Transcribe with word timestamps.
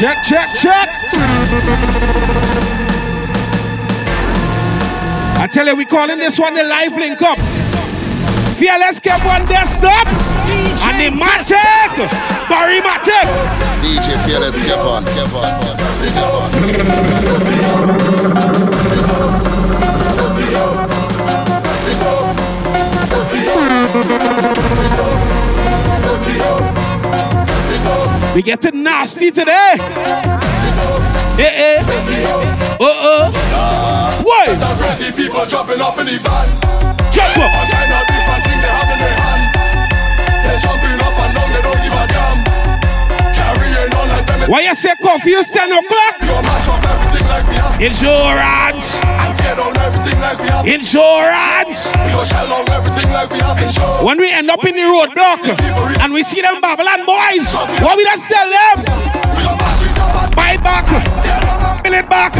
Check, 0.00 0.22
check, 0.22 0.48
check. 0.54 0.88
I 5.36 5.46
tell 5.52 5.66
you, 5.66 5.76
we 5.76 5.84
calling 5.84 6.18
this 6.18 6.38
one 6.38 6.54
the 6.54 6.64
live 6.64 6.96
link 6.96 7.20
up. 7.20 7.36
Fearless 8.56 8.98
Kevon 8.98 9.46
desktop. 9.46 10.06
And 10.88 10.98
the 10.98 11.10
Matic. 11.20 12.08
Barry 12.48 12.80
Matic. 12.80 13.28
DJ 13.82 14.16
Fearless, 14.24 14.58
keep 14.58 14.78
on, 14.78 15.04
keep 15.04 15.34
on, 15.34 15.70
We 28.34 28.42
getting 28.42 28.84
nasty 28.84 29.32
today. 29.32 29.74
Eh 31.36 31.42
eh. 31.42 31.82
Uh 32.78 32.86
uh. 32.86 34.22
Why? 34.22 34.46
Crazy 34.78 35.10
people 35.10 35.44
jumping 35.46 35.80
up 35.80 35.98
in 35.98 36.06
the 36.06 36.14
van. 36.22 36.46
Jump 37.10 37.36
up. 37.42 37.50
Of 37.50 37.66
different 38.06 38.42
thing 38.46 38.58
they 38.62 38.70
have 38.70 38.90
in 38.94 38.98
their 39.02 39.16
hand. 39.18 39.42
They 40.46 40.58
jumping 40.62 41.00
up 41.02 41.18
and 41.18 41.34
down, 41.34 41.50
they 41.50 41.62
don't 41.62 41.82
give 41.82 41.92
a 41.92 42.06
damn. 42.06 42.38
Carrying 43.34 43.94
on 43.98 44.08
like 44.08 44.26
them. 44.26 44.48
Why 44.48 44.60
you 44.60 44.74
say 44.74 44.94
confused 45.02 45.52
10 45.52 45.72
o'clock? 45.72 47.09
You 47.30 47.36
mash 47.36 47.46
up 47.46 47.46
everything 47.46 47.62
like. 47.62 47.80
Insurance. 47.80 48.98
And 49.04 49.38
tear 49.38 49.54
down 49.56 49.76
everything 49.78 50.20
like 50.20 50.38
we. 50.38 50.74
Insurance. 50.74 51.86
We 51.86 52.10
go 52.10 52.24
shell 52.24 52.52
out 52.52 52.68
everything 52.70 53.12
like 53.12 53.30
we 53.30 53.38
have. 53.38 53.62
Insure. 53.62 54.04
When 54.04 54.18
we 54.18 54.30
end 54.30 54.50
up 54.50 54.64
in 54.64 54.74
the 54.74 54.82
roadblock 54.82 55.46
and 56.02 56.12
we 56.12 56.22
see 56.22 56.40
them 56.40 56.60
Babylon 56.60 57.06
boys, 57.06 57.54
what 57.82 57.96
we 57.96 58.04
just 58.04 58.26
tell 58.28 58.50
them? 58.50 58.78
We 59.36 59.42
go 59.46 59.54
mash 59.56 59.82
it 59.86 59.98
up 59.98 60.24
and 60.24 60.34
Buy 60.34 60.56
back. 60.58 60.86
Fill 61.84 61.94
it 61.94 62.08
back. 62.08 62.34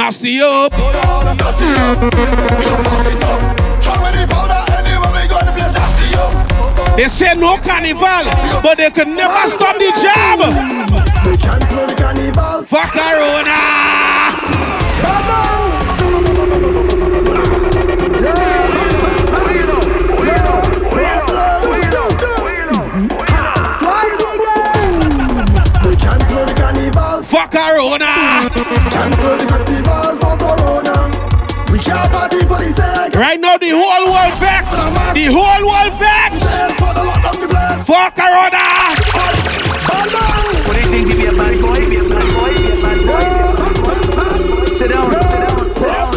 Nasty 0.00 0.40
up. 0.40 0.72
They 6.96 7.08
say 7.08 7.34
no 7.34 7.58
carnival, 7.58 8.24
but 8.62 8.78
they 8.78 8.90
can 8.90 9.14
never 9.14 9.46
stop 9.46 9.76
the 9.76 9.92
job. 10.00 10.38
We 11.26 11.36
cancel 11.36 11.86
the 11.86 11.94
carnival. 11.94 12.64
Fuck 12.64 12.92
Corona. 12.94 13.80
Carnival. 27.30 27.38
Fuck 27.38 27.50
Corona. 27.50 28.50
Cancel 28.90 29.36
the 29.36 29.46
festival 29.46 30.18
for 30.18 30.36
Corona. 30.36 30.96
We 31.70 31.78
can't 31.78 32.10
party 32.10 32.40
for 32.40 32.58
the 32.58 32.70
sake. 32.74 33.14
Right 33.14 33.38
now, 33.38 33.56
the 33.56 33.70
whole 33.70 34.10
world 34.10 34.34
vex. 34.38 34.74
The 35.14 35.26
whole 35.30 35.62
world 35.62 35.94
vex. 35.98 36.42
Sales 36.42 36.74
for 36.74 36.92
the 36.94 37.04
lock 37.04 37.24
of 37.24 37.40
the 37.40 37.46
place. 37.46 37.84
Fuck 37.86 38.14
Corona. 38.16 38.66
Bang, 39.86 40.08
bang. 40.10 40.66
What 40.66 40.74
do 40.74 40.80
you 40.80 40.90
think? 40.90 41.08
You 41.08 41.16
be 41.16 41.26
a 41.26 41.32
bad 41.32 41.60
boy? 41.60 41.88
Be 41.88 41.96
a 41.96 42.02
bad 42.02 42.26
boy? 42.34 42.50
Be 42.54 42.70
a 42.70 42.82
bad 42.82 43.00
boy? 43.06 43.24
Sit 44.74 44.90
down, 44.90 45.10
sit 45.12 45.40
down, 45.40 45.76
sit 45.76 45.88
down. 45.88 46.10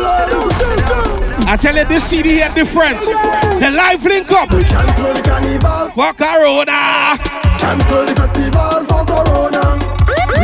I 1.45 1.57
tell 1.57 1.75
you, 1.75 1.85
this 1.85 2.03
CD 2.05 2.29
here 2.39 2.49
different. 2.55 2.97
The 2.97 3.69
live 3.69 4.03
link 4.05 4.31
up. 4.31 4.49
We 4.51 4.63
cancel 4.63 5.13
the 5.13 5.21
carnival. 5.21 5.89
Fuck 5.91 6.17
Corona. 6.17 7.17
Cancel 7.59 8.05
the 8.05 8.15
festival 8.15 8.85
for 8.87 9.05
Corona. 9.05 9.82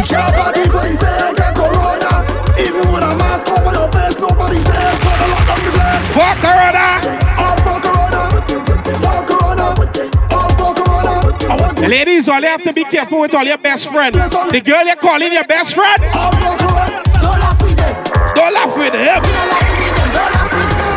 We 0.10 0.16
can't 0.16 0.34
party 0.34 0.66
for 0.66 0.82
the 0.82 0.98
sake 0.98 1.38
of 1.38 1.54
Corona. 1.54 2.26
Even 2.58 2.90
with 2.90 3.06
a 3.06 3.14
mask 3.14 3.46
over 3.46 3.70
your 3.78 3.86
face, 3.94 4.18
nobody 4.18 4.58
says 4.58 4.98
for 5.06 5.14
the 5.14 5.28
lock 5.30 5.46
of 5.54 5.62
the 5.62 5.70
place. 5.70 6.02
Fuck 6.18 6.42
Corona. 6.42 6.98
All 7.38 7.54
for 7.62 7.78
Corona. 7.78 8.34
For 8.42 9.22
Corona. 9.30 9.70
All 10.34 10.50
for 10.58 10.74
Corona. 10.74 11.30
The 11.76 11.86
Ladies, 11.88 12.26
all 12.28 12.42
you 12.42 12.48
have 12.48 12.64
to 12.64 12.74
be 12.74 12.86
careful 12.86 13.20
with 13.22 13.36
all 13.36 13.44
your 13.46 13.60
best 13.60 13.90
friends. 13.90 14.18
The 14.18 14.62
girl 14.66 14.84
you're 14.84 14.96
calling 14.96 15.32
your 15.32 15.44
best 15.44 15.76
friend, 15.76 16.02
all 16.16 16.32
for 16.34 16.58
Corona. 16.58 17.04
Don't 17.06 17.38
laugh 17.38 17.62
with 17.62 17.78
them. 17.78 17.94
don't 18.34 18.54
laugh 18.56 18.76
with 18.76 18.96
him. 18.98 19.22
Don't 19.22 19.46
laugh 19.46 19.78
with 19.78 19.94
them. 19.94 20.10
Don't 20.10 20.34
laugh 20.34 20.50
with 20.58 20.74
them. 20.74 20.90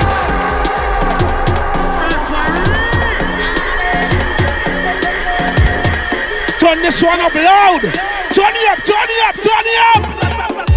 Turn 6.59 6.81
this 6.81 7.03
one 7.03 7.21
up 7.21 7.35
loud. 7.35 8.22
Turn 8.35 8.55
it 8.57 8.69
up, 8.73 8.79
turn 8.89 9.09
it 9.15 9.21
up, 9.29 9.35
turn 9.45 9.67
it 9.69 9.79
up. 9.93 10.01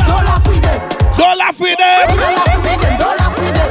Don't 0.07 0.25
laugh 0.25 0.45
with 0.47 0.61
them. 0.61 0.79
Don't 1.17 1.37
laugh 1.37 1.59
with 1.59 1.79
him. 1.79 2.07
Don't 2.17 2.35
laugh 2.35 2.59
with 2.65 2.81
them. 2.81 2.97
Don't 2.99 3.17
laugh 3.17 3.35
with 3.39 3.55
them. 3.55 3.69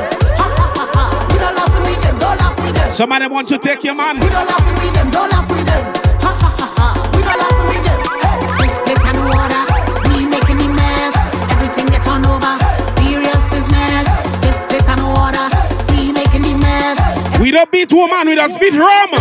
We 1.31 1.39
don't 1.39 1.55
laugh 1.55 1.75
with 1.85 2.01
them. 2.03 2.19
Don't 2.19 2.39
laugh 2.39 2.57
with 2.65 2.75
them. 2.75 2.91
Somebody 2.93 3.27
wants 3.27 3.51
to 3.51 3.59
take 3.59 3.85
your 3.85 3.95
man. 3.95 4.19
We 4.21 4.29
don't 4.29 4.47
laugh 4.47 4.65
with 4.81 4.95
them. 4.95 5.11
Don't 5.11 5.31
laugh 5.31 5.51
with 5.51 5.67
them. 5.67 5.85
Ha 6.25 6.33
ha 6.33 6.51
ha 6.59 6.67
ha. 6.77 7.11
We 7.15 7.21
don't 7.23 7.39
laugh 7.39 7.61
with 7.69 7.85
them. 7.85 8.01
Hey. 8.25 8.41
This 8.65 8.77
place 8.89 9.05
and 9.05 9.21
water, 9.29 9.63
we 10.09 10.25
making 10.33 10.59
the 10.65 10.69
mess. 10.73 11.15
Everything 11.53 11.87
get 11.93 12.03
turned 12.03 12.25
over, 12.25 12.57
serious 12.97 13.43
business. 13.53 14.07
This 14.41 14.59
place 14.67 14.89
and 14.89 15.03
water, 15.13 15.45
we 15.93 16.11
making 16.13 16.43
the 16.43 16.55
mess. 16.57 16.97
We 17.39 17.51
don't 17.51 17.71
beat 17.71 17.93
woman, 17.93 18.27
we 18.29 18.35
don't 18.35 18.59
beat 18.59 18.73
rum. 18.73 19.13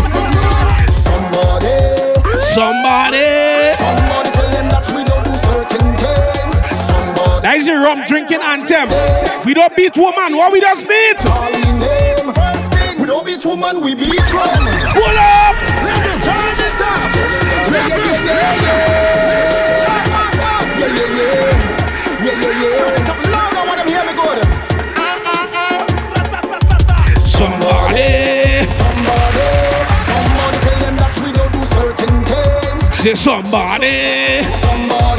Somebody, 1.04 1.76
Somebody. 2.56 3.76
somebody 3.76 4.03
That 7.44 7.60
is 7.60 7.68
a 7.68 7.76
rum 7.76 8.08
drinking 8.08 8.40
anthem. 8.40 8.88
We 9.44 9.54
don't 9.54 9.76
beat 9.76 9.98
woman, 10.00 10.32
what 10.40 10.56
we 10.56 10.64
just 10.64 10.88
beat? 10.88 11.20
we 11.20 11.76
name. 11.76 12.32
First 12.32 12.72
thing, 12.72 13.04
we 13.04 13.06
don't 13.06 13.28
beat 13.28 13.44
woman, 13.44 13.84
we 13.84 13.92
beat 14.00 14.16
drum. 14.32 14.64
Pull 14.96 15.18
up. 15.20 15.52
Turn 16.24 16.56
it 16.56 16.80
up. 16.80 17.04
Yeah, 17.68 17.84
yeah, 17.84 18.00
yeah, 18.00 18.24
yeah, 18.24 18.64
yeah. 18.64 18.88
Yeah, 20.80 20.88
yeah, 20.88 21.20
yeah. 21.20 21.52
Yeah, 22.24 22.32
yeah, 22.32 22.64
yeah. 22.64 22.80
Turn 22.80 22.96
it 22.96 23.12
up 23.12 23.20
loud, 23.28 23.60
I 23.60 23.68
want 23.68 23.76
them 23.84 23.92
hear 23.92 24.08
me 24.08 24.16
good. 24.16 24.40
Somebody. 27.20 28.64
Somebody, 28.72 29.52
somebody 30.08 30.64
tell 30.64 30.80
them 30.80 30.96
that 30.96 31.12
we 31.20 31.28
don't 31.36 31.52
do 31.52 31.60
certain 31.68 32.24
things. 32.24 32.88
Say 33.04 33.20
somebody. 33.20 34.48
Somebody, 34.48 34.48
tell 34.64 34.80
them 34.80 35.12
we 35.12 35.13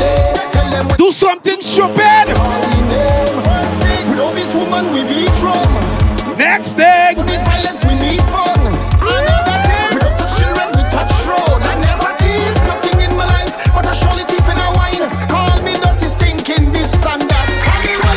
Do 0.97 1.11
something 1.11 1.61
stupid. 1.61 2.27
we 2.29 2.81
name. 2.89 3.35
First 3.43 3.83
thing, 3.83 4.11
we 4.11 4.17
don't 4.17 4.35
beat 4.35 4.55
woman, 4.55 4.93
we 4.93 5.03
beat 5.05 5.33
drum. 5.41 5.69
Next 6.39 6.75
thing. 6.75 7.17
We 7.17 7.25
need 7.25 7.43
violence, 7.43 7.85
we 7.85 7.95
need 7.95 8.23
fun. 8.33 8.61
Another 9.03 9.59
thing, 9.67 9.89
we 9.95 9.99
don't 10.01 10.17
touch 10.17 10.35
children, 10.39 10.69
we 10.77 10.83
touch 10.89 11.13
road. 11.27 11.61
I 11.63 11.75
never 11.83 12.09
thief, 12.17 12.55
nothing 12.71 13.01
in 13.03 13.17
my 13.17 13.27
life, 13.27 13.55
but 13.75 13.87
I 13.87 13.93
surely 13.95 14.25
thief 14.25 14.47
in 14.49 14.59
a 14.59 14.71
wine. 14.79 15.03
Call 15.29 15.61
me 15.63 15.75
dirty, 15.75 16.07
stinking 16.07 16.73
this 16.73 16.95
and 17.05 17.23
that. 17.29 17.49
Call 17.67 17.81
me 17.83 17.95
what 17.99 18.17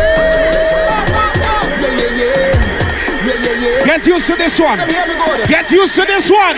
Yeah, 1.80 1.94
yeah, 1.98 2.10
yeah. 2.18 3.26
Yeah, 3.26 3.38
yeah, 3.44 3.78
yeah. 3.78 3.84
Get 3.86 4.06
used 4.06 4.26
to 4.26 4.34
this 4.36 4.58
one. 4.58 4.78
Hear 4.78 5.06
me 5.06 5.14
good. 5.24 5.48
Get 5.48 5.70
used 5.70 5.94
to 5.94 6.04
this 6.04 6.30
one. 6.30 6.56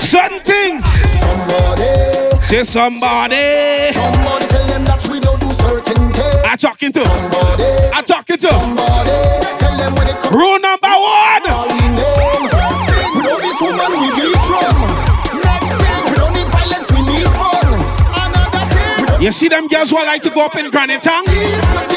Certain 0.00 0.40
things. 0.40 0.87
Somebody, 1.18 2.42
Say 2.46 2.64
somebody. 2.64 3.92
somebody 3.92 4.46
tell 4.46 4.66
them 4.66 4.84
that 4.84 5.00
we 5.10 5.20
don't 5.20 5.40
do 5.40 5.50
certain 5.52 6.10
things. 6.12 6.44
I'm 6.46 6.56
talking 6.58 6.92
to. 6.92 7.04
Somebody, 7.04 7.64
I'm 7.92 8.04
talking 8.04 8.38
to. 8.38 8.48
somebody, 8.48 9.18
tell 9.58 9.76
them 9.76 9.94
when 9.94 10.06
it 10.08 10.16
comes. 10.20 10.32
Rule 10.34 10.58
number 10.58 10.88
one. 10.88 11.42
All 11.52 11.68
we 11.68 11.80
name. 11.92 12.48
Thing, 12.88 13.12
we 13.14 13.22
don't 13.28 13.40
beat 13.44 13.60
woman, 13.60 13.90
we 14.00 14.08
beat 14.16 14.40
drum. 14.48 14.78
Next 15.44 15.72
thing, 15.76 16.00
we 16.08 16.14
don't 16.16 16.32
need 16.32 16.48
violence, 16.48 16.88
we 16.92 17.00
need 17.04 17.28
fun. 17.36 17.68
Another 18.16 18.64
thing, 18.72 19.20
You 19.22 19.32
see 19.32 19.48
them 19.48 19.68
girls 19.68 19.90
who 19.90 19.96
like 19.96 20.22
to 20.22 20.30
go 20.30 20.46
up 20.46 20.56
in 20.56 20.70
Granite 20.70 21.02
Town 21.02 21.24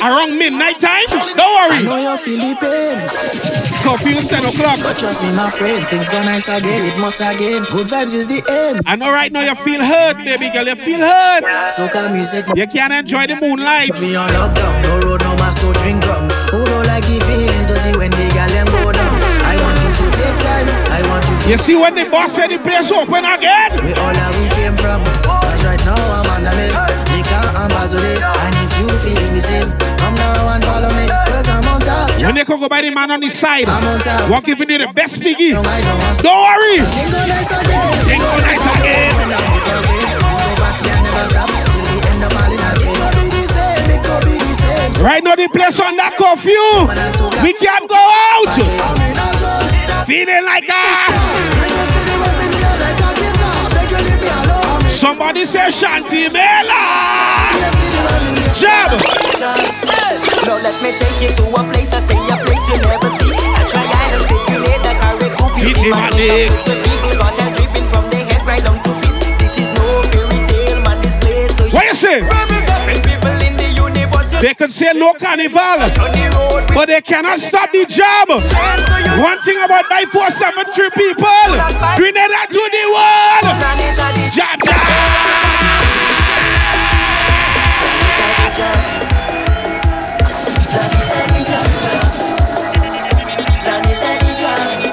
around 0.04 0.38
midnight 0.38 0.80
time? 0.80 1.06
Don't 1.08 1.38
worry. 1.40 1.84
know 1.86 1.96
you're 1.98 2.18
Philippines. 2.18 3.71
Confused 3.82 4.30
10 4.30 4.46
o'clock. 4.46 4.78
But 4.86 4.96
trust 4.98 5.22
me, 5.26 5.34
my 5.36 5.50
friend, 5.50 5.82
things 5.90 6.08
go 6.10 6.22
nice 6.24 6.48
again. 6.48 6.82
It 6.86 6.98
must 7.02 7.20
again. 7.20 7.66
Good 7.74 7.88
vibes 7.88 8.14
is 8.14 8.28
the 8.28 8.40
aim. 8.46 8.82
I 8.86 8.96
know 8.96 9.10
right 9.12 9.32
now 9.32 9.42
you 9.42 9.56
feel 9.56 9.82
hurt, 9.84 10.18
baby 10.18 10.50
girl. 10.54 10.68
You 10.68 10.76
feel 10.76 11.00
hurt. 11.02 11.44
Soca 11.74 12.12
music, 12.14 12.46
You 12.56 12.68
can't 12.68 12.94
enjoy 12.94 13.28
the 13.28 13.36
moonlight. 13.42 13.92
me 14.00 14.16
on 14.16 14.30
lockdown. 14.30 14.74
No 14.86 14.94
road, 15.10 15.22
no 15.26 15.34
mass 15.42 15.58
to 15.60 15.70
drink 15.82 16.06
rum. 16.06 16.30
Who 16.54 16.62
don't 16.66 16.86
like 16.86 17.04
the 17.10 17.18
feeling 17.26 17.66
to 17.68 17.76
see 17.82 17.94
when 17.98 18.12
the 18.12 18.26
gal 18.38 18.50
them 18.54 18.68
go 18.70 18.92
down? 18.94 19.16
I 19.50 19.58
want 19.66 19.78
You 19.82 19.92
to 19.98 20.06
take 20.14 20.38
time. 20.46 20.68
I 20.94 21.02
want 21.10 21.26
you 21.28 21.36
to. 21.42 21.50
You 21.50 21.58
see 21.58 21.76
when 21.76 21.96
the 21.96 22.06
boss 22.06 22.34
said 22.38 22.48
the 22.54 22.60
place 22.62 22.92
open 22.94 23.26
again? 23.26 23.74
We 23.82 23.92
all 23.98 24.14
that 24.14 24.32
we 24.38 24.46
came 24.56 24.78
from. 24.78 25.02
Cause 25.26 25.62
right 25.66 25.82
now 25.84 25.98
I'm 25.98 26.30
on 26.38 26.42
the 26.46 26.54
limb. 26.54 26.76
Liquor 27.18 27.46
and 27.66 27.70
Bazooka. 27.74 28.30
And 28.46 28.54
if 28.62 28.72
When 32.22 32.36
they 32.36 32.44
go 32.44 32.68
by 32.70 32.82
the 32.82 32.92
man 32.92 33.10
on 33.10 33.20
the 33.20 33.30
side, 33.30 33.66
top. 33.66 34.44
giving 34.46 34.70
you 34.70 34.78
the 34.78 34.94
best? 34.94 35.20
No, 35.20 35.64
don't 36.22 36.42
worry. 36.46 36.78
Again. 38.78 39.16
Right 45.02 45.24
now 45.24 45.36
the 45.36 45.48
place 45.52 45.80
on 45.80 45.98
that 45.98 46.16
curfew. 46.16 46.54
We 47.42 47.54
can't 47.54 47.90
go 47.90 47.98
out. 47.98 48.54
Feeling 50.06 50.46
like 50.46 50.70
a 50.70 51.12
somebody 55.02 55.46
say 55.46 55.68
Shanti 55.70 56.32
Mela. 56.32 57.50
Bring 58.62 59.81
Now 60.52 60.60
let 60.60 60.76
me 60.84 60.92
take 61.00 61.16
you 61.24 61.32
to 61.32 61.44
a 61.48 61.64
place, 61.64 61.96
I 61.96 62.04
say 62.04 62.20
a 62.28 62.36
place 62.44 62.68
you 62.68 62.76
never 62.84 63.08
see. 63.24 63.32
I 63.32 63.64
try 63.72 63.88
island, 63.88 64.20
stick 64.28 64.44
grenade, 64.52 64.84
I 64.84 64.94
Carriacou, 65.00 65.48
Pity 65.56 65.72
pity 65.72 65.88
my 65.88 65.96
man, 65.96 66.12
leg. 66.20 66.52
place 66.52 66.68
where 66.68 66.82
people 66.84 67.14
got 67.16 67.40
hell 67.40 67.52
dripping 67.56 67.88
from 67.88 68.04
their 68.12 68.26
head 68.28 68.44
right 68.44 68.60
down 68.60 68.76
to 68.84 68.92
feet. 69.00 69.16
This 69.40 69.56
is 69.64 69.72
no 69.80 70.04
fairy 70.12 70.44
tale, 70.44 70.84
man, 70.84 71.00
this 71.00 71.16
place. 71.24 71.56
So 71.56 71.72
What 71.72 71.88
you 71.88 71.96
say? 71.96 72.20
Representing 72.20 73.00
people 73.00 73.32
in 73.48 73.56
the 73.56 73.70
universe, 73.80 74.28
They 74.44 74.52
can 74.52 74.68
say 74.68 74.92
no 74.92 75.16
carnival, 75.16 75.88
on 75.88 76.12
the 76.12 76.28
road. 76.36 76.68
but 76.76 76.92
they 76.92 77.00
cannot 77.00 77.40
stop 77.40 77.72
the 77.72 77.88
job. 77.88 78.28
So 78.44 78.60
you 79.08 79.24
One 79.24 79.40
thing 79.48 79.56
about 79.56 79.88
my 79.88 80.04
473 80.04 80.92
people, 81.00 81.48
Grenada 81.96 82.44
to 82.52 82.60
the 82.76 82.84
world. 82.92 83.48
plan 83.56 83.80
it 83.88 83.96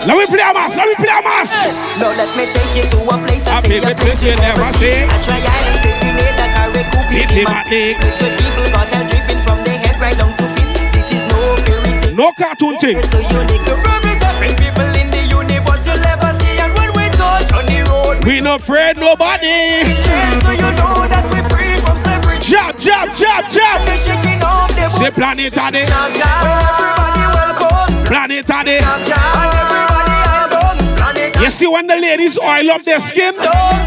Let 0.09 0.17
me 0.17 0.25
play 0.25 0.41
a 0.41 0.57
mass, 0.57 0.73
let 0.73 0.89
me 0.89 0.95
play 0.97 1.13
a 1.13 1.21
mass. 1.21 1.53
Now 2.01 2.09
let 2.17 2.33
me 2.33 2.49
take 2.49 2.73
you 2.81 2.85
to 2.97 2.99
a 3.13 3.17
place 3.29 3.45
I 3.45 3.61
A 3.61 3.69
say 3.69 3.77
a 3.77 3.93
place 3.93 4.25
you 4.25 4.33
never 4.41 4.65
see. 4.81 5.05
I 5.05 5.21
try 5.21 5.37
island, 5.37 5.77
stick 5.85 5.97
grenade, 6.01 6.33
I 6.41 6.49
Carriacou, 6.49 7.01
Pity 7.13 7.29
pity 7.29 7.45
my 7.45 7.61
leg. 7.69 8.01
Place 8.01 8.17
where 8.25 8.33
people 8.41 8.65
got 8.73 8.89
hell 8.89 9.05
dripping 9.05 9.41
from 9.45 9.61
their 9.69 9.77
head 9.77 10.01
right 10.01 10.17
down 10.17 10.33
to 10.33 10.49
feet. 10.57 10.73
This 10.97 11.13
is 11.13 11.21
no 11.29 11.61
fairy 11.61 11.93
tale. 12.01 12.17
No 12.17 12.33
cartoon 12.33 12.81
thing. 12.81 12.97
It's 12.97 13.13
so 13.13 13.21
unique 13.21 13.61
to 13.69 13.77
representing 13.85 14.57
people 14.57 14.89
in 14.97 15.13
the 15.13 15.23
universe 15.29 15.85
you'll 15.85 16.01
never 16.01 16.33
see. 16.41 16.57
And 16.57 16.73
when 16.73 16.89
we 16.97 17.05
touch 17.13 17.53
on 17.53 17.69
the 17.69 17.85
road, 17.93 18.25
We 18.25 18.41
no 18.41 18.57
afraid 18.57 18.97
nobody. 18.97 19.85
we 19.85 19.93
so 19.93 20.57
you 20.57 20.73
know 20.73 21.05
that 21.05 21.29
we're 21.29 21.45
free 21.53 21.77
from 21.85 22.01
slavery. 22.01 22.41
Jab, 22.41 22.81
jab, 22.81 23.13
jab, 23.13 23.45
jab. 23.53 23.85
They're 23.85 24.01
shaking 24.01 24.41
off 24.41 24.73
their 24.73 24.89
Say 24.89 25.13
planet 25.13 25.53
a 25.53 25.69
day, 25.69 25.85
Jam, 25.85 26.09
jam. 26.17 26.49
Everybody 26.49 27.25
welcome. 27.37 27.78
Planet 28.09 28.49
a 28.49 28.65
day. 28.65 28.79
Jam, 28.81 29.05
jam. 29.05 29.19
And 29.21 29.53
everybody 29.53 30.15
album. 30.33 30.97
Planet 30.97 31.37
You 31.37 31.51
see 31.51 31.69
when 31.69 31.87
the 31.87 31.97
ladies 31.97 32.39
oil 32.39 32.71
up 32.73 32.83
their 32.83 33.01
skin, 33.01 33.35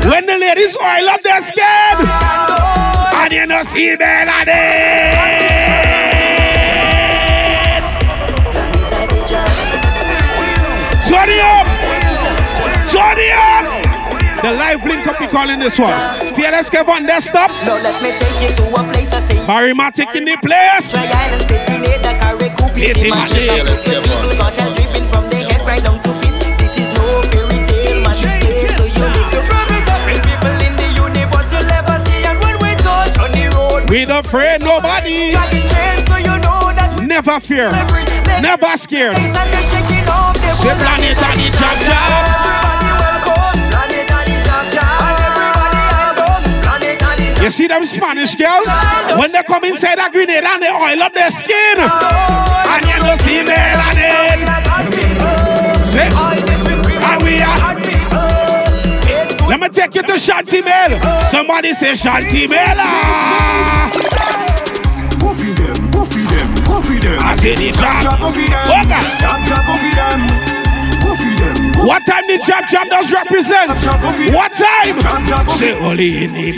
when 0.07 0.25
the 0.25 0.37
ladies 0.37 0.77
oil 0.77 1.09
up 1.09 1.21
their 1.23 1.41
skin, 1.41 1.95
and 3.17 3.33
you 3.33 3.45
know 3.47 3.63
see 3.63 3.97
melody. 3.97 4.61
Turn 11.09 11.27
it 11.27 11.41
up, 11.41 11.67
turn 12.87 13.17
it 13.19 13.33
up. 13.35 13.65
The 14.41 14.51
live 14.53 14.83
link 14.85 15.05
up, 15.05 15.19
we 15.19 15.27
calling 15.27 15.59
this 15.59 15.77
one. 15.77 15.91
Fearless 16.41 16.69
Kev 16.73 16.87
on 16.89 17.03
desktop, 17.05 17.51
Now 17.69 17.77
let 17.85 17.93
me 18.01 18.09
take 18.17 18.41
you 18.41 18.49
to 18.57 18.63
a 18.73 18.81
place 18.89 19.13
I 19.13 19.19
say. 19.21 19.37
Barrymatic 19.45 20.09
in 20.17 20.25
the 20.25 20.37
place. 20.41 20.89
Try 20.89 21.05
island, 21.05 21.43
stick 21.45 21.61
grenade, 21.69 22.01
I 22.01 22.17
Carriacou, 22.17 22.65
Pity 22.73 22.93
pity 22.97 23.09
my 23.13 23.21
man. 23.21 23.29
leg. 23.29 23.61
Place 23.69 23.85
where 23.85 24.01
people 24.01 24.33
got 24.41 24.57
hell 24.57 24.73
dripping 24.73 25.07
from 25.13 25.29
their 25.29 25.43
head 25.45 25.61
right 25.69 25.83
down 25.85 26.01
to 26.01 26.09
feet. 26.17 26.33
This 26.57 26.81
is 26.81 26.89
no 26.97 27.21
fairy 27.29 27.61
tale, 27.61 28.01
man. 28.01 28.17
This 28.17 28.33
place 28.41 28.73
so 28.73 28.85
unique. 28.89 29.29
To 29.37 29.39
representing 29.53 30.21
people 30.25 30.55
in 30.65 30.73
the 30.81 30.89
universe 30.97 31.47
you'll 31.53 31.69
never 31.69 31.95
see. 32.09 32.25
And 32.25 32.37
when 32.41 32.57
we 32.57 32.71
touch 32.81 33.15
on 33.21 33.29
the 33.37 33.45
road, 33.53 33.85
We 33.93 34.05
not 34.09 34.25
afraid 34.25 34.65
nobody. 34.65 35.37
Drag 35.37 35.45
the 35.53 35.61
chain 35.69 35.97
so 36.09 36.17
you 36.17 36.35
know 36.41 36.73
that 36.73 36.89
we 36.97 37.05
Never 37.05 37.37
fear, 37.37 37.69
never 38.41 38.73
scared. 38.81 39.13
place 39.13 39.29
and 39.37 39.49
they're 39.53 39.67
shaking 39.69 40.09
off 40.09 40.33
their 40.41 40.57
Say 40.57 40.73
boots. 40.73 40.81
planet 40.89 41.21
and 41.21 41.37
the 41.37 41.47
jab 41.53 41.77
jab. 41.85 42.70
You 47.41 47.49
see 47.49 47.67
them 47.67 47.83
Spanish 47.85 48.35
girls? 48.35 48.69
When 49.17 49.31
they 49.31 49.41
come 49.43 49.63
inside 49.63 49.97
a 49.97 50.11
grenade 50.11 50.43
and 50.43 50.61
they 50.61 50.69
oil 50.69 51.01
up 51.01 51.13
their 51.13 51.31
skin. 51.31 51.79
And 51.79 52.85
you 52.85 52.99
know 53.01 53.15
see 53.17 53.41
melanin. 53.41 54.45
Say, 55.89 56.07
and 57.01 57.23
we 57.23 57.41
are. 57.41 57.71
Let 59.49 59.59
me 59.59 59.69
take 59.69 59.95
you 59.95 60.03
to 60.03 60.13
Shanti 60.13 60.63
Mel. 60.63 60.99
Somebody 61.29 61.73
say 61.73 61.93
Shanti 61.93 62.47
Mela. 62.47 62.83
Ah. 62.85 63.91
Go 65.19 65.33
feed 65.33 65.57
them, 65.57 65.91
go 65.91 66.05
feed 66.05 66.29
them, 66.29 66.55
go 66.63 66.81
feed 66.81 67.01
them. 67.01 67.19
I 67.21 67.35
say 67.35 67.55
the 67.55 67.71
them. 67.71 68.05
Oh, 68.21 68.85
God. 68.87 69.50
The 72.31 72.43
jab 72.45 72.67
jab 72.69 72.87
does 72.89 73.11
represent? 73.11 73.71
What 74.33 74.51
time? 74.53 74.99
Say 75.49 75.73
only 75.79 76.23
in 76.23 76.33
the 76.33 76.51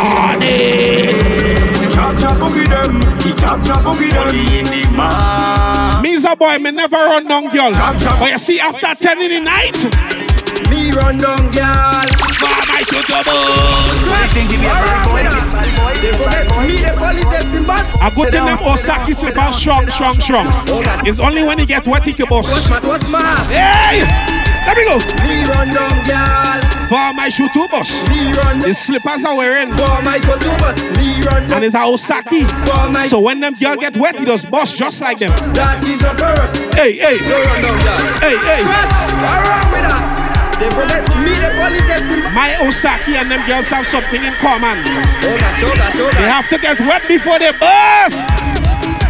morning. 0.00 1.18
Jab, 1.92 2.16
jab, 2.18 2.40
feed 2.50 2.68
them. 2.68 2.94
He 3.20 3.32
jab, 3.34 3.62
jab, 3.64 3.84
feed 3.96 4.12
them. 4.12 4.34
in 4.34 4.64
the 4.64 4.96
man. 4.96 6.02
Me's 6.02 6.24
a 6.24 6.34
boy, 6.36 6.58
me 6.58 6.70
never 6.70 6.96
run 6.96 7.24
down 7.26 7.48
girl. 7.50 7.72
But 7.72 8.30
you 8.30 8.38
see, 8.38 8.60
after 8.60 8.94
10 8.94 9.20
in 9.22 9.30
the 9.30 9.40
night, 9.40 9.76
Me 10.70 10.90
run 10.92 11.18
down, 11.18 11.50
girl. 11.50 12.06
mom, 12.40 12.68
I 12.72 12.82
shoot 12.88 13.08
your 13.08 13.22
boss. 13.24 13.98
Me 16.66 16.76
the 16.80 16.92
police 16.96 17.44
is 17.44 17.54
in 17.56 17.64
bus. 17.66 17.84
A 18.00 18.10
good 18.14 18.30
thing 18.32 18.44
them 18.44 18.58
Osaki 18.58 19.14
slipper 19.14 19.52
strong, 19.52 19.88
strong, 19.90 20.20
strong. 20.20 20.46
It's 21.06 21.18
only 21.18 21.42
when 21.42 21.58
he 21.58 21.66
get 21.66 21.86
wet 21.86 22.04
he 22.04 22.12
can 22.12 22.28
boss. 22.28 22.68
What's 22.70 22.84
what's 22.84 23.08
my? 23.10 23.20
Hey! 23.50 24.37
Let 24.68 24.76
me 24.76 24.84
go. 24.84 25.00
Me 25.24 25.48
run 25.48 25.72
down, 25.72 25.96
girl. 26.04 26.60
For 26.92 27.12
my 27.16 27.28
shoe 27.32 27.48
two 27.56 27.64
boss. 27.68 27.88
Me 28.12 28.32
run 28.36 28.60
The 28.60 28.74
slippers 28.76 29.24
are 29.24 29.32
wearing. 29.36 29.72
for 29.72 29.96
my 30.04 30.20
go 30.20 30.36
to 30.36 30.52
bus. 30.60 30.76
Me 31.00 31.24
run 31.24 31.40
And 31.48 31.48
down. 31.48 31.64
it's 31.64 31.74
a 31.74 31.88
Osaki. 31.88 32.44
For 32.68 32.92
my 32.92 33.08
So 33.08 33.18
when 33.20 33.40
them 33.40 33.54
girl 33.54 33.76
get 33.76 33.96
wet, 33.96 34.18
he 34.18 34.26
does 34.26 34.44
boss 34.44 34.72
just 34.76 35.00
like 35.00 35.18
them. 35.24 35.32
that 35.56 35.80
is 35.88 36.00
not 36.04 36.20
correct. 36.20 36.52
Hey, 36.76 37.00
hey, 37.00 37.16
No 37.24 37.40
run 37.40 37.60
down, 37.64 37.78
girl. 37.80 38.00
hey, 38.20 38.36
hey. 38.36 38.62
What 39.16 39.40
wrong 39.40 39.68
with 39.72 39.84
that? 39.88 40.04
They 40.60 40.68
protect 40.68 41.08
me 41.16 41.32
the 41.40 41.48
police 41.56 41.88
bus. 41.88 42.04
My 42.36 42.52
Osaki 42.60 43.16
and 43.16 43.30
them 43.32 43.40
girls 43.48 43.68
have 43.72 43.86
something 43.88 44.20
in 44.20 44.32
common. 44.36 44.76
Gosh, 45.24 45.64
oh 45.64 45.72
oh 45.72 46.12
They 46.12 46.28
have 46.28 46.44
to 46.52 46.58
get 46.60 46.76
wet 46.84 47.08
before 47.08 47.38
they 47.40 47.52
bust. 47.56 48.20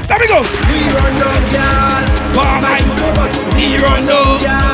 Let 0.07 0.23
me 0.23 0.27
go. 0.31 0.39
Me 0.71 0.79
run 0.95 1.13
down, 1.19 1.43
girl. 1.51 2.07
For 2.31 2.47
my 2.63 2.79
bus. 3.11 3.35
me 3.59 3.75
run 3.83 4.07
down. 4.07 4.39
Girl. 4.39 4.68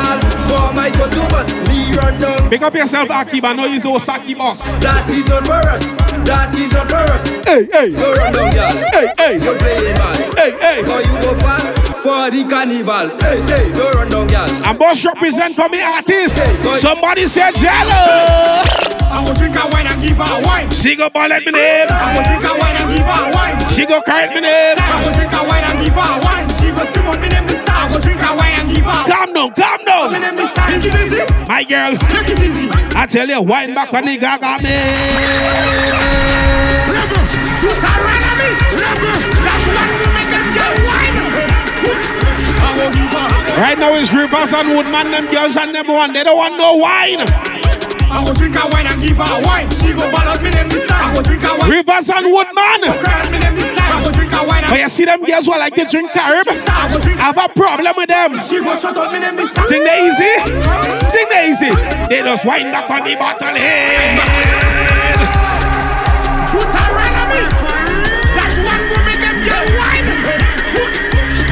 For 0.74 0.80
my 0.80 0.90
go 0.90 1.06
to 1.06 1.22
bus. 1.30 1.46
Me 1.70 1.94
run 1.94 2.18
down. 2.18 2.50
Pick 2.50 2.62
up 2.62 2.74
yourself, 2.74 3.10
Akiba. 3.10 3.54
No, 3.54 3.68
he's 3.68 3.84
Osaki 3.84 4.34
oh, 4.34 4.38
boss. 4.38 4.72
That 4.82 5.06
is 5.10 5.26
not 5.30 5.46
for 5.46 5.62
us. 5.62 5.84
That 6.26 6.50
is 6.58 6.72
not 6.74 6.90
for 6.90 6.98
us. 6.98 7.22
Hey, 7.46 7.62
hey, 7.70 7.88
No 7.94 8.10
run 8.14 8.32
down, 8.34 8.50
girl. 8.50 8.74
hey, 8.90 9.06
hey, 9.14 9.34
You 9.38 9.54
playing 9.54 9.94
man. 9.94 10.16
hey, 10.34 10.50
hey. 10.58 10.78
Now 10.82 10.98
you 10.98 11.14
go 11.22 11.32
far 11.38 11.62
for 12.02 12.26
the 12.34 12.42
carnival. 12.50 13.06
Hey, 13.22 13.38
hey, 13.46 13.70
no 13.78 13.86
run 13.94 14.08
down, 14.10 14.26
girl. 14.26 14.50
And 14.66 14.78
boss 14.78 15.04
represent 15.04 15.54
for 15.54 15.68
me 15.70 15.78
artist. 15.78 16.42
Somebody 16.82 17.30
said 17.30 17.54
jello. 17.54 18.74
I 19.14 19.22
will 19.22 19.34
drink 19.38 19.54
a 19.54 19.70
wine 19.70 19.86
and 19.86 20.02
give 20.02 20.18
her 20.18 20.38
wine. 20.42 20.70
She 20.74 20.96
go 20.96 21.06
ball 21.08 21.30
at 21.30 21.46
me 21.46 21.54
name. 21.54 21.86
I 21.86 22.18
will 22.18 22.26
drink 22.26 22.42
a 22.42 22.52
wine 22.58 22.76
and 22.82 22.90
give 22.98 23.06
her 23.06 23.26
wine. 23.30 23.56
She 23.70 23.86
go 23.86 24.02
correct 24.02 24.34
me 24.34 24.42
name. 24.42 24.74
I 24.74 25.06
will 25.06 25.14
drink 25.14 25.30
a 25.30 25.42
wine 25.46 25.62
and 25.70 25.78
give 25.86 25.94
her 25.94 26.14
wine. 26.26 26.50
She 26.58 26.74
go 26.74 26.82
scream 26.82 27.06
out 27.06 27.20
me 27.22 27.28
name 27.30 27.43
Calm 28.84 29.32
down, 29.32 29.50
calm 29.54 29.80
down. 29.84 30.12
name 30.12 30.36
the 30.36 30.46
star. 30.48 30.68
Take 30.68 30.84
it 30.84 30.94
easy. 30.94 31.24
My 31.48 31.64
girl, 31.64 31.96
Take 31.96 32.28
it 32.30 32.40
easy. 32.40 32.68
I 32.94 33.06
tell 33.06 33.26
you, 33.26 33.40
wine 33.42 33.74
back 33.74 33.92
on 33.92 34.04
the 34.04 34.16
gaga 34.16 34.62
me. 34.62 34.70
Shoot 37.60 37.80
her 37.80 37.96
right 38.04 38.24
at 38.28 38.36
me. 38.36 38.48
That's 38.76 39.64
one 39.72 39.88
to 39.88 40.06
make 40.12 40.28
them 40.28 40.46
girl 40.52 40.74
wine. 40.84 41.16
I 42.60 42.70
will 42.76 42.92
give 42.92 43.12
her. 43.12 43.60
Right 43.60 43.78
now 43.78 43.94
it's 43.94 44.12
Rivers 44.12 44.52
and 44.52 44.68
Woodman, 44.68 45.10
them 45.10 45.30
girls 45.32 45.56
and 45.56 45.74
them 45.74 45.88
one. 45.88 46.12
They 46.12 46.24
don't 46.24 46.36
want 46.36 46.56
no 46.58 46.76
wine. 46.76 47.24
I 48.12 48.22
will 48.22 48.34
drink 48.34 48.54
a 48.56 48.68
wine 48.68 48.86
and 48.86 49.00
give 49.00 49.16
her 49.16 49.42
wine. 49.44 49.70
She 49.80 49.92
go 49.92 50.10
ball 50.12 50.28
out 50.28 50.42
me 50.42 50.50
name 50.50 50.68
the 50.68 50.78
star. 50.84 51.02
I 51.02 51.14
will 51.14 51.22
drink 51.22 51.42
a 51.42 51.56
wine. 51.58 51.70
Rivers 51.70 52.10
and 52.10 52.26
Woodman. 52.26 53.83
But 54.68 54.80
you 54.80 54.88
see 54.88 55.04
them 55.04 55.22
girls 55.22 55.46
who 55.46 55.52
like 55.52 55.74
to 55.74 55.84
drink 55.84 56.10
carb? 56.10 56.44
I 56.48 56.92
go 56.92 57.00
drink. 57.00 57.20
I 57.20 57.32
have 57.32 57.38
a 57.38 57.48
problem 57.54 57.94
with 57.96 58.08
them. 58.08 58.40
She 58.42 58.58
go 58.58 58.74
shut 58.74 58.96
up 58.96 59.12
me 59.12 59.20
name 59.20 59.36
this 59.36 59.52
time. 59.52 59.66
Think 59.68 59.86
they 59.86 60.08
easy? 60.08 60.32
Think 61.14 61.28
they 61.30 61.48
easy? 61.50 61.70
They 62.08 62.22
just 62.22 62.44
wind 62.44 62.72
back 62.72 62.90
on 62.90 63.04
the 63.04 63.14
bottle 63.14 63.54
head. 63.54 64.74
I 66.54 66.90
run 66.90 67.14
on 67.14 67.28
me. 67.30 67.40
That 68.34 68.50
one 68.66 68.82
go 68.90 68.98
make 69.06 69.20
them 69.22 69.36
get 69.46 69.64
wine. 69.78 70.06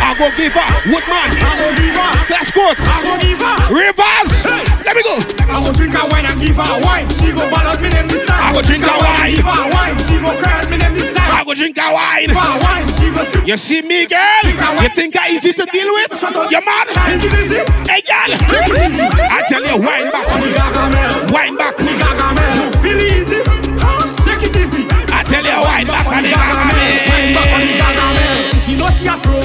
I 0.03 0.15
go 0.19 0.27
give 0.37 0.53
her 0.53 0.67
Woodman, 0.91 1.31
I 1.39 1.55
go 1.59 1.71
give 1.79 1.95
her. 1.95 2.13
Clarke's 2.27 2.51
Court, 2.51 2.77
I 2.81 3.03
go 3.03 3.15
give 3.23 3.41
her. 3.41 3.71
Rivers. 3.71 4.72
Let 4.85 4.97
me 4.97 5.03
go. 5.03 5.15
I 5.49 5.63
go 5.65 5.73
drink 5.73 5.95
her 5.95 6.07
wine 6.11 6.27
and 6.27 6.41
give 6.41 6.57
her 6.57 6.77
wine. 6.85 7.09
She 7.21 7.33
go 7.33 7.45
ball 7.51 7.71
me 7.81 7.89
name 7.89 8.09
this 8.09 8.27
time. 8.27 8.43
I 8.43 8.53
go 8.53 8.61
drink 8.63 8.83
her 8.85 8.99
wine. 8.99 9.35
Give 9.37 9.45
her 9.47 9.67
wine. 9.73 9.97
She 10.09 10.17
go 10.19 10.31
cry 10.43 10.65
me 10.71 10.77
name 10.77 10.95
this 10.95 11.15
time. 11.15 11.31
I 11.33 11.45
go 11.45 11.55
drink 11.55 11.79
a 11.79 11.87
wine. 11.93 12.27
Give 12.29 12.37
her 12.37 12.55
wine. 12.63 12.89
She 12.99 13.07
go. 13.15 13.23
You 13.47 13.57
see 13.57 13.83
me, 13.83 14.07
girl? 14.07 14.45
You 14.83 14.89
think 14.95 15.17
I 15.17 15.31
easy 15.35 15.53
to 15.53 15.65
deal 15.67 15.89
with? 15.95 16.13
You 16.51 16.61
mad? 16.67 16.87
Take 16.95 17.25
it 17.27 17.35
easy. 17.35 17.61
Hey, 17.89 18.03
girl. 18.03 18.31
Take 18.51 18.71
it 18.71 18.79
easy. 18.91 19.07
I 19.07 19.43
tell 19.49 19.63
you, 19.65 19.77
wine 19.83 20.11
back. 20.11 20.27
Wine 21.31 21.57
back. 21.57 21.79
Me 21.79 21.93
gagamel. 21.99 22.55
You 22.59 22.71
feel 22.83 23.01
easy. 23.03 23.41
Take 24.27 24.43
it 24.51 24.57
easy. 24.57 24.83
I 25.11 25.23
tell 25.25 25.43
you, 25.45 25.59
wine 25.63 25.87
back 25.87 26.07
Wine 26.07 26.27
back 26.31 26.55
garment. 26.55 27.79
gagamel. 27.81 28.37
She 28.63 28.77
know 28.77 28.89
she 28.91 29.07
a 29.07 29.17
pro, 29.19 29.41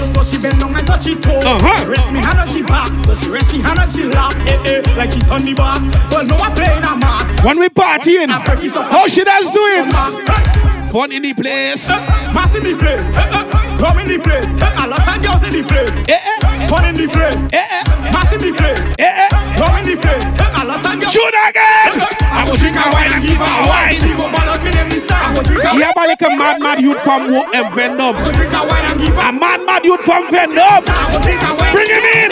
so 0.47 0.55
she 0.55 0.55
bend 0.55 0.59
down 0.59 0.75
and 0.75 0.87
touch 0.87 1.07
it 1.07 1.21
toe. 1.21 1.39
Uh-huh. 1.43 1.91
Rest 1.91 2.11
me 2.13 2.19
hand 2.19 2.39
on 2.39 2.47
she 2.49 2.63
back, 2.63 2.95
so 2.97 3.15
she 3.15 3.29
rest 3.29 3.51
she 3.51 3.59
hand 3.61 3.79
on 3.79 3.89
she 3.91 4.03
lap. 4.03 4.33
Eh 4.47 4.59
eh, 4.65 4.95
like 4.97 5.11
she 5.11 5.19
turn 5.21 5.43
the 5.43 5.53
boss. 5.53 5.81
Well, 6.11 6.25
no 6.25 6.35
I 6.37 6.53
play 6.53 6.75
in 6.75 6.83
a 6.83 6.95
mask. 6.97 7.43
When 7.43 7.59
we 7.59 7.69
partying, 7.69 8.29
how 8.29 9.07
she 9.07 9.23
does 9.23 9.51
do 9.51 9.61
it? 9.77 10.91
Fun 10.91 11.11
in 11.11 11.23
the 11.23 11.33
place. 11.33 11.89
Mass 12.33 12.55
in 12.55 12.63
the 12.63 12.75
place, 12.75 13.05
eh, 13.15 13.29
eh, 13.37 13.77
come 13.79 13.99
in 13.99 14.07
the 14.07 14.19
place, 14.19 14.45
eh, 14.47 14.83
a 14.83 14.87
lot 14.87 15.03
of 15.07 15.21
girls 15.21 15.43
in 15.43 15.51
the 15.51 15.63
place, 15.67 15.91
Eh, 16.07 16.15
eh, 16.15 16.67
fun 16.67 16.85
in 16.85 16.95
the 16.95 17.07
place, 17.11 17.35
eh, 17.51 17.59
eh, 17.59 18.11
mass 18.13 18.31
in 18.31 18.39
the 18.39 18.53
place, 18.55 18.79
eh, 18.97 19.27
eh. 19.27 19.46
Come 19.57 19.75
in 19.81 19.83
the 19.89 19.95
place, 19.97 20.23
a 20.23 20.63
lot 20.65 20.85
of 20.85 20.93
girls. 21.01 21.11
Shoot 21.13 21.33
again. 21.33 21.91
I 22.31 22.45
go 22.45 22.53
drink 22.55 22.77
a 22.77 22.85
wine 22.93 23.11
and 23.11 23.23
give 23.25 23.37
her 23.41 23.61
wine. 23.67 23.97
She 23.97 24.13
go 24.13 24.29
ball 24.29 24.49
out 24.53 24.61
me 24.63 24.69
name 24.71 24.89
this 24.89 25.05
time. 25.09 25.33
I 25.33 25.35
go 25.35 25.41
drink 25.43 25.63
a 25.65 25.73
Yeah, 25.77 25.91
but 25.97 26.07
like 26.07 26.21
a 26.21 26.29
mad, 26.37 26.61
mad 26.61 26.79
youth 26.81 27.01
from 27.01 27.33
um, 27.33 27.43
Vendom. 27.73 28.13
go 28.13 28.21
a 28.21 28.61
wine 28.69 28.85
and 28.85 28.99
give 29.01 29.15
her. 29.17 29.29
A 29.29 29.31
mad, 29.33 29.61
mad 29.65 29.83
youth 29.85 30.01
from 30.05 30.27
Vendom. 30.29 30.81
I 30.85 31.09
go 31.09 31.17
drink 31.25 31.41
a 31.41 31.49
wine. 31.57 31.73
Bring 31.73 31.89
him 31.89 32.05
in. 32.05 32.29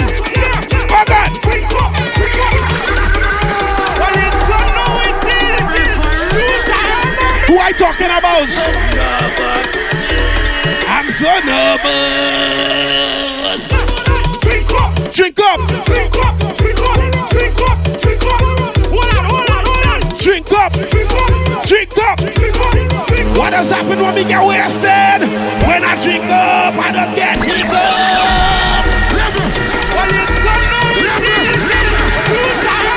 Oh, 0.96 1.04
God. 1.10 1.30
Drink 1.42 1.74
up, 1.76 1.92
drink 2.16 2.38
up. 2.40 2.54
Well, 4.00 4.14
you 4.16 4.30
don't 4.46 4.70
know 4.78 5.02
it 5.02 5.18
is. 5.26 5.66
Drink 6.32 6.70
up. 6.70 7.50
Who 7.50 7.56
I 7.58 7.72
talking 7.74 8.12
about? 8.14 8.50
I'm 10.88 11.10
so 11.12 11.32
nervous. 11.46 12.94
Drink 14.42 14.70
up, 14.72 14.94
Drink 15.12 15.40
up. 15.40 15.60
drink 15.86 16.16
up, 16.24 16.36
drink 16.58 16.80
up, 16.80 17.15
drink 17.36 17.60
up, 17.68 17.78
drink 18.00 18.24
up. 18.24 18.42
Hold 18.96 19.16
on, 19.16 19.26
hold 19.28 19.50
on, 19.52 19.64
hold 19.68 19.86
on. 19.92 20.00
Drink 20.24 20.48
up. 20.52 20.72
Drink 20.72 21.12
up, 21.12 21.30
Drink 21.68 21.92
up. 22.00 22.18
drink 22.18 22.56
up, 22.60 22.78
drink 23.08 23.28
up. 23.28 23.38
What 23.38 23.50
does 23.52 23.70
happen 23.70 24.00
when 24.00 24.16
we 24.16 24.24
get 24.24 24.42
wasted? 24.48 25.22
When 25.68 25.84
I 25.84 26.00
drink 26.02 26.24
up, 26.26 26.74
I 26.80 26.92
don't 26.96 27.14
get 27.16 27.36
drink 27.44 27.68
up. 27.70 27.76
Well, 29.96 30.10
you 30.16 30.24
don't 30.46 30.64
know 30.72 30.96
it 30.96 31.04
is. 31.36 31.60
Drink 32.32 32.66
up. 32.66 32.96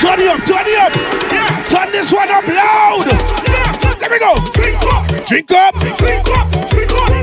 Turn 0.00 0.18
it 0.20 0.28
up, 0.28 0.40
turn 0.46 0.66
it 0.66 0.78
up. 0.80 0.92
Yeah, 1.30 1.62
Turn 1.68 1.88
this 1.92 2.12
one 2.12 2.28
up 2.30 2.46
loud. 2.48 3.06
yeah. 3.46 4.00
Let 4.00 4.10
me 4.10 4.18
go. 4.18 4.34
Drink 4.52 4.82
up, 4.92 5.06
Drink 5.26 5.50
up. 5.52 5.74
drink 5.78 6.28
up, 6.36 6.50
drink 6.70 6.92
up, 6.92 7.21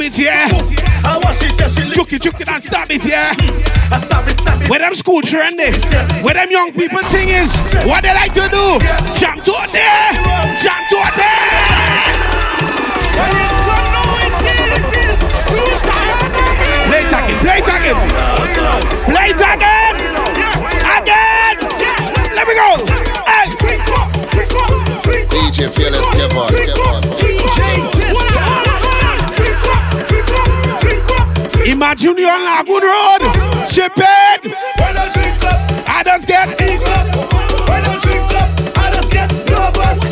bomb 0.00 0.06
it 0.06 0.14
here. 0.14 0.30
I 1.04 1.20
wash 1.22 1.42
it, 1.44 1.58
yeah, 1.58 1.68
she 1.68 1.90
Chuck 1.90 2.12
it, 2.12 2.22
chuck 2.22 2.40
it 2.40 2.48
and 2.48 2.64
stop 2.64 2.90
it 2.90 3.02
here. 3.02 3.32
I 3.92 4.00
stab 4.04 4.28
it, 4.28 4.38
stab 4.38 4.62
it. 4.62 4.70
Where 4.70 4.78
them 4.78 4.94
school 4.94 5.20
trendy, 5.20 5.72
where 6.22 6.34
them 6.34 6.50
young 6.50 6.72
people 6.72 7.02
thing 7.10 7.28
is, 7.28 7.54
what 7.86 8.02
they 8.02 8.14
like 8.14 8.32
to 8.34 8.48
do, 8.48 8.78
jump 9.18 9.44
to 9.44 9.52
it 9.52 9.72
there, 9.72 10.12
jump 10.60 10.88
to 10.88 10.96
it 11.04 11.14
there. 11.20 11.40
Play 16.88 17.04
again, 17.04 17.38
play 17.44 17.60
again, 17.60 17.96
play 19.04 19.30
it 19.30 19.40
again. 19.40 19.96
Let 22.32 22.46
me 22.48 22.54
go. 22.54 22.68
Hey. 23.26 23.48
DJ 25.28 25.68
Fearless 25.68 26.08
Kevon, 26.10 26.48
Kevon. 26.48 27.09
Imagine 31.70 32.18
you 32.18 32.28
on 32.28 32.42
Lagoon 32.44 32.82
Road, 32.82 33.22
ship 33.70 33.92
it. 33.96 34.42
When 34.42 34.96
I 34.96 35.08
drink 35.14 35.44
up, 35.44 35.88
I 35.88 36.02
just 36.02 36.26
get 36.26 36.48
up. 36.48 36.58
When 37.68 37.84
I 37.86 38.00
drink 38.02 38.34
up, 38.34 38.50
I 38.76 38.90
just 38.92 39.10
get 39.10 39.30
nervous. 39.46 40.02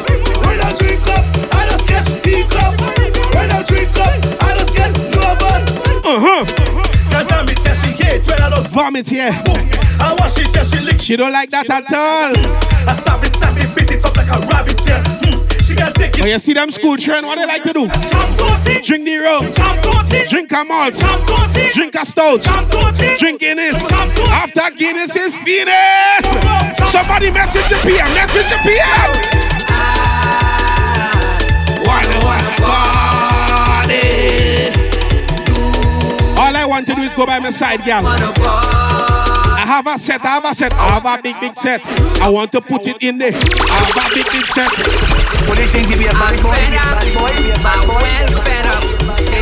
When 0.46 0.60
I 0.60 0.72
drink 0.78 1.06
up, 1.08 1.24
I 1.52 1.66
just 1.68 1.86
get 1.88 2.06
up. 2.54 2.78
When 3.34 3.50
I 3.50 3.62
drink 3.64 3.90
up, 3.98 4.14
I 4.40 4.54
just 4.56 4.72
get 4.72 4.96
nervous. 5.10 5.70
uh 6.06 6.20
huh. 6.22 6.44
God 7.10 7.28
damn 7.28 7.48
it, 7.48 7.58
yeah, 7.64 7.72
she 7.74 7.90
hate 7.90 8.24
when 8.28 8.40
I 8.40 8.50
don't 8.50 8.68
Vomit 8.68 9.08
here. 9.08 9.32
I 10.00 10.14
wash 10.16 10.38
it, 10.38 10.54
yeah, 10.54 10.62
she 10.62 10.78
lick. 10.78 11.00
She 11.00 11.16
don't 11.16 11.32
like 11.32 11.50
that 11.50 11.68
at 11.68 11.92
all. 11.92 12.38
I 12.88 12.94
stab 13.00 13.24
it, 13.24 13.32
stab 13.34 13.58
it, 13.58 13.74
beat 13.76 13.90
it 13.90 14.04
up 14.04 14.16
like 14.16 14.28
a 14.28 14.38
rabbit, 14.46 14.80
yeah. 14.86 15.02
Hmm. 15.24 15.57
She 15.68 15.74
can 15.76 15.92
take 15.92 16.12
But 16.12 16.20
it. 16.20 16.24
Oh, 16.24 16.26
you 16.28 16.38
see 16.38 16.54
them 16.54 16.70
school 16.70 16.96
trend, 16.96 17.26
what 17.26 17.36
they 17.38 17.44
like 17.44 17.62
to 17.64 17.72
do? 17.74 17.88
Drink 18.80 19.04
the 19.04 19.18
rum, 19.20 19.52
drink 20.28 20.50
a 20.50 20.64
malt, 20.64 20.94
drink 21.74 21.94
a 21.94 22.06
stout, 22.06 22.40
drink 23.18 23.40
Guinness. 23.40 23.76
After 23.92 24.70
Guinness 24.78 25.14
is 25.14 25.34
Venus. 25.44 26.24
Somebody 26.90 27.30
message 27.30 27.68
the 27.68 27.76
PM, 27.84 28.08
message 28.16 28.48
the 28.48 28.56
PM. 28.64 29.10
Wanna, 31.84 32.18
wanna 32.24 32.52
party. 32.64 34.08
All 36.40 36.56
I 36.56 36.64
want 36.66 36.86
to 36.86 36.94
do 36.94 37.02
is 37.02 37.12
go 37.12 37.26
by 37.26 37.40
my 37.40 37.50
side, 37.50 37.84
girl. 37.84 38.97
I 39.68 39.70
have 39.72 39.86
a 39.86 39.98
set, 39.98 40.24
I 40.24 40.28
have 40.28 40.44
a 40.46 40.54
set, 40.54 40.72
I 40.72 40.98
have 40.98 41.04
a 41.04 41.20
big, 41.22 41.38
big 41.40 41.54
set. 41.54 41.84
I 42.22 42.30
want 42.30 42.50
to 42.52 42.60
put 42.62 42.86
it 42.86 42.96
in 43.02 43.18
there. 43.18 43.34
I 43.36 43.84
have 43.84 44.00
a 44.00 44.14
big, 44.14 44.24
big 44.32 44.46
set. 44.48 44.72
What 45.44 45.56
do 45.56 45.62
you 45.62 45.68
think? 45.68 45.88
Give 45.90 45.98
me 46.00 46.06
a 46.06 46.12
bad 46.12 46.40
boy? 46.40 46.56
Be 46.56 46.72
a 46.72 46.80
bad 46.80 47.04
boy? 47.12 47.28
Be 47.36 47.52
a 47.52 47.60
bad 47.60 47.84
boy? 47.84 48.00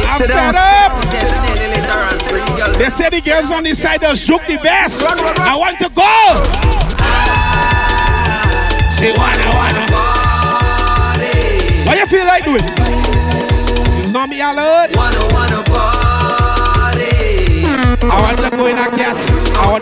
I'm 0.03 0.19
Sit 0.19 0.27
down. 0.27 0.51
fed 0.51 0.59
up. 0.59 0.91
They 2.77 2.91
say 2.91 3.09
the 3.09 3.21
girls 3.21 3.53
on 3.53 3.63
this 3.63 3.81
side 3.81 4.01
just 4.01 4.27
joke 4.27 4.43
the 4.49 4.57
best. 4.57 5.01
I 5.07 5.55
want 5.55 5.79
to 5.79 5.89
go. 5.95 6.43
Say 8.99 9.15
wanna 9.15 9.47
wanna. 9.55 9.87
What 11.87 11.99
you 12.03 12.07
feel 12.11 12.27
like 12.27 12.43
doing? 12.43 12.67
It's 14.03 14.11
not 14.11 14.29
me 14.29 14.41
alone. 14.41 14.91
I 14.91 16.06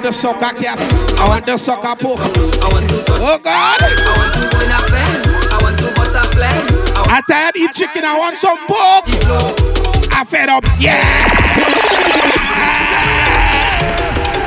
I 0.05 0.11
want 1.27 1.47
the 1.47 1.57
sucker 1.57 1.97
poke. 1.97 2.21
I 2.21 2.69
want 2.69 2.91
to 2.91 3.01
a 3.25 3.39
cat. 3.41 3.81
I 3.81 4.19
want 4.21 4.37
to 4.37 4.45
suck 4.53 4.69
a 4.69 5.65
poke. 5.65 5.81
Oh 5.81 6.29
God. 6.93 7.09
I 7.09 7.23
tired 7.27 7.57
eat 7.57 7.73
chicken. 7.73 8.05
I 8.05 8.19
want 8.19 8.37
some 8.37 8.59
pork. 8.69 9.09
I 10.13 10.25
fed 10.25 10.51
up. 10.51 10.63
Yeah. 10.79 11.01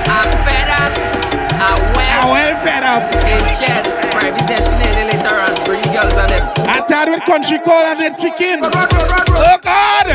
I'm 0.06 0.30
fed 0.46 0.70
up. 0.70 0.94
I 1.58 1.66
I 1.66 1.74
well. 1.98 2.34
well 2.34 2.54
fed 2.62 2.84
up. 2.84 3.10
Chad, 3.58 3.84
private 4.12 4.46
destiny 4.46 5.10
later 5.10 5.42
on. 5.42 5.58
Bring 5.66 5.82
the 5.82 5.90
girls 5.90 6.14
on 6.14 6.30
them. 6.30 6.46
I 6.70 6.86
tired 6.88 7.10
with 7.10 7.26
country 7.26 7.58
call 7.58 7.82
and 7.82 8.00
then 8.00 8.16
chicken. 8.16 8.62
Oh 8.64 9.58
God. 9.64 10.08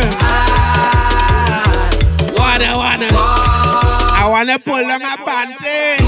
Wanna 2.39 2.77
wanna. 2.77 3.52
I 4.23 4.31
wanna 4.31 4.57
pull 4.57 4.79
on 4.79 5.03
my 5.03 5.17
panties. 5.19 5.99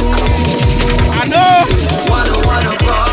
I 1.19 1.27
know. 1.27 1.67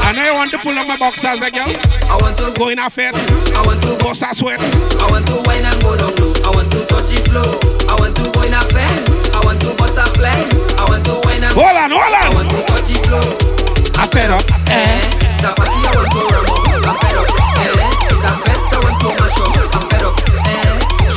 I 0.06 0.14
know 0.14 0.26
you 0.30 0.34
want 0.38 0.52
to 0.52 0.60
pull 0.62 0.78
on 0.78 0.86
my 0.88 0.94
boxers, 1.02 1.42
girl. 1.42 1.74
I 2.06 2.22
want 2.22 2.38
to 2.38 2.54
go 2.54 2.70
in 2.70 2.78
a 2.78 2.86
fit. 2.86 3.18
I 3.58 3.66
want 3.66 3.82
to 3.82 3.98
bust 3.98 4.22
a 4.22 4.30
sweat. 4.30 4.62
I 4.62 5.10
want 5.10 5.26
to 5.26 5.42
wine 5.50 5.66
and 5.66 5.82
go 5.82 5.98
down 5.98 6.14
low. 6.22 6.30
I 6.46 6.54
want 6.54 6.70
to 6.78 6.86
touch 6.86 7.10
it 7.18 7.26
flow. 7.34 7.50
I 7.90 7.98
want 7.98 8.14
to 8.14 8.30
go 8.30 8.46
in 8.46 8.54
a 8.54 8.62
fence. 8.70 9.34
I 9.34 9.42
want 9.42 9.58
to 9.66 9.74
bust 9.74 9.98
a 9.98 10.06
flame. 10.14 10.54
I 10.78 10.86
want 10.86 11.02
to 11.10 11.18
wine 11.26 11.50
and 11.50 11.54
hold 11.58 11.74
on, 11.82 11.90
hold 11.90 12.14
on. 12.14 12.22
I 12.22 12.30
want 12.38 12.50
to 12.54 12.62
touch 12.70 12.94
it 12.94 13.02
flow. 13.02 13.26
I 13.98 14.06
fed 14.06 14.30
up. 14.30 14.46
Eh. 14.70 15.02
It's 15.18 15.42
a 15.42 15.50
party. 15.58 15.82
I 15.82 15.98
want 15.98 16.14
to 16.14 16.22
run 16.30 16.46
up. 16.46 16.62
I 16.62 16.94
fed 17.02 17.18
up. 17.18 17.26
Eh. 17.58 17.74
It's 18.06 18.22
a 18.22 18.32
fest. 18.46 18.70
I 18.70 18.78
want 18.86 19.02
to 19.02 19.10
mash 19.18 19.42
up. 19.42 19.50
I 19.50 19.82
fed 19.90 20.06
up. 20.06 20.14
Eh. 20.46 20.61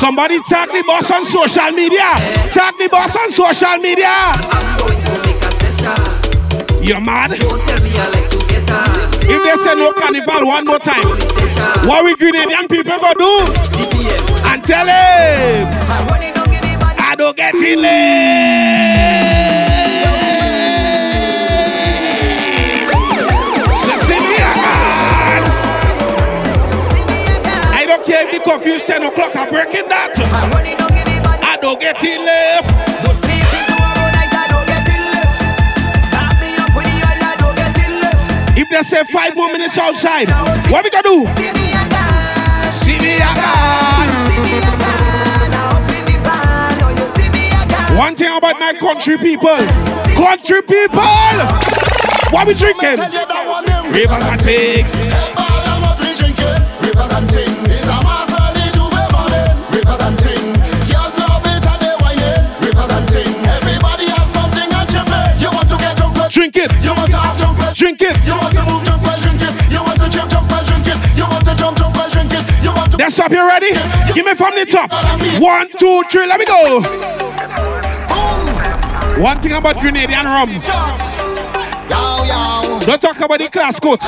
Somebody 0.05 0.37
tag 0.43 0.69
the 0.69 0.85
boss 0.87 1.11
on 1.11 1.25
social 1.25 1.71
media. 1.71 2.21
Tag 2.53 2.75
the 2.77 2.89
boss 2.93 3.17
on 3.17 3.31
social 3.31 3.79
media. 3.79 4.05
I'm 4.07 4.77
going 4.77 5.01
to 5.03 5.13
make 5.25 5.41
a 5.41 5.51
session. 5.73 5.97
You're 6.85 7.01
mad? 7.01 7.33
If 7.33 7.41
they 9.43 9.57
say 9.65 9.75
no 9.75 9.93
carnival 9.95 10.47
one 10.47 10.67
more 10.67 10.79
time, 10.79 11.01
what 11.89 12.05
we 12.05 12.15
Grenadian 12.17 12.69
people 12.69 12.99
gonna 12.99 13.15
do? 13.17 13.47
And 14.45 14.63
tell 14.63 14.85
him. 14.85 15.69
I 16.99 17.15
don't 17.17 17.35
get 17.35 17.55
in 17.55 17.81
late. 17.81 19.14
Confused 28.45 28.87
10 28.87 29.03
o'clock, 29.05 29.35
I'm 29.35 29.49
breaking 29.51 29.89
that. 29.89 30.13
I 31.43 31.57
don't 31.61 31.81
get 31.81 32.03
in 32.05 32.21
left. 32.25 32.71
If 38.57 38.71
they 38.71 38.83
say 38.83 39.03
five 39.05 39.35
more 39.35 39.51
minutes 39.51 39.79
outside, 39.79 40.29
what 40.71 40.85
we 40.85 40.91
gonna 40.91 41.03
do? 41.03 41.27
See 42.71 42.99
me 42.99 43.17
again. 43.17 44.55
One 47.97 48.17
thing 48.17 48.37
about 48.37 48.59
my 48.59 48.73
country 48.75 49.17
people, 49.17 49.57
country 50.15 50.63
people, 50.63 51.01
what 52.31 52.47
we 52.47 52.55
drinking? 52.55 52.99
Rivers 53.93 54.23
and 54.23 54.41
take. 54.41 55.24
Drink 66.55 66.71
it, 66.71 66.85
You 66.85 66.95
want 66.95 67.11
to 67.11 67.17
have 67.19 67.37
drunk, 67.37 67.59
well, 67.59 67.75
drink 67.75 68.01
it. 68.01 68.15
You 68.25 68.37
want 68.39 68.55
to 68.55 68.63
move 68.63 68.85
drunk, 68.85 69.03
well, 69.03 69.19
drink 69.19 69.43
it. 69.43 69.51
You 69.73 69.83
want 69.83 69.99
to 69.99 70.09
jump, 70.09 70.31
jump, 70.31 70.47
well, 70.49 70.63
drink 70.63 70.87
it. 70.87 70.95
You 71.19 71.27
want 71.27 71.45
to 71.47 71.55
jump, 71.57 71.77
jump, 71.77 71.97
well, 71.97 72.09
drink 72.09 72.31
it. 72.31 72.47
You 72.63 72.71
want 72.71 72.93
to. 72.93 72.97
That's 72.97 73.19
up, 73.19 73.33
you 73.33 73.43
ready? 73.43 73.75
Give 74.15 74.25
me 74.25 74.35
from 74.39 74.55
the 74.55 74.65
top. 74.65 74.87
One, 75.43 75.67
two, 75.69 76.05
three, 76.09 76.27
let 76.31 76.39
me 76.39 76.47
go. 76.47 76.79
One 79.21 79.41
thing 79.41 79.51
about 79.51 79.83
Grenadian 79.83 80.27
rums, 80.31 80.63
don't 82.87 83.03
talk 83.03 83.19
about 83.19 83.41
the 83.41 83.49
Clarke's 83.51 83.81
Court 83.81 84.01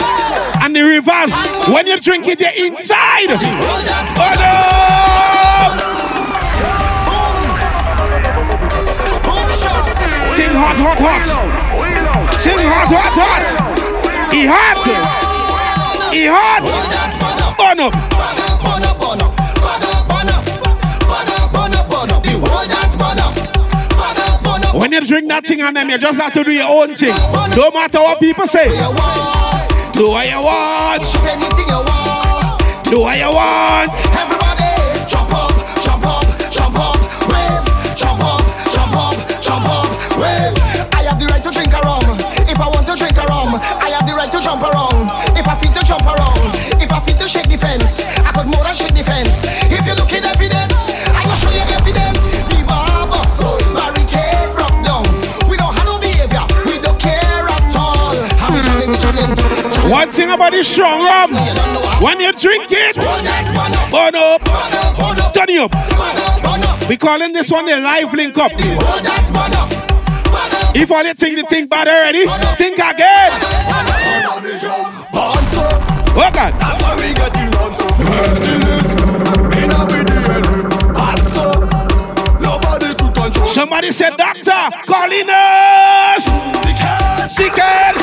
and 0.62 0.70
the 0.76 0.82
reverse. 0.82 1.34
When 1.74 1.84
you 1.88 1.98
drink 1.98 2.28
it, 2.28 2.38
you're 2.38 2.54
inside. 2.54 3.26
Well, 3.26 3.82
that's 3.82 4.12
Oh 4.22 4.34
no! 4.38 5.82
boom 9.26 9.50
shot. 9.50 9.82
Sing 10.36 10.54
hot, 10.54 10.76
hot, 10.78 10.98
hot. 11.02 11.65
Sing 12.38 12.58
hot, 12.60 12.88
hot, 12.92 13.16
hot. 13.16 13.44
He 14.32 14.46
hot. 14.46 14.78
He 16.12 16.26
hot. 16.26 16.62
Burn 17.56 17.80
up. 17.80 17.92
Burn 17.92 18.40
up. 18.40 18.52
Burn 18.62 18.82
up, 18.84 18.96
burn 18.98 19.16
up, 19.16 19.32
burn 20.06 20.28
up. 20.28 20.44
Burn 21.52 21.72
up, 21.72 21.88
burn 21.90 22.10
up. 22.10 22.22
The 22.22 22.32
whole 22.38 22.66
dance 22.68 22.94
burn 22.96 23.18
up. 23.18 23.34
When 24.74 24.92
you 24.92 25.00
drink 25.00 25.28
that 25.28 25.46
thing 25.46 25.62
and 25.62 25.74
them, 25.74 25.88
you 25.88 25.98
just 25.98 26.20
have 26.20 26.32
to 26.34 26.44
do 26.44 26.52
your 26.52 26.68
own 26.68 26.94
thing. 26.94 27.14
Don't 27.54 27.74
matter 27.74 27.98
what 27.98 28.20
people 28.20 28.46
say. 28.46 28.68
Do 28.68 30.10
what 30.10 30.28
you 30.28 30.40
want. 30.42 31.02
Anything 31.24 31.68
you 31.68 31.80
want. 31.80 32.84
Do 32.84 33.00
what 33.00 33.18
you 33.18 33.32
want. 33.32 34.35
To 47.26 47.32
shake 47.32 47.48
the 47.48 47.58
fence, 47.58 48.00
I 48.22 48.30
could 48.30 48.46
more 48.46 48.62
than 48.62 48.74
shake 48.74 48.94
the 48.94 49.02
fence. 49.02 49.42
If 49.66 49.82
you 49.86 49.94
look 49.98 50.12
in 50.14 50.22
evidence, 50.22 50.94
I 51.10 51.26
show 51.34 51.50
you 51.50 51.66
evidence. 51.74 52.22
The 52.46 52.62
bar 52.62 53.10
barricade 53.74 54.54
broke 54.54 54.78
down. 54.86 55.02
We 55.50 55.58
don't 55.58 55.74
have 55.74 55.86
no 55.90 55.98
behavior, 55.98 56.46
we 56.70 56.78
don't 56.78 56.98
care 57.02 57.18
at 57.18 57.74
all. 57.74 58.14
How 58.38 58.54
we 58.54 58.62
challenge, 58.62 59.00
challenge, 59.02 59.38
challenge. 59.42 59.90
One 59.90 60.10
thing 60.12 60.30
about 60.30 60.52
this 60.52 60.68
strong 60.68 61.02
rum, 61.02 61.34
You 61.34 61.50
don't 61.50 61.74
know 61.74 61.82
how. 61.90 62.04
when 62.04 62.20
you 62.20 62.30
drink 62.32 62.70
it, 62.70 62.94
burn 62.94 64.14
up, 64.14 64.38
turn 65.34 65.50
it 65.50 65.58
up. 65.58 65.70
burn 65.74 66.18
up, 66.22 66.42
burn 66.46 66.62
up. 66.62 66.88
We 66.88 66.96
calling 66.96 67.32
this 67.32 67.50
one 67.50 67.66
the 67.66 67.76
live 67.80 68.14
link 68.14 68.38
up. 68.38 68.52
That's 68.52 69.32
man 69.34 69.50
up. 69.50 69.70
Man 70.30 70.54
up. 70.54 70.76
If 70.76 70.92
all 70.92 71.02
you 71.02 71.14
think 71.14 71.40
the 71.40 71.46
thing 71.46 71.66
bad 71.66 71.88
already, 71.88 72.26
think 72.54 72.78
again. 72.78 73.32
Oh 76.18 76.30
God. 76.32 76.85
Somebody 83.56 83.90
said, 83.90 84.10
Doctor, 84.18 84.52
calling 84.84 85.30
us. 85.30 86.22
Sick 87.32 87.52
head. 87.56 87.94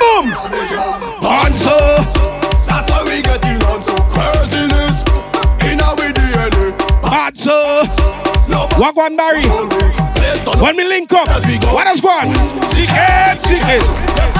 Boom. 0.00 0.34
On 1.22 1.52
so. 1.54 1.78
That's 2.66 2.90
how 2.90 3.04
we 3.04 3.22
get 3.22 3.44
you 3.44 3.60
on 3.68 3.80
so. 3.84 3.94
Merciless, 4.18 5.04
in 5.70 5.78
a 5.78 5.94
video, 5.94 6.72
Bad 7.02 7.36
so. 7.36 7.84
Walk 8.76 8.96
one 8.96 9.16
Barry. 9.16 9.44
When 10.60 10.76
we 10.76 10.82
link 10.82 11.12
up, 11.12 11.28
what 11.72 11.86
has 11.86 12.00
gone? 12.00 12.34
Sick 12.72 12.88
head. 12.88 14.39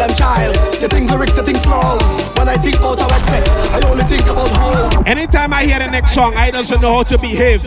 problem, 0.00 0.16
child, 0.16 0.56
you 0.80 0.88
think 0.88 1.10
lyrics, 1.10 1.36
you 1.36 1.42
think 1.42 1.58
flows. 1.58 2.00
When 2.38 2.48
I 2.48 2.56
think 2.56 2.76
about 2.76 2.98
how 2.98 3.08
I 3.10 3.18
fit, 3.28 3.44
I 3.72 3.80
only 3.88 4.04
think 4.04 4.24
about 4.24 4.50
home. 4.56 5.04
Anytime 5.06 5.52
I 5.52 5.64
hear 5.64 5.78
the 5.78 5.90
next 5.90 6.14
song, 6.14 6.34
I 6.36 6.50
doesn't 6.50 6.80
know 6.80 6.94
how 6.94 7.02
to 7.04 7.18
behave. 7.18 7.62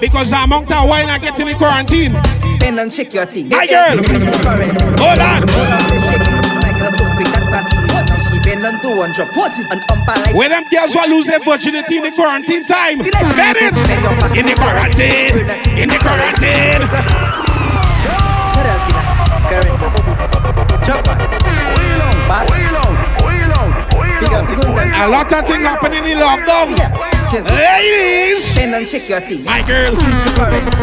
Because 0.00 0.32
I'm 0.32 0.52
out 0.52 0.70
of 0.70 0.88
wine, 0.88 1.08
I 1.08 1.18
get 1.18 1.38
in 1.38 1.46
the 1.46 1.54
quarantine. 1.54 2.12
Bend 2.58 2.80
and 2.80 2.92
shake 2.92 3.14
your 3.14 3.26
thing. 3.26 3.48
My 3.48 3.66
girl. 3.66 3.98
Hold 4.02 5.20
on. 5.22 5.46
Hold 5.46 5.70
on, 5.70 5.82
they 5.86 6.00
shake 6.02 6.26
it 6.26 6.34
like 6.58 6.80
a 6.82 6.90
toothpick 6.90 7.30
that 7.30 7.46
passy. 7.54 7.76
Now 7.86 8.18
she 8.18 8.40
bend 8.42 8.66
on 8.66 8.80
200, 8.82 9.28
put 9.30 9.54
it 9.58 9.70
on 9.70 9.80
umpa 9.86 10.14
like 10.26 10.34
Where 10.34 10.48
them 10.48 10.64
girls 10.70 10.94
will 10.94 11.08
lose 11.08 11.26
their 11.26 11.40
virginity 11.40 11.98
in 11.98 12.02
the 12.02 12.10
quarantine 12.10 12.64
time. 12.64 12.98
Get 12.98 13.14
it? 13.14 13.74
In 14.36 14.46
the 14.46 14.54
quarantine. 14.58 15.38
In 15.78 15.88
the 15.88 15.98
quarantine. 16.02 16.82
Shut 20.86 21.45
up, 22.36 22.46
Tina. 22.48 22.82
Current. 23.18 23.54
Chop 23.54 23.62
on. 23.62 23.70
Bad. 23.70 23.96
Big 24.16 24.32
up 24.32 24.48
the 24.48 24.56
guns 24.56 24.78
and 24.80 24.96
A 24.96 25.08
lot 25.08 25.28
of 25.28 25.44
things 25.44 25.60
happening 25.60 26.04
in 26.08 26.16
lockdown. 26.16 26.72
Yeah. 26.72 26.88
Cheers. 27.28 27.44
Ladies. 27.52 28.48
Bend 28.56 28.72
and 28.74 28.86
shake 28.88 29.08
your 29.08 29.20
thing. 29.20 29.44
My 29.44 29.60
girl. 29.68 29.92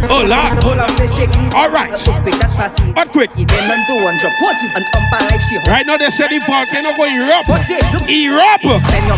Oh, 0.06 0.22
Lord. 0.22 0.54
Hold 0.62 0.78
on, 0.86 0.92
they 1.02 1.10
shake 1.10 1.34
it. 1.34 1.54
All 1.54 1.70
right. 1.74 1.90
A 1.90 2.30
that 2.38 2.54
passy. 2.54 2.94
But 2.94 3.10
quick. 3.10 3.34
You 3.34 3.46
bend 3.50 3.74
on 3.74 3.82
200, 3.90 4.22
put 4.38 4.54
it 4.62 4.72
on 4.78 4.86
umpa 4.94 5.18
like 5.34 5.42
she. 5.50 5.58
Right 5.66 5.86
now 5.86 5.98
they 5.98 6.14
say 6.14 6.30
the 6.30 6.46
volcano 6.46 6.94
go 6.94 7.10
Europe. 7.10 7.50
Put 7.50 7.66
it. 7.74 7.82
Look. 7.90 8.06
Europe. 8.06 8.62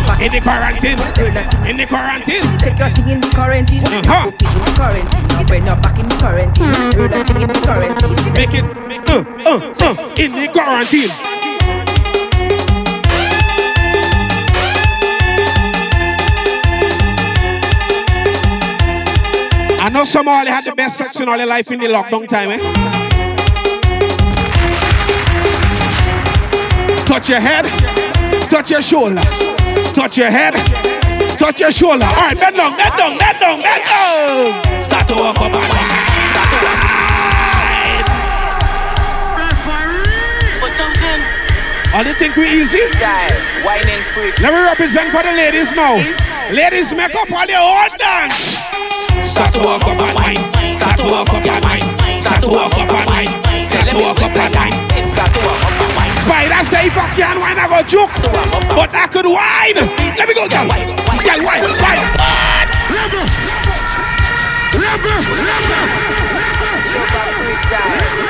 Back. 0.08 0.20
In 0.24 0.32
the 0.32 0.40
quarantine. 0.40 0.96
Turn 1.12 1.34
that 1.36 1.52
thing 1.52 1.68
In 1.68 1.76
the 1.76 1.84
quarantine. 1.84 2.44
Check 2.56 2.78
your 2.80 2.88
thing 2.96 3.08
in 3.12 3.20
the 3.20 3.28
quarantine. 3.36 3.84
Uh-huh. 3.84 4.32
In 4.32 4.36
the 4.36 4.72
quarantine. 4.80 5.24
When 5.44 5.66
you're 5.68 5.76
back 5.76 5.98
in 6.00 6.08
the 6.08 6.16
quarantine. 6.16 6.72
That 6.96 7.28
thing 7.28 7.40
in 7.44 7.48
the 7.52 7.60
quarantine. 7.60 8.16
Make 8.32 8.56
it 8.56 8.64
uh, 9.12 9.24
uh, 9.44 9.60
uh, 9.60 10.14
in 10.16 10.32
the 10.32 10.48
quarantine. 10.48 11.35
Know 19.96 20.04
some 20.04 20.28
of 20.28 20.46
had 20.46 20.62
the 20.64 20.74
best 20.76 20.98
sex 20.98 21.18
in 21.20 21.28
all 21.28 21.38
your 21.38 21.46
life 21.46 21.72
in 21.72 21.80
the 21.80 21.86
lockdown 21.86 22.28
time, 22.28 22.50
eh? 22.50 22.58
Touch 27.06 27.30
your 27.30 27.40
head, 27.40 27.64
touch 28.50 28.70
your 28.70 28.82
shoulder, 28.82 29.22
touch 29.94 30.18
your 30.18 30.28
head, 30.28 30.52
touch 31.38 31.60
your 31.60 31.72
shoulder. 31.72 32.04
All 32.04 32.28
right, 32.28 32.36
bend 32.36 32.56
down, 32.56 32.76
bend 32.76 32.92
down, 32.98 33.16
bend 33.16 33.40
down, 33.40 33.62
bend 33.62 33.84
down. 33.84 34.82
Start 34.82 35.08
to 35.08 35.14
walk 35.14 35.40
up 35.40 35.54
and 35.56 35.64
wine. 35.64 35.88
Start 36.28 36.48
to 36.52 36.58
wine. 36.60 36.96
All 41.96 42.04
they 42.04 42.12
think 42.20 42.36
we 42.36 42.44
easy? 42.50 42.84
Style, 42.92 43.32
whining. 43.64 44.02
Let 44.42 44.52
me 44.52 44.60
represent 44.60 45.08
for 45.10 45.22
the 45.22 45.32
ladies 45.32 45.74
now. 45.74 45.96
Ladies, 46.52 46.92
make 46.92 47.14
up 47.14 47.32
all 47.32 47.46
your 47.46 47.64
own 47.64 47.96
dance. 47.96 48.65
Start 49.24 49.52
to 49.52 49.60
walk 49.60 49.82
up 49.86 49.98
and 49.98 50.14
wine. 50.18 50.40
Start 50.74 50.96
to 50.98 51.04
walk 51.04 51.30
up 51.30 51.46
and 51.46 51.64
wine. 51.64 51.84
Start 52.20 52.40
to 52.42 52.48
walk 52.48 52.74
up 52.74 52.90
and 52.90 53.06
wine. 53.08 53.28
Start 53.66 53.88
to 53.90 53.96
walk 53.96 54.20
up 54.20 54.34
and 54.36 54.54
wine. 54.54 54.72
Start 55.06 55.32
to 55.32 55.40
walk 55.40 55.62
up 55.64 55.78
and 55.80 55.92
wine. 55.96 56.12
Spider 56.12 56.62
say 56.64 56.86
if 56.86 56.96
I 56.96 57.06
can't 57.14 57.38
wine, 57.40 57.58
I 57.58 57.68
go 57.68 57.82
joke. 57.86 58.10
But 58.74 58.94
I 58.94 59.06
could 59.08 59.26
wine. 59.26 59.76
Let 60.16 60.28
me 60.28 60.34
go, 60.34 60.48
girl. 60.48 60.66
Girl, 60.66 61.40
wine, 61.44 61.62
wine. 61.80 62.02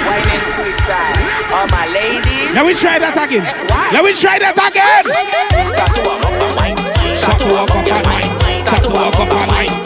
Whining 0.06 0.44
freestyle. 0.54 1.16
All 1.52 1.66
my 1.68 1.86
ladies, 1.92 2.54
Let 2.54 2.66
me 2.66 2.74
try 2.74 2.98
that 2.98 3.16
again. 3.16 3.44
Let 3.92 4.04
me 4.04 4.12
try 4.12 4.38
that 4.38 4.56
again. 4.56 5.04
start 5.66 5.94
to 5.94 6.00
walk 6.02 6.24
up 6.24 6.32
and 6.32 6.54
wine. 6.56 7.14
Start 7.14 7.38
to 7.38 7.46
walk 7.48 7.70
up 7.70 7.86
and 7.86 8.06
wine. 8.06 8.60
Start 8.60 8.82
to 8.82 8.88
walk 8.88 9.16
up 9.16 9.30
and 9.30 9.50
wine. 9.50 9.85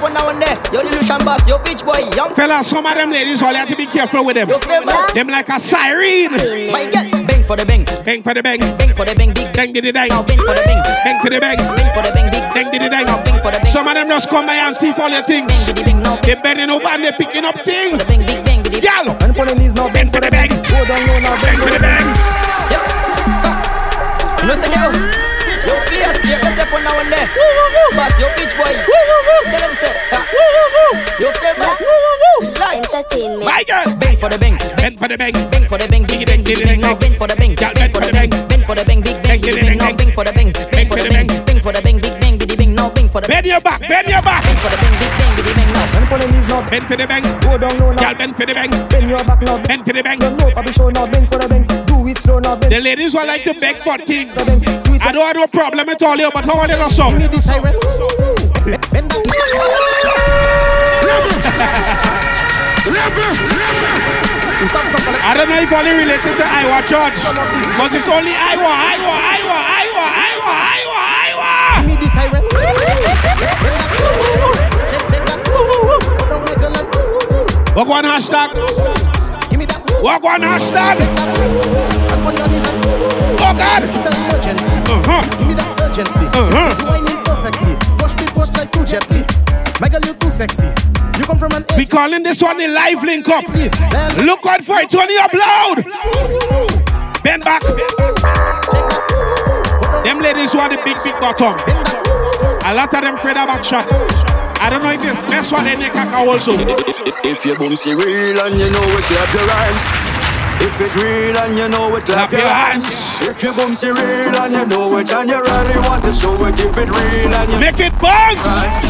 one 0.00 0.14
now 0.14 0.28
and 0.30 0.40
there. 0.40 0.56
Yo, 0.72 0.80
Illusion 0.80 1.18
Boss, 1.24 1.42
yo, 1.48 1.58
Beach 1.58 1.84
Boy, 1.84 2.00
young 2.16 2.32
Fellas, 2.34 2.66
some 2.68 2.86
of 2.86 2.94
them 2.94 3.10
ladies 3.10 3.42
all 3.42 3.54
have 3.54 3.68
to 3.68 3.76
be 3.76 3.86
careful 3.86 4.24
with 4.24 4.36
them. 4.36 4.48
Them 4.48 5.26
like 5.28 5.48
a 5.48 5.58
siren. 5.58 6.32
My 6.72 6.88
yes, 6.92 7.10
bang 7.26 7.44
for 7.44 7.56
the 7.56 7.66
bang, 7.66 7.84
Bang 8.04 8.22
for 8.22 8.32
the 8.34 8.42
bang. 8.42 8.58
bang 8.78 8.94
for 8.94 9.04
the 9.04 9.14
bang, 9.14 9.32
big 9.34 9.52
Bang 9.52 9.72
diddy 9.72 9.92
dang. 9.92 10.08
Now 10.08 10.22
bang 10.22 10.38
for 10.38 10.54
the 10.54 10.62
bang, 10.64 10.80
Bang 11.04 11.20
to 11.22 11.28
the 11.30 11.40
bang. 11.40 11.56
bang 11.58 11.90
for 11.92 12.02
the 12.02 12.10
bang, 12.14 12.30
big 12.30 12.42
Bang 12.54 12.70
diddy 12.72 12.88
dang. 12.88 13.04
Now 13.06 13.22
bang 13.24 13.40
for 13.42 13.50
the 13.50 13.58
bang, 13.58 13.66
Some 13.72 13.88
of 13.88 13.94
them 13.94 14.08
just 14.08 14.28
come 14.30 14.46
by 14.46 14.54
and 14.54 14.76
thief 14.76 14.98
all 14.98 15.10
your 15.10 15.22
things. 15.22 15.50
bang, 15.52 15.66
biddy, 15.74 15.82
bang, 15.84 16.00
now 16.02 16.16
They 16.22 16.34
bending 16.36 16.70
over 16.70 16.88
and 16.88 17.04
they 17.04 17.12
picking 17.12 17.44
up 17.44 17.58
things. 17.60 18.02
bang, 18.04 18.24
big 18.26 18.44
bang, 18.44 18.62
biddy, 18.62 18.80
Girl, 18.80 19.10
And 19.20 19.34
for 19.36 19.44
the 19.46 19.54
knees 19.54 19.74
now, 19.74 19.92
bang 19.92 20.10
for 20.10 20.20
the 20.20 20.30
bang. 20.30 20.48
go 20.48 20.78
down 20.88 21.02
low 21.06 21.18
now, 21.20 21.36
Bang 21.42 21.58
for 21.60 21.70
the 21.70 21.78
bang. 21.80 22.41
Yo, 24.42 24.48
no 24.48 24.54
sé 24.60 24.68
qué, 24.70 24.78
oh. 24.78 24.90
Yo, 25.66 25.74
clear, 25.86 26.12
clear 26.20 26.38
yourself 26.38 26.72
one 26.72 26.82
now 26.82 26.98
and 26.98 27.12
there. 27.12 27.28
Boss, 27.94 28.12
yo, 28.18 28.26
Beach 28.36 28.56
Boy. 28.58 28.74
Tell 28.74 29.60
them 29.60 29.74
say, 29.78 29.94
ah. 30.10 30.26
Yo, 31.20 31.30
flavor. 31.30 31.70
Slide. 32.54 32.82
Entertainment. 32.82 33.44
My 33.44 33.62
girl. 33.62 33.86
Bang 33.98 34.16
for 34.16 34.28
the 34.28 34.38
bang, 34.38 34.58
bang. 34.58 34.76
Bang 34.76 34.96
for 34.98 35.06
the 35.08 35.16
bang. 35.16 35.32
Bang 35.50 35.68
for 35.68 35.78
the 35.78 35.86
bang, 35.86 36.02
big 36.06 36.26
bang, 36.26 36.42
big 36.42 36.58
bang, 36.58 36.80
now 36.80 36.94
bang 36.94 37.14
for 37.14 37.28
the 37.28 37.36
bang, 37.36 37.54
Girl, 37.54 37.70
bang 37.74 37.90
for 37.92 38.00
the 38.00 38.10
bang, 38.12 38.30
bang 38.48 38.64
for 38.66 38.74
the 38.74 38.84
bang, 38.84 39.00
big 39.00 39.22
bang, 39.22 39.40
big 39.40 39.54
bang, 39.54 39.78
now 39.78 39.92
bang 39.94 40.10
for 40.12 40.24
the 40.24 40.32
bang, 40.32 40.50
bang 40.52 40.86
for 40.88 40.96
the 40.98 41.08
bang, 41.08 41.26
bang 41.46 41.60
for 41.62 41.72
the 41.72 41.80
bang, 41.82 41.98
big 42.00 42.20
bang, 42.20 42.36
biddy 42.38 42.56
bang, 42.56 42.74
now 42.74 42.90
bang 42.90 43.08
for 43.08 43.20
the 43.20 43.28
Bend 43.28 43.46
your 43.46 43.60
back, 43.60 43.80
bend 43.80 44.08
your 44.08 44.22
back. 44.22 44.42
bang 44.42 44.56
for 44.58 44.70
the 44.70 44.76
bang, 44.82 44.94
big 44.98 45.12
bang, 45.18 45.36
biddy 45.38 45.52
bang, 45.54 45.72
now. 45.72 45.96
And 45.96 46.08
for 46.08 46.18
the 46.18 46.26
knees 46.26 46.46
now, 46.48 46.60
Bend 46.66 46.88
for 46.88 46.96
the 46.96 47.06
bang. 47.06 47.22
go 47.40 47.56
down 47.58 47.78
low 47.78 47.92
now. 47.92 48.02
Girl, 48.02 48.14
bend 48.18 48.36
for 48.36 48.46
the 48.46 48.54
bang. 48.54 48.70
Bend 48.90 49.08
your 49.08 49.24
back 49.24 49.40
now. 49.42 49.56
Bend 49.62 49.86
for 49.86 49.92
the 49.92 50.02
bang. 50.02 50.18
Don't 50.18 50.36
know, 50.36 50.50
Papi 50.50 50.74
show 50.74 50.90
now, 50.90 51.06
bend 51.06 51.28
for 51.28 51.38
the 51.38 51.48
bend. 51.48 51.91
Do 52.22 52.36
it 52.36 52.42
slow 52.42 52.50
now, 52.52 52.56
bend 52.56 52.72
The 52.72 52.80
ladies 52.80 53.14
will 53.14 53.26
like 53.26 53.42
to 53.44 53.54
beg 53.54 53.76
for 53.82 53.98
things. 53.98 54.32
the 54.34 54.98
I 55.02 55.10
don't 55.12 55.26
have 55.26 55.36
no 55.36 55.46
problem 55.48 55.88
at 55.88 56.02
all 56.02 56.16
here, 56.16 56.30
but 56.32 56.44
how 56.44 56.58
are 56.60 56.68
they 56.68 56.76
not 56.76 56.88
Give 56.88 56.96
some? 56.96 57.18
me 57.18 57.26
this 57.26 57.44
siren. 57.44 57.74
I 65.24 65.34
don't 65.36 65.48
know 65.48 65.60
if 65.60 65.72
only 65.72 65.90
related 65.92 66.36
to 66.36 66.44
Iowa 66.44 66.82
Church, 66.82 67.14
but 67.78 67.94
it's 67.94 68.08
only 68.08 68.32
Iowa, 68.34 68.66
Iowa, 68.66 69.14
Iowa, 69.32 69.58
Iowa, 69.78 70.06
Iowa, 70.26 70.50
Iowa, 70.74 70.98
Iowa. 71.22 71.50
Give 71.78 71.86
me 71.88 71.94
this 72.02 72.12
siren. 72.12 72.42
Just 74.90 75.06
bend 75.10 75.26
that. 75.28 75.40
Don't 76.28 76.42
make 76.44 76.58
a 76.58 76.68
lot. 76.74 77.76
Walk 77.76 77.88
one 77.88 78.04
hashtag. 78.04 78.48
Give 79.50 79.58
me 79.58 79.66
that. 79.66 79.82
Walk 80.02 80.22
one 80.22 80.42
hashtag. 80.42 81.91
And 82.22 82.28
on 82.30 82.36
your 82.38 82.48
knees 82.54 82.62
and 82.70 82.84
Oh 83.42 83.54
God. 83.58 83.82
it's 83.82 84.06
an 84.06 84.14
emergency. 84.22 84.76
Uh-huh. 84.86 85.26
Give 85.38 85.48
me 85.48 85.54
that 85.58 85.74
urgently. 85.82 86.26
Uh-huh. 86.30 86.70
You 86.78 86.86
whining 86.86 87.18
perfectly. 87.26 87.74
Push 87.98 88.14
me, 88.14 88.26
push 88.30 88.50
like 88.54 88.70
too 88.70 88.86
gently. 88.86 89.26
My 89.82 89.90
girl, 89.90 89.98
you 90.06 90.14
too 90.14 90.30
sexy. 90.30 90.70
You 91.18 91.24
come 91.26 91.38
from 91.42 91.50
an 91.58 91.66
We 91.76 91.84
calling 91.84 92.22
this 92.22 92.40
one 92.40 92.58
the 92.58 92.68
live 92.70 93.02
link 93.02 93.26
up. 93.26 93.42
Look 94.22 94.46
out 94.46 94.62
for 94.62 94.78
it, 94.78 94.90
Tony 94.90 95.18
upload. 95.18 95.82
Bend 97.26 97.42
back. 97.42 97.62
Them 100.06 100.22
ladies 100.22 100.54
are 100.54 100.70
the 100.70 100.78
big, 100.86 100.94
big 101.02 101.18
bottom. 101.18 101.58
A 101.58 102.70
lot 102.70 102.94
of 102.94 103.02
them 103.02 103.18
afraid 103.18 103.36
of 103.36 103.50
back 103.50 103.64
shot. 103.66 103.90
I 104.62 104.70
don't 104.70 104.82
know 104.82 104.94
if 104.94 105.02
it's 105.02 105.22
best 105.26 105.50
one 105.50 105.66
in 105.66 105.80
the 105.80 105.90
caca 105.90 106.22
also. 106.22 106.54
If 107.26 107.44
you 107.44 107.58
boom 107.58 107.74
real 107.74 108.38
and 108.46 108.54
you 108.54 108.70
know 108.70 108.86
it, 108.94 109.04
clap 109.10 109.34
your 109.34 109.50
hands. 109.50 110.21
If 110.62 110.80
it 110.80 110.94
real 110.94 111.36
and 111.42 111.58
you 111.58 111.68
know 111.68 111.94
it, 111.96 112.06
clap, 112.06 112.30
Clap 112.30 112.32
your 112.32 112.40
your 112.40 112.54
hands. 112.54 112.86
If 113.20 113.42
you 113.42 113.52
boom 113.52 113.74
see 113.74 113.90
real 113.90 114.30
and 114.38 114.54
you 114.54 114.66
know 114.66 114.96
it 114.96 115.10
and 115.10 115.28
you 115.28 115.42
really 115.42 115.78
want 115.82 116.04
to 116.04 116.12
show 116.12 116.38
it, 116.46 116.58
if 116.58 116.78
it 116.78 116.86
real 116.86 117.34
and 117.34 117.50
you 117.50 117.58
Make 117.58 117.80
it 117.80 117.92
bounce. 117.98 118.38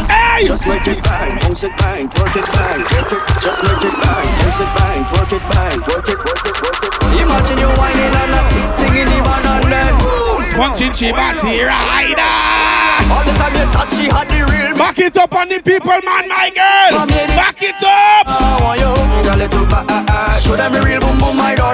Hey! 0.05 0.45
just 0.45 0.69
make 0.69 0.87
it 0.87 1.03
bang, 1.03 1.41
bounce 1.41 1.65
it 1.65 1.73
bang, 1.81 2.05
it 2.05 2.13
bang, 2.13 2.81
it, 2.85 3.09
just 3.41 3.61
make 3.65 3.85
it 3.89 3.97
bang, 4.05 4.27
bounce 4.37 4.61
it 4.61 4.71
bang, 4.77 5.01
twerk 5.09 5.33
it 5.33 5.45
bang, 5.49 5.79
it, 5.81 6.09
it, 6.13 6.21
it. 6.21 6.93
Imagine 7.25 7.59
you 7.59 7.71
whining 7.81 8.15
and 8.21 8.33
tick 8.53 8.69
ting 8.77 8.97
in 9.01 9.09
the 9.09 9.19
band 9.25 9.47
and 9.49 9.73
then 9.73 9.93
Punching 10.53 10.93
she 10.93 11.11
body 11.11 11.63
rider. 11.65 12.72
All 13.11 13.25
the 13.25 13.33
time 13.33 13.55
you 13.55 13.67
touch, 13.71 13.97
she 13.97 14.07
had 14.07 14.29
the 14.29 14.45
real. 14.47 14.77
Back 14.77 14.99
it 14.99 15.17
up 15.17 15.35
on 15.35 15.49
the 15.49 15.61
people, 15.63 15.99
man, 16.05 16.29
my 16.29 16.51
girl. 16.55 17.07
Back 17.35 17.63
it 17.63 17.81
up. 17.83 18.27
I 18.29 18.59
want 18.63 18.79
you, 18.81 18.93
girl, 19.25 19.41
it 19.41 19.55
up, 19.55 19.73
ah, 19.73 19.85
ah, 19.89 20.05
ah. 20.09 20.39
Show 20.39 20.57
them 20.57 20.73
the 20.73 20.81
real 20.83 21.01
boom 21.01 21.19
boom, 21.19 21.37
my 21.37 21.55
ah. 21.59 21.73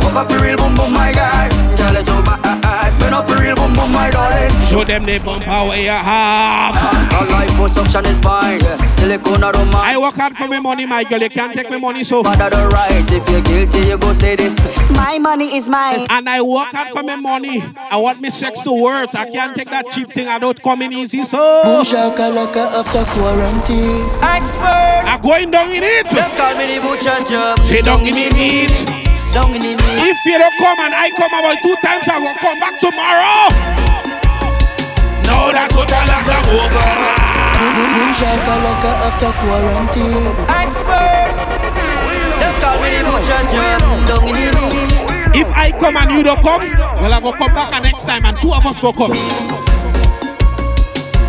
Fuck 0.00 0.14
up 0.14 0.28
the 0.28 0.38
real 0.38 0.56
boom 0.56 0.74
boom, 0.74 0.92
my 0.92 1.12
guy. 1.12 1.48
Girl, 1.76 1.96
it 1.96 2.08
up, 2.08 2.89
Burn 3.10 3.24
up 3.26 3.40
real 3.40 3.56
boom 3.56 3.74
boom, 3.74 3.90
my 3.90 4.08
darling. 4.08 4.66
Show 4.66 4.84
them 4.84 5.04
the 5.04 5.18
bump 5.18 5.42
how 5.42 5.72
you 5.72 5.88
have. 5.88 6.76
All 7.12 7.26
life 7.26 7.50
construction 7.56 8.06
is 8.06 8.20
fine. 8.20 8.60
Silicone, 8.88 9.42
I 9.42 9.50
don't 9.50 9.66
I 9.74 9.94
mind. 9.98 10.02
work 10.02 10.14
hard 10.14 10.36
for 10.36 10.46
my 10.46 10.60
money, 10.60 10.86
my 10.86 11.02
girl. 11.02 11.18
You 11.20 11.28
can't 11.28 11.52
take 11.52 11.68
my 11.70 11.78
money, 11.78 12.04
so. 12.04 12.22
But 12.22 12.38
the 12.38 12.68
right. 12.72 13.02
If 13.10 13.28
you're 13.28 13.40
guilty, 13.40 13.88
you 13.88 13.98
go 13.98 14.12
say 14.12 14.36
this. 14.36 14.60
My 14.90 15.18
money 15.18 15.56
is 15.56 15.66
mine. 15.68 16.06
And 16.08 16.28
I 16.28 16.40
work 16.40 16.68
hard 16.68 16.96
for 16.96 17.02
my 17.02 17.16
money. 17.16 17.64
I 17.90 17.96
want 17.96 18.20
me 18.20 18.30
sex 18.30 18.60
to 18.62 18.72
work. 18.72 19.12
I 19.14 19.28
can't 19.28 19.56
take 19.56 19.70
that 19.70 19.86
cheap 19.90 20.12
thing. 20.12 20.28
I 20.28 20.38
don't 20.38 20.62
come 20.62 20.80
in 20.82 20.92
easy, 20.92 21.24
so. 21.24 21.62
Boom 21.64 21.82
shakalaka 21.82 22.70
after 22.78 23.04
quarantine. 23.10 24.06
Expert. 24.22 25.02
I'm 25.10 25.20
going 25.20 25.50
down 25.50 25.68
in 25.70 25.82
it. 25.82 26.06
Them 26.10 26.30
call 26.36 26.54
me 26.56 26.76
the 26.76 26.80
butcher 26.80 27.18
job. 27.28 27.58
Say 27.58 27.80
down 27.80 28.06
in 28.06 28.14
the 28.14 28.30
meat. 28.36 29.09
Down 29.32 29.54
in 29.54 29.62
the. 29.62 29.74
If 29.78 30.18
you 30.26 30.38
don't 30.38 30.54
come 30.58 30.78
and 30.80 30.94
I 30.94 31.10
come 31.14 31.30
about 31.30 31.54
two 31.62 31.76
times, 31.86 32.02
I 32.10 32.18
will 32.18 32.34
come 32.42 32.58
back 32.58 32.74
tomorrow. 32.82 33.54
Now 35.22 35.54
that 35.54 35.70
total 35.70 36.02
lockdown 36.02 36.50
over. 36.50 36.86
Shakalaka 38.18 38.90
after 39.06 39.30
quarantine. 39.38 40.34
Expert. 40.50 41.30
Them 42.42 42.54
call 42.58 42.74
me 42.82 42.90
the 42.90 43.06
butcher 43.06 43.38
job. 43.54 43.78
Down 44.10 44.34
in 44.34 44.50
the. 44.50 45.38
If 45.38 45.46
I 45.54 45.70
come 45.78 45.96
and 45.96 46.10
you 46.10 46.24
don't 46.24 46.42
come, 46.42 46.66
well, 46.98 47.14
I 47.14 47.20
go 47.20 47.30
come 47.30 47.54
back 47.54 47.72
and 47.72 47.84
next 47.84 48.02
time 48.04 48.24
and 48.24 48.36
two 48.42 48.52
of 48.52 48.66
us 48.66 48.80
go 48.80 48.92
come. 48.92 49.12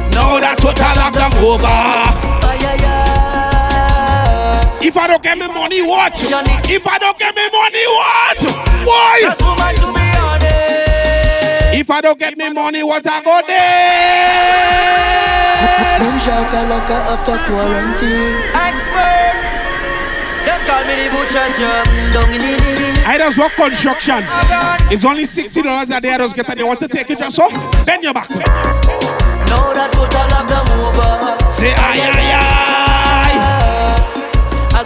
Now 0.09 0.41
that 0.41 0.57
total 0.57 0.89
lockdown 0.97 1.37
over. 1.37 2.30
If 4.83 4.97
I 4.97 5.07
don't 5.07 5.21
get 5.21 5.37
me 5.37 5.47
money, 5.47 5.81
what? 5.81 6.13
Johnny. 6.15 6.51
If 6.65 6.87
I 6.87 6.97
don't 6.97 7.17
get 7.17 7.35
me 7.35 7.45
money, 7.53 7.85
what? 7.85 8.37
Why? 8.85 9.21
Woman 9.39 9.75
to 9.77 9.93
be 9.93 10.07
honest. 10.17 11.77
If 11.77 11.89
I 11.89 12.01
don't 12.01 12.17
get 12.17 12.35
me 12.37 12.51
money, 12.51 12.83
what 12.83 13.05
I 13.05 13.21
go 13.21 13.41
there? 13.45 14.71
Boom 16.01 16.17
shakalaka 16.17 16.97
after 17.13 17.37
quarantine. 17.45 18.41
Expert. 18.57 19.37
Them 20.45 20.59
call 20.65 20.81
me 20.89 20.95
the 20.97 21.07
butcher 21.13 21.45
job. 21.61 21.85
Down 22.13 22.33
in 22.33 22.41
the. 22.41 23.03
I 23.05 23.17
just 23.19 23.37
work 23.37 23.53
construction. 23.53 24.25
It's 24.91 25.05
only 25.05 25.25
sixty 25.25 25.61
dollars 25.61 25.91
a 25.91 26.01
day. 26.01 26.11
I 26.13 26.17
just 26.17 26.35
get 26.35 26.49
and 26.49 26.59
they 26.59 26.63
want 26.63 26.79
to 26.79 26.87
take 26.87 27.09
it 27.11 27.19
just 27.19 27.35
so. 27.35 27.49
Bend 27.85 28.01
your 28.03 28.13
back. 28.13 28.29
Now 28.31 29.73
that 29.73 29.91
total 29.93 30.25
lockdown 30.33 30.65
over. 30.81 31.51
Say 31.51 31.71
aye 31.71 32.01
aye 32.01 32.33
aye. 32.33 32.80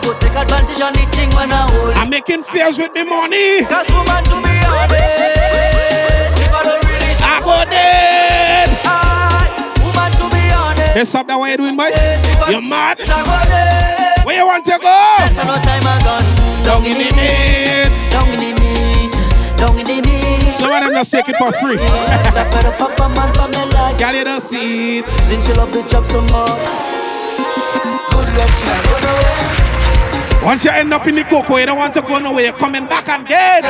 Go 0.05 0.13
take 0.21 0.37
advantage 0.37 0.81
on 0.85 0.93
the 0.93 1.01
thing 1.17 1.33
when 1.33 1.49
I 1.49 1.65
hold. 1.65 1.97
I'm 1.97 2.09
making 2.13 2.43
fears 2.43 2.77
with 2.77 2.93
me 2.93 3.03
money. 3.03 3.65
Cause 3.65 3.89
woman 3.89 4.21
to 4.29 4.37
be 4.37 4.53
honest, 4.61 6.37
if 6.37 6.53
I 6.53 6.61
don't 6.61 6.85
really 6.85 7.09
I 7.25 7.41
go 7.41 7.57
dead. 7.65 8.69
I, 8.85 9.49
woman 9.81 10.11
to 10.13 10.25
be 10.29 10.45
honest, 10.53 10.93
Hey, 10.93 11.05
stop 11.09 11.25
that 11.25 11.41
what 11.41 11.49
you 11.49 11.57
doing, 11.57 11.73
boy? 11.73 11.89
You 12.53 12.61
mad? 12.61 13.01
Where 14.29 14.37
you 14.37 14.45
want 14.45 14.61
to 14.69 14.77
go? 14.77 14.93
So 15.33 15.41
no 15.41 15.57
time 15.65 15.81
I 15.81 15.97
gone. 16.05 16.21
Down 16.69 16.85
in 16.85 17.01
the 17.01 17.09
meat. 17.17 17.89
Down 18.13 18.29
in 18.29 18.39
the 18.45 18.53
meat, 18.61 19.13
down 19.57 19.73
in 19.73 19.89
the 19.89 20.05
meat. 20.05 20.53
Some 20.61 20.69
of 20.69 20.85
them 20.85 20.93
just 20.93 21.09
take 21.09 21.29
it 21.29 21.35
for 21.41 21.49
free. 21.57 21.81
That 21.81 22.45
for 22.53 22.61
the 22.61 22.77
papa 22.77 23.09
man 23.09 23.33
for 23.33 23.49
me 23.49 23.73
like. 23.73 23.97
Girl, 23.97 24.13
you 24.13 24.23
don't 24.23 24.37
see 24.41 24.99
it. 24.99 25.09
Since 25.25 25.49
you 25.49 25.55
love 25.55 25.73
the 25.73 25.81
job 25.81 26.05
so 26.05 26.21
much. 26.29 26.61
Good 28.13 28.29
love, 28.37 28.53
she 28.53 28.65
not 28.69 28.85
gonna. 28.85 29.64
Once 30.45 30.63
you 30.63 30.69
end 30.69 30.93
up 30.93 31.07
in 31.07 31.15
the 31.15 31.23
cocoa, 31.23 31.57
you 31.57 31.65
don't 31.65 31.75
want 31.75 31.91
to 31.91 32.01
go 32.01 32.19
nowhere. 32.19 32.43
You're 32.43 32.53
coming 32.53 32.85
back 32.85 33.09
again. 33.09 33.63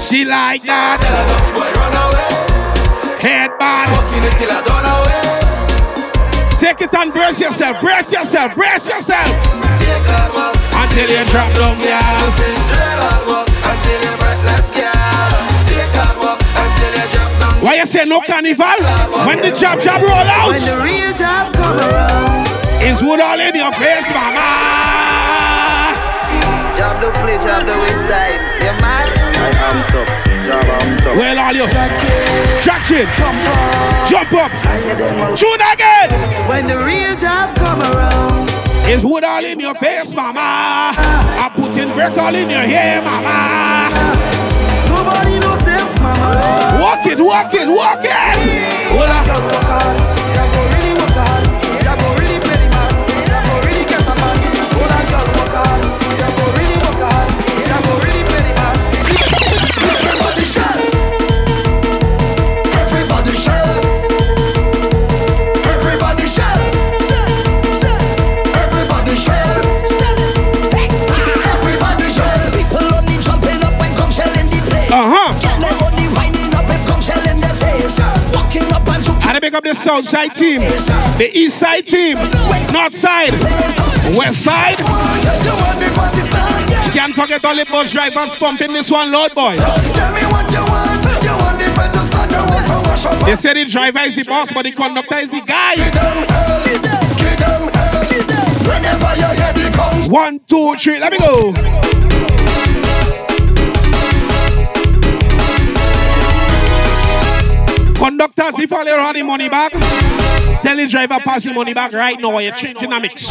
She 0.00 0.24
like 0.24 0.62
that. 0.62 0.96
Head 3.20 3.50
bad. 3.58 3.92
Take 6.58 6.80
it 6.80 6.94
and 6.94 7.12
brace 7.12 7.38
yourself, 7.38 7.82
brace 7.82 8.10
yourself, 8.10 8.54
brace 8.54 8.88
yourself. 8.88 9.28
Until 10.72 11.04
you 11.04 11.24
drop 11.28 11.52
down, 11.52 11.76
yeah. 11.78 12.16
Why 17.60 17.74
you 17.76 17.84
say 17.84 18.06
no 18.06 18.22
carnival? 18.22 18.64
When 19.26 19.36
the 19.36 19.54
job 19.54 19.82
job 19.82 20.00
roll 20.00 20.12
out? 20.14 20.48
When 20.48 20.64
the 20.64 20.80
real 20.82 21.12
job 21.12 21.52
come 21.52 21.78
around 21.78 22.45
is 22.86 23.02
wood 23.02 23.20
all 23.20 23.40
in 23.40 23.54
your 23.54 23.72
face, 23.74 24.06
mama. 24.14 24.46
job 26.78 26.94
do 27.02 27.10
play, 27.18 27.34
job 27.42 27.66
do 27.66 27.74
waste 27.82 28.06
time. 28.06 28.40
You 28.62 28.74
mad? 28.78 29.06
I 29.34 29.50
am 29.66 29.78
top, 29.90 30.08
job 30.46 30.64
am 30.64 30.90
top. 31.02 31.18
Well, 31.18 31.38
all 31.38 31.54
you. 31.54 31.66
Track 31.66 32.86
it. 32.90 33.08
Jump 33.18 33.38
up, 33.50 34.08
Jump 34.08 34.32
up. 34.34 34.50
I 34.64 34.78
hear 34.78 34.94
them 34.94 35.18
out. 35.18 35.38
Tune 35.38 35.62
again. 35.72 36.08
When 36.48 36.66
the 36.70 36.78
real 36.78 37.16
job 37.18 37.56
come 37.56 37.82
around, 37.82 38.50
Is 38.88 39.02
wood 39.02 39.24
all 39.24 39.44
in 39.44 39.58
your 39.58 39.74
face, 39.74 40.14
mama. 40.14 40.94
I 40.94 41.50
put 41.54 41.76
in 41.76 41.90
brick 41.94 42.16
all 42.16 42.34
in 42.34 42.48
your 42.48 42.60
hair, 42.60 43.02
mama. 43.02 43.90
nobody 44.86 45.40
no 45.40 45.56
safe, 45.58 46.00
mama. 46.00 46.38
Walk 46.80 47.04
it, 47.06 47.18
walk 47.18 47.52
it, 47.52 47.68
walk 47.68 48.04
it. 48.04 48.36
Hold 48.94 49.10
up. 49.10 50.15
South 79.76 80.06
Side 80.06 80.34
team, 80.34 80.60
the 81.18 81.30
East 81.32 81.58
Side 81.58 81.86
team, 81.86 82.16
North 82.72 82.94
Side, 82.94 83.32
West 84.16 84.42
Side. 84.42 84.78
Can't 86.92 87.14
forget 87.14 87.44
all 87.44 87.54
the 87.56 87.66
bus 87.70 87.92
drivers 87.92 88.34
pumping 88.38 88.72
this 88.72 88.90
one, 88.90 89.12
Lord 89.12 89.34
boy. 89.34 89.56
They 93.24 93.36
say 93.36 93.54
the 93.54 93.64
driver 93.68 94.00
is 94.00 94.16
the 94.16 94.24
boss, 94.24 94.52
but 94.52 94.64
the 94.64 94.72
conductor 94.72 95.16
is 95.16 95.30
the 95.30 95.40
guy. 95.46 95.74
One, 100.08 100.40
two, 100.46 100.74
three, 100.76 100.98
let 100.98 101.12
me 101.12 101.18
go. 101.18 102.05
Conductors, 108.26 108.64
if 108.64 108.72
all 108.72 108.84
you 108.84 108.90
have 108.90 109.14
the 109.14 109.22
money 109.22 109.48
back, 109.48 109.70
tell 109.70 110.76
the 110.76 110.86
driver 110.88 111.18
pass 111.20 111.44
the 111.44 111.52
money 111.54 111.74
back 111.74 111.92
right 111.92 112.18
now 112.18 112.38
changing 112.50 112.90
the 112.90 112.98
mix. 112.98 113.30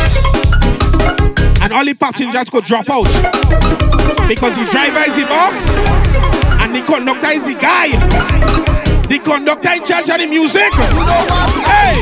And 1.60 1.74
all 1.74 1.84
the 1.84 1.94
passengers 1.94 2.48
could 2.50 2.64
drop 2.64 2.88
out. 2.90 3.04
Because 4.24 4.56
the 4.56 4.64
driver 4.72 5.04
is 5.04 5.16
the 5.20 5.28
boss 5.28 5.68
and 6.64 6.72
the 6.72 6.80
conductor 6.88 7.28
is 7.36 7.44
the 7.44 7.60
guy. 7.60 7.92
The 9.12 9.20
conductor 9.20 9.74
in 9.76 9.84
charge 9.84 10.08
of 10.08 10.16
the 10.16 10.28
music. 10.32 10.72
Hey! 10.72 12.00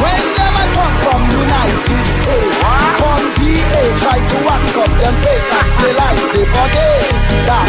When 0.00 0.24
them 0.40 0.56
come 0.72 0.96
from 1.04 1.20
United 1.20 1.80
States, 1.84 2.56
from 2.96 3.22
DA 3.44 3.92
try 4.00 4.18
to 4.24 4.36
wax 4.40 4.64
up 4.72 4.92
them 5.04 5.14
face 5.20 5.52
and 5.52 5.68
they 5.84 5.92
like 5.92 6.22
they 6.32 6.48
forget 6.48 7.12
that 7.44 7.68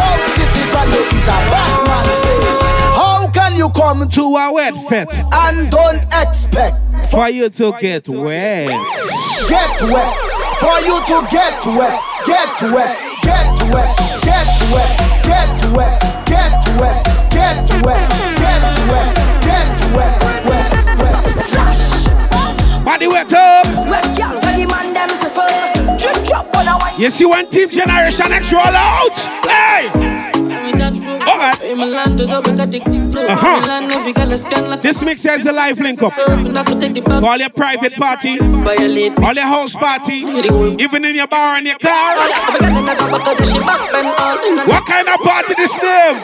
South 0.00 0.24
City 0.32 0.64
Grande 0.72 0.96
is 1.12 1.28
a 1.28 1.38
Batman 1.52 1.52
face. 1.52 1.62
How 1.62 1.68
can 1.68 1.71
you 3.62 3.70
come 3.70 4.00
to 4.00 4.06
To 4.08 4.22
a 4.22 4.52
wet 4.52 4.74
fet 4.88 5.14
and 5.14 5.70
don't 5.70 6.02
expect 6.18 6.74
for 7.12 7.28
you 7.28 7.48
to 7.48 7.72
get 7.80 8.08
wet. 8.08 8.66
get 9.48 9.82
wet? 9.86 10.10
For 10.58 10.78
you 10.82 10.98
to 10.98 11.18
get 11.30 11.62
wet, 11.78 11.94
get 12.26 12.58
wet, 12.74 12.92
get 13.22 13.54
wet, 13.70 13.90
get 14.26 14.58
wet, 14.74 14.90
get 15.30 15.62
wet, 15.70 15.94
get 16.26 16.54
wet, 16.80 16.98
get 17.30 17.62
wet, 17.86 18.02
get 18.42 18.62
wet, 18.90 19.08
get 19.46 19.78
wet, 19.94 20.14
wet, 20.48 20.68
wet, 20.98 21.38
splash. 21.38 22.84
Body 22.84 23.06
wet 23.06 23.32
up. 23.32 23.66
Wet 23.86 24.06
girl, 24.18 24.40
when 24.42 24.58
the 24.58 24.66
man 24.66 24.92
them 24.92 25.08
prefer. 25.22 25.98
Drip 25.98 26.24
drop 26.24 26.56
on 26.56 26.66
a 26.66 26.78
white. 26.78 26.98
You 26.98 27.10
see 27.10 27.26
when 27.26 27.48
Team 27.48 27.68
Generation 27.68 28.32
X 28.32 28.52
roll 28.52 28.62
out? 28.62 29.16
Hey! 29.46 29.61
Uh-huh. 32.80 33.60
This 34.82 35.02
mix 35.04 35.22
here 35.22 35.34
is 35.34 35.44
the 35.44 35.52
live 35.52 35.78
link 35.78 36.02
up. 36.02 36.12
For 37.20 37.26
all 37.26 37.36
your 37.38 37.50
private 37.50 37.92
party, 37.94 38.38
all 38.40 39.34
your 39.34 39.44
house 39.44 39.74
party, 39.74 40.14
even 40.82 41.04
in 41.04 41.14
your 41.14 41.26
bar 41.26 41.56
and 41.56 41.66
your 41.66 41.78
car. 41.78 42.16
What 44.66 44.86
kind 44.86 45.08
of 45.08 45.20
party 45.20 45.54
this 45.56 45.72
name? 45.82 46.16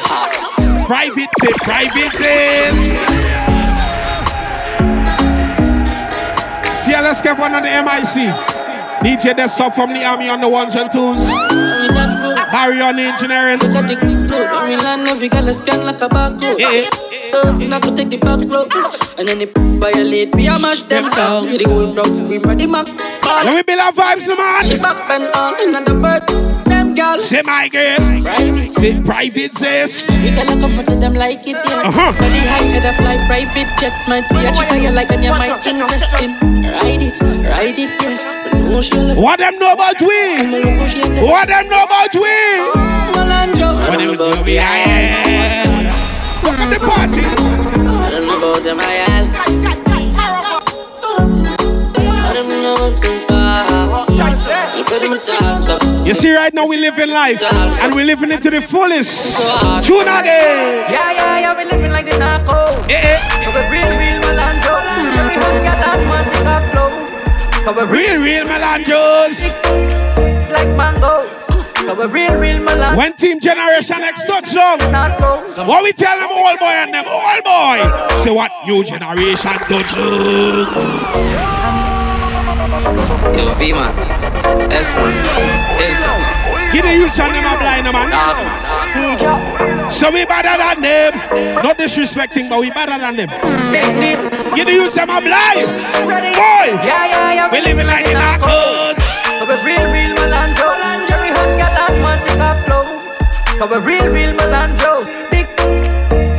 Private 0.86 1.28
tip, 1.40 1.56
private 1.56 2.14
is. 2.20 2.78
Fearless 6.86 7.20
Kev 7.20 7.38
on 7.40 7.52
the 7.52 7.60
MIC. 7.60 8.32
DJ 9.02 9.36
Desktop 9.36 9.74
from 9.74 9.90
the 9.92 10.02
army 10.04 10.28
on 10.28 10.40
the 10.40 10.48
ones 10.48 10.74
and 10.74 10.90
twos. 10.90 11.28
Barry 12.50 12.80
on 12.80 12.96
the 12.96 13.02
engineering. 13.02 13.58
Look 13.58 13.76
at 13.76 13.88
the 13.88 13.96
look. 13.96 14.28
Girl 14.28 14.48
a. 16.58 16.58
Yeah. 16.58 17.07
Not 17.68 17.82
to 17.82 17.94
take 17.94 18.10
the 18.10 18.16
back 18.16 18.40
road. 18.50 18.72
And 19.18 19.28
then 19.28 19.38
they 19.38 19.46
violate 19.78 20.34
me, 20.34 20.48
I 20.48 20.58
mash 20.58 20.82
them 20.82 21.10
down. 21.10 21.46
With 21.46 21.62
the 21.62 21.68
whole 21.68 21.92
crowd 21.94 22.14
scream 22.16 22.42
ready 22.42 22.66
man. 22.66 22.86
Let 23.24 23.54
me 23.54 23.62
build 23.62 23.80
our 23.80 23.92
vibes, 23.92 24.26
no 24.26 24.34
She 24.64 24.74
man. 24.76 24.82
back 24.82 25.10
and 25.10 25.36
on 25.36 25.54
another 25.68 25.94
bird 25.94 26.26
Them 26.66 26.94
girls 26.94 27.28
Say 27.28 27.42
my 27.44 27.68
girl. 27.68 27.96
Private. 28.22 28.74
Say 28.74 29.00
private 29.02 29.54
says. 29.54 30.06
We 30.08 30.30
can 30.30 30.46
look 30.60 30.78
up 30.78 30.86
to 30.86 30.94
them 30.96 31.14
like 31.14 31.42
it, 31.46 31.54
yeah. 31.54 31.86
Uh-huh. 31.88 32.12
Body 32.12 32.42
high, 32.48 32.66
head 32.72 32.84
a 32.84 32.92
fly 32.96 33.16
private 33.28 33.68
jets 33.78 34.08
Might 34.08 34.26
see 34.26 34.44
a 34.44 34.52
chick 34.52 34.72
and 34.72 34.82
you 34.82 34.90
like 34.90 35.10
and 35.12 35.22
you 35.22 35.30
might 35.30 35.66
invest 35.66 36.22
in. 36.22 36.32
Ride 36.64 37.02
it, 37.02 37.20
ride 37.22 37.78
it, 37.78 38.02
yes. 38.02 38.24
But 38.50 38.58
no 38.58 38.80
she 38.82 38.96
What 39.14 39.38
them 39.38 39.58
know 39.58 39.72
about 39.72 40.00
we? 40.00 41.22
What 41.22 41.48
them 41.48 41.68
know 41.68 41.84
about 41.84 42.14
we? 42.14 42.34
Melanjo 43.14 43.88
What 43.88 43.98
they 43.98 44.08
would 44.08 44.18
do 44.18 44.44
behind? 44.44 45.77
Fuck 46.42 46.58
the 46.70 46.78
party. 46.80 47.24
I 47.24 48.10
don't 48.10 48.26
know 48.26 48.38
about 48.38 48.62
them, 48.62 48.80
I. 48.80 48.98
You 56.08 56.14
see, 56.14 56.32
right 56.32 56.54
now 56.54 56.66
we're 56.66 56.80
living 56.80 57.10
life 57.10 57.42
and 57.42 57.94
we're 57.94 58.06
living 58.06 58.30
it 58.30 58.40
to 58.42 58.50
the 58.50 58.62
fullest. 58.62 59.36
Tune 59.84 60.00
again. 60.00 60.90
Yeah, 60.90 61.12
yeah, 61.12 61.38
yeah, 61.40 61.54
we're 61.54 61.70
living 61.70 61.92
like 61.92 62.06
the 62.10 62.16
narco. 62.18 62.70
Yeah, 62.88 63.02
yeah. 63.02 63.52
We're 63.52 63.70
real, 63.70 63.90
real 64.00 64.18
Malandro. 64.24 64.80
Everyone 65.20 65.60
got 65.64 66.28
take 66.30 66.46
off 66.46 66.64
flow. 66.72 67.84
Real, 67.84 68.22
real 68.22 68.44
Melanjos. 68.46 69.52
Like 70.50 70.68
mango. 70.76 71.17
When 71.88 73.14
Team 73.14 73.40
Generation 73.40 74.02
X 74.04 74.26
touch 74.26 74.52
down, 74.52 74.78
what 75.66 75.82
we 75.82 75.92
tell 75.92 76.18
them 76.18 76.28
old 76.30 76.58
boy 76.58 76.66
and 76.66 76.92
them 76.92 77.06
old 77.08 77.42
boy. 77.44 77.80
Say 78.22 78.30
what 78.30 78.52
new 78.66 78.84
generation 78.84 79.52
touch 79.64 79.94
down. 79.94 80.66
Yo, 83.36 83.54
B 83.58 83.72
man. 83.72 83.94
S 84.70 84.84
man. 84.84 85.12
Hilton. 85.80 86.20
Give 86.72 86.84
the 86.84 86.92
youths 86.92 87.18
and 87.20 87.34
them 87.34 87.46
a 87.46 87.56
blind 87.56 87.84
man. 87.90 88.10
So 89.90 90.10
we 90.10 90.26
better 90.26 90.58
than 90.58 90.82
them. 90.82 91.14
Not 91.64 91.78
disrespecting, 91.78 92.50
but 92.50 92.60
we 92.60 92.70
better 92.70 92.98
than 92.98 93.16
them. 93.16 93.28
Give 94.54 94.66
the 94.66 94.72
youths 94.72 94.94
them 94.96 95.08
a 95.08 95.20
blind. 95.22 95.64
Boy, 96.04 96.76
Yeah, 96.84 96.84
yeah, 96.84 97.32
yeah. 97.32 97.48
we 97.50 97.60
living 97.62 97.86
like 97.86 98.06
in 98.06 98.16
our 98.16 98.38
codes. 98.38 98.98
Cause 99.40 99.48
we 99.64 99.72
real, 99.72 99.90
real 99.90 100.14
Melandros. 100.16 100.97
Jerry 102.38 102.46
Hunt 102.46 102.46
got 102.46 102.46
and 102.46 102.46
want 102.46 102.46
take 102.46 102.46
off 102.46 102.64
clothes. 102.66 103.58
Cause 103.58 103.70
we 103.70 103.76
real, 103.86 104.12
real 104.12 104.32
Melandros. 104.36 105.30
Big 105.30 105.46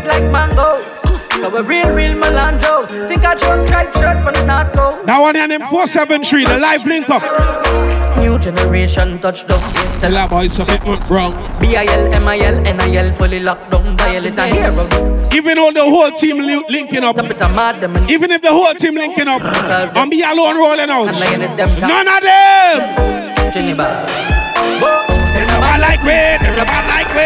like 0.08 0.24
mangoes. 0.32 1.02
Cause 1.30 1.54
we 1.54 1.62
real, 1.62 1.94
real 1.94 2.16
Melandros. 2.16 3.08
Think 3.08 3.24
I 3.26 3.36
drunk 3.36 3.70
right 3.70 3.94
shirt 3.96 4.24
from 4.24 4.34
the 4.34 4.46
North 4.46 4.74
Coast. 4.74 5.06
Now 5.06 5.22
one 5.24 5.36
of 5.36 5.50
them 5.50 5.62
473, 5.62 6.46
the 6.46 6.58
live 6.58 6.86
link 6.86 7.10
up. 7.10 7.24
New 8.18 8.38
generation 8.40 9.20
touchdown. 9.20 9.60
Tell 10.00 10.16
our 10.18 10.28
boys 10.30 10.54
something 10.54 10.84
went 10.88 11.10
wrong. 11.10 11.34
B-I-L, 11.60 12.14
M-I-L, 12.14 12.68
N-I-L, 12.68 13.12
fully 13.14 13.40
locked 13.40 13.72
down. 13.72 13.98
Violate 13.98 14.38
a 14.38 14.48
hero. 14.48 14.84
Even 15.34 15.56
though 15.56 15.72
the 15.72 15.84
whole 15.84 16.12
team 16.12 16.38
li- 16.40 16.66
linking 16.70 17.04
up. 17.04 17.16
Top 17.16 17.26
it 17.30 17.40
mad 17.40 17.82
them 17.82 17.96
and 17.96 18.10
Even 18.10 18.32
if 18.32 18.42
the 18.42 18.50
whole 18.50 18.74
team 18.74 18.96
linking 18.96 19.28
up. 19.28 19.42
And 19.96 20.12
be 20.12 20.22
alone 20.22 20.58
rolling 20.58 20.90
out. 20.90 21.08
And 21.08 21.20
lioness 21.20 21.52
them 21.52 21.70
top. 21.80 21.90
None 21.90 22.08
of 22.08 22.24
them. 22.24 23.54
Jenny 23.54 23.74
Bell. 23.74 25.19
They're 25.89 25.97
not 25.97 25.97
bad 25.97 25.97
like 25.97 26.06
we. 26.06 26.13
They're 26.45 26.93
like 26.93 27.10
we. 27.17 27.25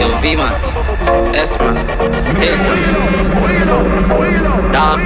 Yo, 0.00 0.06
B 0.22 0.34
man. 0.34 0.54
S 1.36 1.52
man. 1.58 1.76
Hilton. 2.40 2.78
Dog. 4.72 5.00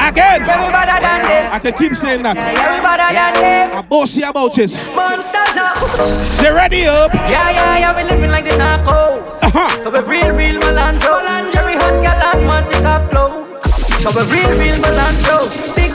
Again. 0.00 0.44
Yeah, 0.46 0.60
we 0.62 0.68
better 0.70 0.98
than 1.00 1.20
them. 1.26 1.52
I 1.52 1.58
can 1.58 1.72
keep 1.74 1.96
saying 1.96 2.22
that. 2.22 2.36
Yeah, 2.36 2.76
we 2.76 2.80
better 2.80 3.10
than 3.10 3.34
them. 3.42 3.78
I'm 3.78 3.86
bossy 3.88 4.22
about 4.22 4.56
it. 4.58 4.70
Monsters 4.94 5.56
out. 5.58 5.82
Say 6.26 6.52
ready 6.52 6.86
up. 6.86 7.12
Yeah, 7.14 7.50
yeah, 7.50 7.78
yeah, 7.78 7.96
we 7.96 8.04
living 8.08 8.30
like 8.30 8.44
the 8.44 8.50
narcos. 8.50 9.42
Uh-huh. 9.42 9.68
Cause 9.82 10.06
we 10.06 10.18
real, 10.18 10.30
real 10.36 10.60
Melandro. 10.60 11.22
Jerry 11.52 11.74
Hunt 11.74 12.02
got 12.06 12.36
and 12.36 12.46
want 12.46 12.68
take 12.68 12.84
off 12.84 13.10
clothes. 13.10 13.58
Cause 14.04 14.30
we 14.30 14.38
real, 14.38 14.50
real 14.58 14.76
Melandro. 14.78 15.50
Big 15.74 15.90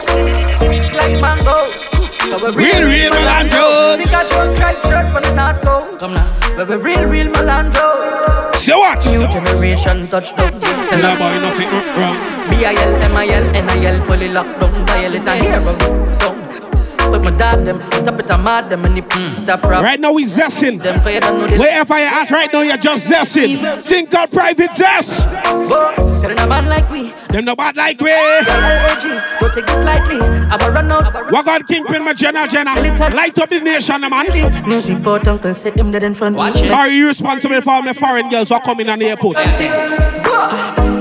like 0.94 1.22
mangoes. 1.22 1.77
Cause 2.30 2.56
we 2.56 2.64
Real, 2.64 2.84
real 2.88 3.12
Melandros. 3.12 3.98
Think 3.98 4.14
I 4.14 4.28
drunk 4.28 4.60
right 4.60 4.80
shirt 4.84 5.08
from 5.14 5.24
the 5.24 5.34
North 5.34 5.62
Coast. 5.64 6.00
Come 6.00 6.14
now. 6.14 6.28
But 6.58 6.68
we 6.70 6.76
real, 6.76 7.08
real 7.08 7.28
Melandro. 7.32 8.56
Say 8.56 8.74
what? 8.74 9.00
New 9.06 9.28
generation 9.30 10.08
touchdown. 10.08 10.52
Tell 10.60 10.90
Tell 10.90 11.06
our 11.06 11.16
them 11.16 11.24
boy 11.24 11.40
nothing 11.40 11.70
wrong. 11.96 12.18
B-I-L, 12.50 12.96
M-I-L, 13.12 13.56
N-I-L, 13.56 14.02
fully 14.04 14.30
locked 14.30 14.60
down, 14.60 14.86
violate 14.88 15.28
a 15.28 15.36
hero. 15.36 16.12
So, 16.12 16.27
but 17.12 17.24
my 17.24 17.38
dad 17.38 17.66
them, 17.66 17.80
top 18.04 18.20
it 18.20 18.30
a 18.30 18.38
mad 18.38 18.70
them, 18.70 18.84
and 18.86 18.98
the 18.98 19.02
mm, 19.02 19.46
top 19.46 19.64
rap. 19.64 19.84
Right 19.84 20.00
now 20.00 20.14
we 20.14 20.26
zesting. 20.26 20.82
Them 20.82 21.00
cause 21.02 21.20
don't 21.20 21.40
know 21.40 21.48
this. 21.48 21.60
Wherever 21.60 21.98
you're 21.98 22.08
at 22.08 22.32
right 22.32 22.52
now, 22.52 22.62
you're 22.62 22.78
just 22.78 23.10
zesting. 23.10 23.58
Think 23.84 24.14
of 24.14 24.32
private 24.32 24.76
zest. 24.76 25.26
Whoa, 25.26 25.96
Cause 25.96 26.32
in 26.32 26.32
a 26.32 26.48
band 26.48 26.68
like 26.68 26.90
we, 26.90 27.12
Them 27.30 27.46
no 27.46 27.56
bad 27.56 27.76
like 27.76 28.00
we. 28.02 28.10
Don't 28.10 29.54
take 29.54 29.64
it 29.64 29.82
slightly. 29.82 30.18
I 30.20 30.58
will 30.60 30.74
run 30.74 30.92
out. 30.92 31.32
What 31.32 31.46
God 31.46 31.68
Kingpin, 31.68 32.04
my 32.04 32.14
Jenna 32.14 32.48
Jenna. 32.48 32.74
Light 32.76 33.38
up 33.38 33.50
the 33.50 33.60
nation, 33.60 34.02
man. 34.02 34.68
News 34.68 34.90
report, 34.90 35.28
uncle 35.28 35.54
said 35.56 35.76
them 35.76 35.92
dead 35.92 36.04
in 36.04 36.14
front. 36.14 36.36
Watch 36.36 36.58
it. 36.58 36.72
Are 36.72 36.90
you 36.90 37.08
responsible 37.08 37.62
for 37.62 37.70
all 37.72 37.84
the 37.84 37.94
foreign 37.94 38.30
girls 38.30 38.50
who 38.50 38.56
are 38.56 38.62
coming 38.62 38.90
on 38.90 39.00
the 39.00 39.06
airport? 39.08 39.38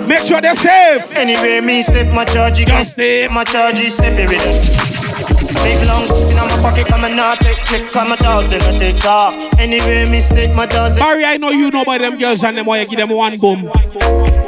Make 0.06 0.20
sure 0.20 0.40
they're 0.40 0.54
safe. 0.54 1.16
Anyway, 1.16 1.60
me 1.60 1.82
step 1.82 2.14
my 2.14 2.24
charge, 2.24 2.60
you 2.60 2.66
Just 2.66 2.92
step. 2.92 3.30
my 3.30 3.44
charge, 3.44 3.78
step 3.90 4.12
it 4.18 4.28
with 4.28 5.00
it. 5.02 5.05
Big 5.16 5.86
long 5.86 6.04
in 6.28 6.36
my 6.36 6.58
pocket, 6.60 6.86
come 6.86 7.04
and 7.04 7.16
not 7.16 7.38
take 7.38 7.56
check, 7.64 7.90
come 7.90 8.12
a 8.12 8.16
thousand, 8.16 8.62
I 8.62 8.78
take 8.78 9.00
talk. 9.00 9.32
Anyway, 9.58 10.08
me 10.10 10.20
step 10.20 10.54
my 10.54 10.66
dozen. 10.66 10.98
Barry, 10.98 11.24
I 11.24 11.38
know 11.38 11.50
you 11.50 11.70
know 11.70 11.82
about 11.82 12.00
them 12.00 12.18
girls 12.18 12.44
and 12.44 12.56
them 12.58 12.66
why 12.66 12.80
you 12.80 12.86
give 12.86 12.98
them 12.98 13.08
one 13.10 13.38
boom. 13.38 13.70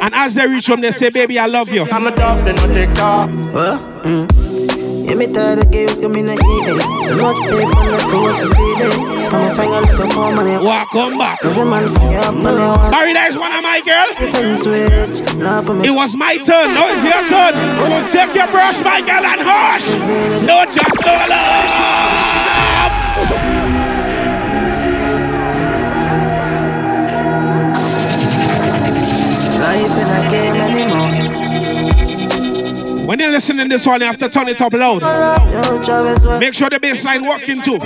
And 0.01 0.13
as 0.13 0.35
they 0.35 0.47
reach 0.47 0.67
home, 0.67 0.81
they 0.81 0.91
say, 0.91 1.09
baby, 1.09 1.39
I 1.39 1.47
love 1.47 1.69
you. 1.69 1.87
I'm 1.91 2.05
a 2.05 2.15
dog, 2.15 2.45
then 2.45 2.57
I 2.59 2.73
take 2.73 2.93
talk. 2.93 3.29
Well, 3.51 3.79
mm. 4.03 4.68
Yeah, 5.09 5.15
me 5.15 5.25
tired 5.25 5.57
of 5.57 5.71
games 5.71 5.99
coming 5.99 6.27
to 6.27 6.33
eat 6.33 6.37
it. 6.37 6.81
So 7.01 7.17
much 7.17 7.35
paper 7.49 7.65
left 7.65 8.03
for 8.13 8.29
us 8.29 8.41
to 8.41 8.49
beat 8.49 8.79
it. 8.85 8.93
I'm 9.33 9.49
a 9.49 9.55
finger 9.55 9.81
looking 9.81 10.11
for 10.11 10.31
money. 10.31 10.51
Welcome 10.63 11.17
back. 11.17 11.39
Cause 11.39 11.57
a 11.57 11.65
man 11.65 11.85
you 11.89 11.97
up 12.19 12.35
want 12.35 12.91
Barry, 12.91 13.13
that 13.13 13.29
is 13.31 13.35
one 13.37 13.51
of 13.51 13.63
my 13.65 13.81
girl. 13.81 14.05
switch. 14.55 15.21
Now 15.41 15.63
for 15.63 15.73
me. 15.73 15.87
It 15.87 15.91
was 15.91 16.15
my 16.15 16.37
turn. 16.37 16.75
Now 16.77 16.85
it's 16.93 17.01
your 17.01 17.23
turn. 17.25 17.55
Take 18.13 18.35
your 18.37 18.45
brush, 18.53 18.83
my 18.83 19.01
girl, 19.01 19.25
and 19.25 19.41
hush. 19.41 19.89
No 20.45 20.63
just 20.69 21.01
no 21.01 21.13
love. 21.25 22.29
When 33.09 33.17
you're 33.17 33.31
listening 33.31 33.67
to 33.67 33.75
this 33.75 33.87
one, 33.87 34.01
you 34.01 34.05
have 34.05 34.17
to 34.17 34.29
turn 34.29 34.47
it 34.49 34.61
up 34.61 34.71
loud. 34.71 35.01
Yo, 35.01 35.83
Travis, 35.83 36.23
what? 36.23 36.39
Make 36.39 36.53
sure 36.53 36.69
the 36.69 36.79
bass 36.79 37.03
line 37.03 37.25
working 37.25 37.59
too. 37.59 37.79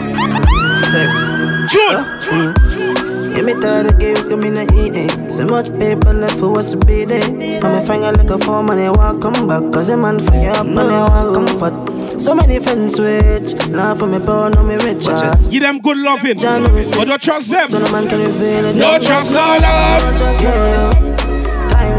Sex. 0.91 1.71
June. 1.71 2.03
Mm. 2.27 3.33
Yeah, 3.33 3.41
me 3.43 3.53
tired 3.53 3.85
of 3.85 3.97
games 3.99 4.27
coming 4.27 4.55
to 4.55 4.63
eat 4.75 4.97
it. 4.97 5.31
So 5.31 5.45
much 5.45 5.67
paper 5.79 6.11
left 6.11 6.37
for 6.37 6.59
us 6.59 6.71
to 6.71 6.77
beat 6.77 7.09
it. 7.09 7.23
I'm 7.63 7.81
a 7.81 7.85
finger 7.87 8.11
looking 8.11 8.41
for 8.41 8.61
money, 8.61 8.89
want 8.89 9.21
come 9.21 9.47
back. 9.47 9.63
Cause 9.71 9.87
a 9.87 9.95
man 9.95 10.19
for 10.19 10.35
you 10.35 10.49
up 10.49 10.65
and 10.67 10.75
they 10.77 10.83
want 10.83 11.47
comfort. 11.47 12.19
So 12.19 12.35
many 12.35 12.59
friends 12.59 12.95
switch. 12.95 13.55
Now 13.69 13.95
for 13.95 14.07
me 14.07 14.19
poor, 14.19 14.49
no 14.49 14.61
me 14.61 14.75
rich. 14.75 15.07
Give 15.49 15.63
them 15.63 15.79
good 15.79 15.99
loving. 15.99 16.35
But 16.35 17.05
don't 17.07 17.21
trust 17.21 17.49
them. 17.49 17.69
So 17.69 17.79
no 17.79 17.89
man 17.93 18.09
can 18.09 18.19
reveal 18.19 18.65
it. 18.65 18.75
No 18.75 18.99
trust, 18.99 19.31
no 19.31 19.39
love. 19.39 21.12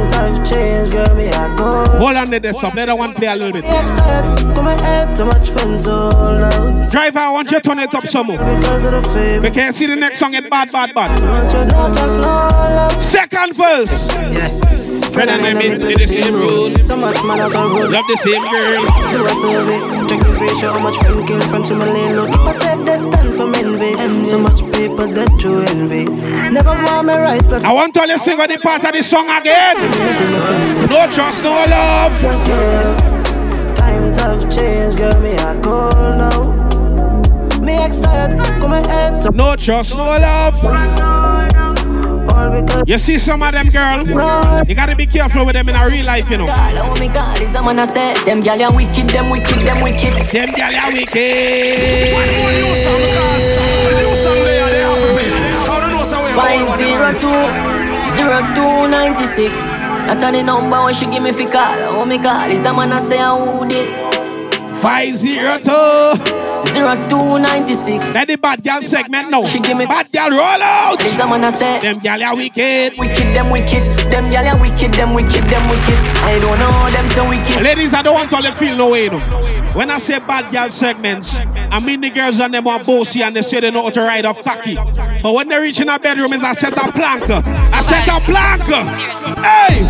Times 0.04 0.36
have 0.36 0.46
changed, 0.46 0.92
girl, 0.92 1.14
me 1.16 1.28
I 1.28 1.56
go. 1.56 1.84
Hold 1.98 2.16
on 2.16 2.30
to 2.30 2.38
this 2.38 2.62
up. 2.62 2.74
Let 2.74 2.86
that 2.86 2.98
one 2.98 3.14
play 3.14 3.26
a 3.26 3.34
little 3.34 3.52
bit. 3.52 3.64
Me 3.64 3.70
excited, 3.70 4.38
come 4.54 4.66
and 4.66 4.80
head, 4.80 5.16
too 5.16 5.24
much 5.24 5.48
friends 5.48 5.86
all 5.86 6.12
out. 6.12 6.90
Driver, 6.90 7.18
I 7.20 7.30
want 7.30 7.50
you 7.50 7.58
to 7.58 7.62
turn 7.62 7.78
it 7.78 7.94
up 7.94 8.06
some 8.06 8.26
more. 8.26 8.36
Because 8.36 8.84
of 8.84 8.92
the 8.92 9.02
fame. 9.10 9.42
We 9.42 9.50
can't 9.50 9.74
see 9.74 9.86
the 9.86 9.96
next 9.96 10.18
song 10.18 10.32
get 10.32 10.50
bad, 10.50 10.70
bad, 10.70 10.94
bad. 10.94 11.18
No 11.20 11.50
trust, 11.50 11.72
no 11.72 11.92
trust, 11.92 12.16
no 12.16 12.22
love. 12.22 13.02
Second 13.02 13.56
verse. 13.56 14.12
Yeah. 14.14 14.83
Friend 15.14 15.30
and 15.30 15.44
them 15.44 15.58
in 15.62 15.80
the 15.80 16.06
same 16.08 16.34
road. 16.34 16.82
So 16.82 16.96
much 16.96 17.22
man 17.22 17.38
out 17.38 17.54
on 17.54 17.70
road. 17.70 17.92
Love 17.92 18.04
the 18.08 18.16
same 18.16 18.42
girl. 18.50 18.82
Do 19.14 19.24
a 19.24 19.34
survey, 19.38 19.78
check 20.08 20.18
the 20.26 20.32
ratio, 20.42 20.72
how 20.72 20.80
much 20.80 20.96
friend 20.96 21.24
kill 21.24 21.40
friends 21.42 21.68
to 21.68 21.76
my 21.76 21.84
lane 21.84 22.16
low. 22.16 22.26
Keep 22.26 22.40
myself 22.40 22.84
distant 22.84 23.36
from 23.36 23.54
envy. 23.54 24.24
So 24.26 24.40
much 24.40 24.58
people 24.72 25.06
that 25.06 25.30
you 25.40 25.60
envy. 25.70 26.06
Never 26.50 26.70
want 26.70 27.06
me 27.06 27.14
rise, 27.14 27.46
but 27.46 27.64
I 27.64 27.72
want 27.72 27.94
to 27.94 28.04
listen 28.06 28.36
to 28.36 28.46
the 28.48 28.58
part 28.58 28.84
of 28.84 28.92
the 28.92 29.04
song 29.04 29.30
again. 29.30 29.76
listen, 29.78 30.32
listen. 30.32 30.90
No 30.90 31.06
trust, 31.06 31.44
no 31.44 31.50
love. 31.50 32.12
Yeah. 32.48 33.74
Times 33.76 34.16
have 34.16 34.42
changed, 34.50 34.98
girl, 34.98 35.14
me 35.20 35.36
I 35.36 35.62
go 35.62 35.90
now. 36.18 37.60
Me 37.60 37.74
ex 37.74 38.00
tired, 38.00 38.44
come 38.58 38.72
and 38.72 38.86
head. 38.86 39.32
No 39.32 39.54
trust, 39.54 39.94
no 39.94 40.02
love. 40.02 41.33
You 42.86 42.98
see 42.98 43.18
some 43.18 43.42
of 43.42 43.52
them 43.52 43.68
girl, 43.70 44.04
you 44.66 44.74
gotta 44.74 44.94
be 44.96 45.06
careful 45.06 45.44
with 45.46 45.54
them 45.54 45.68
in 45.68 45.74
a 45.76 45.88
real 45.88 46.04
life, 46.04 46.28
you 46.30 46.38
know. 46.38 46.46
God, 46.46 46.74
oh 46.76 46.94
my 47.00 47.12
God, 47.12 47.40
is 47.40 47.54
a 47.54 47.62
man 47.62 47.78
I 47.78 47.84
say 47.86 48.12
Them 48.24 48.40
gal 48.40 48.60
are 48.62 48.74
wicked, 48.74 49.08
them 49.08 49.30
wicked, 49.30 49.58
them 49.64 49.82
wicked 49.82 50.12
Them 50.32 50.50
gal 50.54 50.74
are 50.74 50.92
wicked. 50.92 52.14
Five 56.34 56.68
zero 56.70 57.12
two 57.20 57.42
zero 58.14 58.40
two 58.54 58.88
ninety 58.90 59.26
six. 59.26 59.54
That's 60.06 60.22
the 60.24 60.42
number 60.42 60.82
when 60.82 60.92
she 60.92 61.06
give 61.06 61.22
me 61.22 61.32
fi 61.32 61.44
call. 61.46 62.00
Oh 62.00 62.04
my 62.04 62.16
God, 62.16 62.50
is 62.50 62.64
a 62.64 62.72
man 62.72 62.92
I 62.92 62.98
say 62.98 63.18
who 63.18 63.66
this? 63.68 63.88
502. 64.82 65.16
Zero 65.16 65.58
two 65.58 66.33
ninety 66.72 67.74
six. 67.74 68.14
Let 68.14 68.28
the 68.28 68.36
bad 68.36 68.62
girl 68.62 68.80
segment 68.82 69.30
now. 69.30 69.44
She 69.44 69.60
give 69.60 69.76
me 69.76 69.86
Bad 69.86 70.10
girl 70.10 70.30
roll 70.30 70.40
out. 70.62 71.00
Is 71.02 71.18
a 71.18 71.26
man 71.26 71.44
I 71.44 71.50
say 71.50 71.80
Them 71.80 71.98
gal 71.98 72.22
are 72.22 72.34
wicked. 72.36 72.94
wicked, 72.98 73.34
them 73.34 73.50
wicked, 73.50 73.82
them 74.10 74.30
gal 74.30 74.46
are 74.46 74.58
wicked, 74.60 74.92
them 74.94 75.14
wicked, 75.14 75.44
them 75.44 75.68
wicked. 75.68 75.98
I 76.24 76.38
don't 76.40 76.58
know 76.58 76.90
them 76.90 77.06
so 77.08 77.28
wicked. 77.28 77.62
Ladies, 77.62 77.92
I 77.94 78.02
don't 78.02 78.14
want 78.14 78.30
to 78.30 78.40
let 78.40 78.56
feel 78.56 78.76
no 78.76 78.90
way, 78.90 79.08
no. 79.08 79.18
When 79.74 79.90
I 79.90 79.98
say 79.98 80.18
bad 80.20 80.52
girl 80.52 80.70
segments, 80.70 81.34
I 81.36 81.80
mean 81.80 82.00
the 82.00 82.10
girls 82.10 82.38
and 82.40 82.54
them 82.54 82.66
are 82.66 82.82
bossy 82.82 83.22
and 83.22 83.34
they 83.34 83.42
say 83.42 83.60
they 83.60 83.70
know 83.70 83.82
how 83.82 83.90
to 83.90 84.00
ride 84.02 84.24
off 84.24 84.42
cocky. 84.42 84.76
But 84.76 85.32
when 85.34 85.48
they 85.48 85.58
reach 85.58 85.80
in 85.80 85.88
a 85.88 85.98
bedroom, 85.98 86.32
it's 86.32 86.44
a 86.44 86.54
set 86.54 86.72
of 86.78 86.94
plank. 86.94 87.24
I 87.28 87.82
set 87.82 88.08
a 88.08 88.20
plank. 88.24 88.62
Hey! 89.42 89.82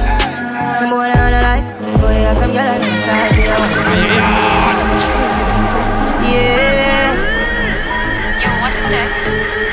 Some 0.78 0.90
boy 0.90 1.10
on 1.10 1.32
a 1.34 1.42
life, 1.42 1.64
boy 2.00 2.08
have 2.08 2.36
some 2.38 2.52
gal 2.52 2.82
style. 2.82 3.34
Yeah. 6.35 7.14
Yo, 8.43 8.49
what 8.62 8.72
is 8.74 8.87
this? 8.91 9.12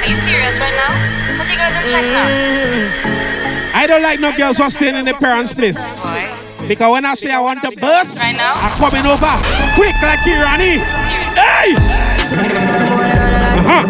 Are 0.02 0.10
you 0.10 0.16
serious 0.16 0.60
right 0.60 0.76
now? 0.78 0.92
Put 1.38 1.50
you 1.50 1.58
guys 1.58 1.76
in 1.76 1.84
check 1.90 2.06
now. 2.06 2.28
I 3.74 3.88
don't 3.88 4.02
like 4.02 4.20
no 4.20 4.36
girls 4.36 4.58
who 4.58 4.64
are 4.64 4.70
staying 4.70 4.96
in 4.96 5.06
their 5.06 5.16
parents' 5.16 5.54
place. 5.54 5.80
Boy. 6.04 6.28
Because 6.68 6.92
when 6.92 7.06
I 7.06 7.16
say 7.16 7.32
I 7.32 7.40
want 7.40 7.62
the 7.62 7.72
bus, 7.80 8.20
Right 8.20 8.36
now? 8.36 8.54
I'm 8.56 8.78
coming 8.78 9.06
over 9.06 9.34
quick 9.76 9.96
like 10.04 10.20
Irani. 10.28 10.78
Hey! 11.34 11.74
Uh-huh. 13.58 13.88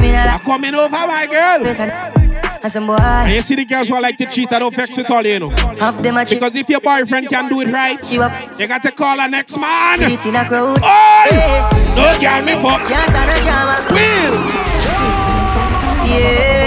Mean 0.00 0.14
a 0.14 0.18
I'm 0.18 0.26
lot. 0.26 0.42
coming 0.44 0.74
over, 0.74 0.90
my 0.90 1.26
girl. 1.26 2.17
And 2.62 2.72
some 2.72 2.86
boy, 2.86 2.96
And 2.96 3.34
you 3.34 3.42
see 3.42 3.54
the 3.54 3.64
girls 3.64 3.88
who 3.88 4.00
like 4.00 4.16
to 4.18 4.26
cheat, 4.26 4.52
I 4.52 4.58
don't 4.58 4.74
vex 4.74 4.96
with 4.96 5.10
all, 5.10 5.24
you 5.24 5.38
know. 5.38 5.50
half 5.50 5.96
them 6.02 6.16
a 6.16 6.24
cheat. 6.24 6.40
Because 6.40 6.56
if 6.56 6.68
your 6.68 6.80
boyfriend 6.80 7.28
can 7.28 7.48
do 7.48 7.60
it 7.60 7.68
right, 7.68 8.12
You 8.12 8.22
up, 8.22 8.58
you 8.58 8.66
got 8.66 8.82
to 8.82 8.90
call 8.90 9.16
the 9.16 9.26
next 9.28 9.56
man. 9.58 10.00
beat 10.00 10.26
in 10.26 10.34
a 10.34 10.44
crowd. 10.44 10.78
Oi! 10.82 11.30
No 11.94 12.18
girl 12.20 12.42
me 12.42 12.52
fuck. 12.54 12.80
Can't 12.88 13.10
stand 13.10 13.30
a 13.30 13.42
drama. 13.44 13.86
Will! 13.90 14.34
Yeah. 16.10 16.57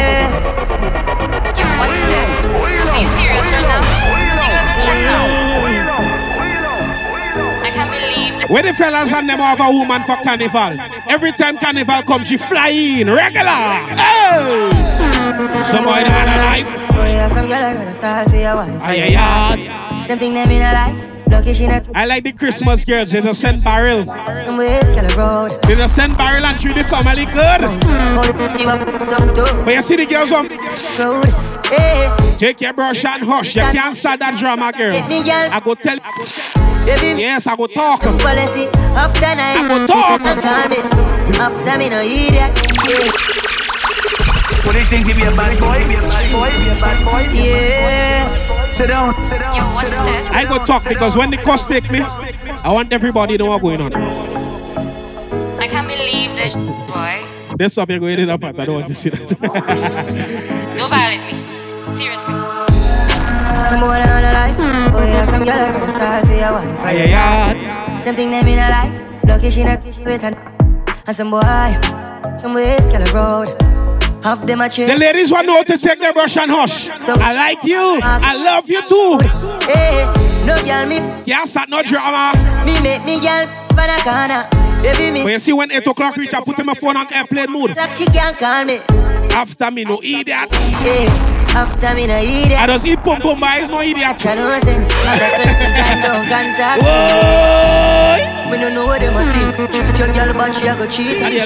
Where 8.51 8.63
the 8.63 8.73
fellas 8.73 9.13
and 9.13 9.29
them 9.29 9.39
have 9.39 9.61
a 9.61 9.71
woman 9.71 10.01
for 10.03 10.17
carnival? 10.17 10.75
Every 11.07 11.31
time 11.31 11.57
carnival 11.57 12.01
comes, 12.03 12.27
she 12.27 12.35
fly 12.35 12.67
in 12.67 13.07
regular. 13.07 13.47
Hey! 13.47 14.69
Some 15.71 15.85
boy 15.85 16.03
that 16.03 16.11
had 16.11 16.27
a 16.27 16.37
life. 16.51 16.67
Oh, 16.67 16.87
boy, 16.91 17.11
have 17.15 17.31
some 17.31 17.47
girl 17.47 17.63
I 17.63 17.73
gonna 17.75 17.93
style 17.93 18.27
for 18.27 18.35
your 18.35 18.55
wife. 18.57 18.81
Ay, 18.81 19.03
ay, 19.03 19.15
ay. 19.15 20.07
Them 20.09 20.19
think 20.19 20.33
they 20.33 20.45
mean 20.47 20.61
a 20.61 20.73
lie. 20.73 21.23
Lucky 21.27 21.53
she 21.53 21.65
not. 21.65 21.85
I 21.95 22.03
like 22.05 22.25
the 22.25 22.33
Christmas 22.33 22.83
girls. 22.83 23.11
They 23.11 23.21
just 23.21 23.39
send 23.39 23.63
barrel. 23.63 24.03
Them 24.03 24.57
ways, 24.57 24.83
girl, 24.83 25.09
a 25.09 25.15
road. 25.15 25.61
They 25.63 25.75
just 25.75 25.95
send 25.95 26.17
barrel 26.17 26.43
and 26.43 26.59
treat 26.59 26.75
the 26.75 26.83
family 26.83 27.23
good. 27.27 27.61
Hold 27.61 28.59
you 28.59 28.67
up, 28.67 28.85
talk 29.07 29.33
to. 29.33 29.63
But 29.63 29.75
you 29.75 29.81
see 29.81 29.95
the 29.95 30.05
girls 30.05 30.29
on. 30.33 30.51
Eh, 30.51 31.71
eh. 31.71 32.35
Take 32.35 32.59
your 32.59 32.73
brush 32.73 33.05
and 33.05 33.23
hush. 33.23 33.55
You 33.55 33.61
can't 33.61 33.95
start 33.95 34.19
that 34.19 34.37
drama, 34.37 34.73
girl. 34.77 34.91
Hit 34.91 35.07
me, 35.07 35.23
girl. 35.23 35.47
I 35.53 35.61
go 35.63 35.73
tell. 35.73 36.70
Baby, 36.85 37.21
Yes, 37.21 37.47
I 37.47 37.55
go 37.55 37.67
talk. 37.67 38.01
policy. 38.01 38.67
After 38.95 39.21
night, 39.21 39.57
I 39.57 39.67
go 39.67 39.87
talk. 39.87 40.21
and 40.21 40.41
call 40.41 40.67
me. 40.69 40.79
After 41.39 41.77
me, 41.79 41.89
no 41.89 42.01
idiot. 42.01 42.51
Yeah. 42.87 43.11
What 44.63 44.73
do 44.73 44.79
you 44.79 44.85
think? 44.85 45.07
You 45.07 45.15
be 45.15 45.23
a 45.23 45.31
bad 45.31 45.57
boy? 45.59 45.79
Be 45.87 45.95
a 45.95 46.01
bad 46.01 46.31
boy? 46.31 46.49
Be 46.49 46.69
a 46.69 46.75
bad 46.81 46.97
boy? 47.05 47.23
Yeah. 47.33 48.71
Sit 48.71 48.87
down. 48.87 49.13
Sit 49.23 49.39
down. 49.39 49.55
Yo, 49.55 49.63
what 49.73 49.85
is 49.85 49.91
this? 50.03 50.27
I 50.31 50.45
go 50.45 50.63
talk 50.65 50.83
because 50.87 51.15
when 51.17 51.29
the 51.31 51.37
cost 51.37 51.67
take 51.67 51.89
me, 51.91 52.01
I 52.01 52.71
want 52.71 52.93
everybody 52.93 53.37
to 53.37 53.43
know 53.43 53.49
what's 53.49 53.61
going 53.63 53.81
on. 53.81 53.93
I 55.59 55.67
can't 55.67 55.87
believe 55.87 56.35
this, 56.35 56.55
boy. 56.55 57.21
This 57.57 57.77
up 57.77 57.89
you're 57.89 57.99
going 57.99 58.19
in 58.19 58.29
up. 58.29 58.43
I 58.43 58.51
don't 58.51 58.75
want 58.75 58.87
to 58.87 58.95
see 58.95 59.09
that. 59.09 59.27
Don't 60.77 60.89
violate 60.89 61.21
me. 61.27 61.41
Seriously. 61.91 62.33
Some 63.69 63.79
boy 63.81 63.99
on 63.99 64.23
a 64.23 64.33
life. 64.33 64.55
Oh, 64.59 64.89
boy, 64.91 65.05
have 65.05 65.29
some 65.29 65.43
girl 65.43 65.80
I 66.51 66.63
gonna 66.63 66.77
style 66.77 66.83
for 66.83 66.83
wife. 66.83 66.85
Ay, 66.85 67.01
ay, 67.01 67.13
ay. 67.13 68.03
Them 68.05 68.15
think 68.15 68.31
they 68.31 68.43
mean 68.43 68.59
a 68.59 68.69
lie. 68.69 69.19
Lucky 69.25 69.49
she 69.49 69.63
not 69.63 69.83
with 69.83 70.23
an 70.23 70.35
and 71.07 71.15
some 71.15 71.31
boy. 71.31 71.41
Them 71.41 72.53
ways, 72.53 72.89
girl, 72.91 73.05
road. 73.13 73.61
Half 74.23 74.41
them 74.45 74.61
a 74.61 74.69
The 74.69 74.95
ladies 74.97 75.31
want 75.31 75.47
to 75.47 75.53
know 75.53 75.63
to 75.63 75.77
take 75.77 75.99
their 75.99 76.13
brush 76.13 76.37
and 76.37 76.51
hush. 76.51 76.89
I 76.89 77.33
like 77.33 77.63
you. 77.63 77.99
I 78.03 78.35
love 78.35 78.69
you 78.69 78.81
too. 78.87 79.19
Hey, 79.65 80.05
no 80.45 80.63
girl, 80.63 80.85
me, 80.85 80.99
Can't 81.25 81.47
start 81.47 81.69
no 81.69 81.81
drama. 81.81 82.33
me 82.65 82.79
make 82.81 83.03
me 83.05 83.19
girl, 83.19 83.47
banana. 83.69 84.47
Baby, 84.83 85.11
me 85.11 85.23
But 85.23 85.31
you 85.33 85.39
see 85.39 85.53
when 85.53 85.71
8 85.71 85.87
o'clock 85.87 86.17
reach, 86.17 86.33
I 86.33 86.41
put 86.41 86.63
my 86.65 86.73
phone 86.73 86.97
on 86.97 87.11
airplane 87.13 87.51
mode. 87.51 87.75
like 87.75 87.93
she 87.93 88.05
can't 88.05 88.37
call 88.37 88.65
me. 88.65 88.77
After 89.31 89.71
me, 89.71 89.83
no 89.85 89.99
idiot. 90.03 90.53
Hey, 90.53 91.40
after 91.55 91.93
me 91.95 92.07
no 92.07 92.19
eat 92.19 92.51
I 92.53 92.67
just 92.67 92.85
eat 92.85 92.99
pum 93.03 93.21
pum, 93.21 93.39
but 93.39 93.59
it's 93.61 93.69
no 93.69 93.81
idiot. 93.81 94.23
You 94.23 94.35
know 94.35 94.59
say, 94.59 94.75
at 94.77 95.21
a 95.21 95.29
certain 95.35 96.01
don't 96.01 96.25
contact. 96.27 96.81
Whoa! 96.83 98.51
Me 98.51 98.57
no 98.57 98.69
know 98.69 98.85
what 98.85 98.99
them 99.01 99.15
a 99.15 99.31
think. 99.31 99.71
Treat 99.71 99.97
your 99.99 100.13
girl, 100.13 100.33
but 100.33 100.53
she 100.55 100.67
a 100.67 100.75
go 100.75 100.87
cheat. 100.87 101.15
And 101.15 101.33
you 101.33 101.39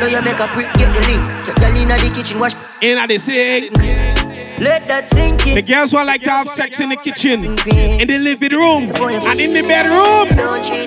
Now 0.00 0.06
you 0.06 0.22
make 0.22 0.38
a 0.40 0.46
prick, 0.48 0.72
get 0.74 0.92
the 0.94 1.00
link. 1.06 1.46
Your 1.46 1.54
girl 1.56 1.76
inna 1.76 1.96
the 1.98 2.10
kitchen, 2.14 2.38
wash. 2.38 2.54
in 2.80 2.98
at 2.98 3.08
the 3.08 3.18
sink. 3.18 3.72
Let 4.60 4.84
that 4.84 5.08
sink 5.08 5.46
in. 5.46 5.54
The 5.54 5.62
girls 5.62 5.92
who 5.92 6.04
like 6.04 6.20
to 6.22 6.30
have 6.30 6.48
sex 6.50 6.80
in 6.80 6.90
the 6.90 6.96
kitchen, 6.96 7.44
in 7.44 8.06
the 8.06 8.18
living 8.18 8.52
room, 8.52 8.84
and 8.84 9.40
in 9.40 9.54
the 9.54 9.62
bedroom. 9.62 10.28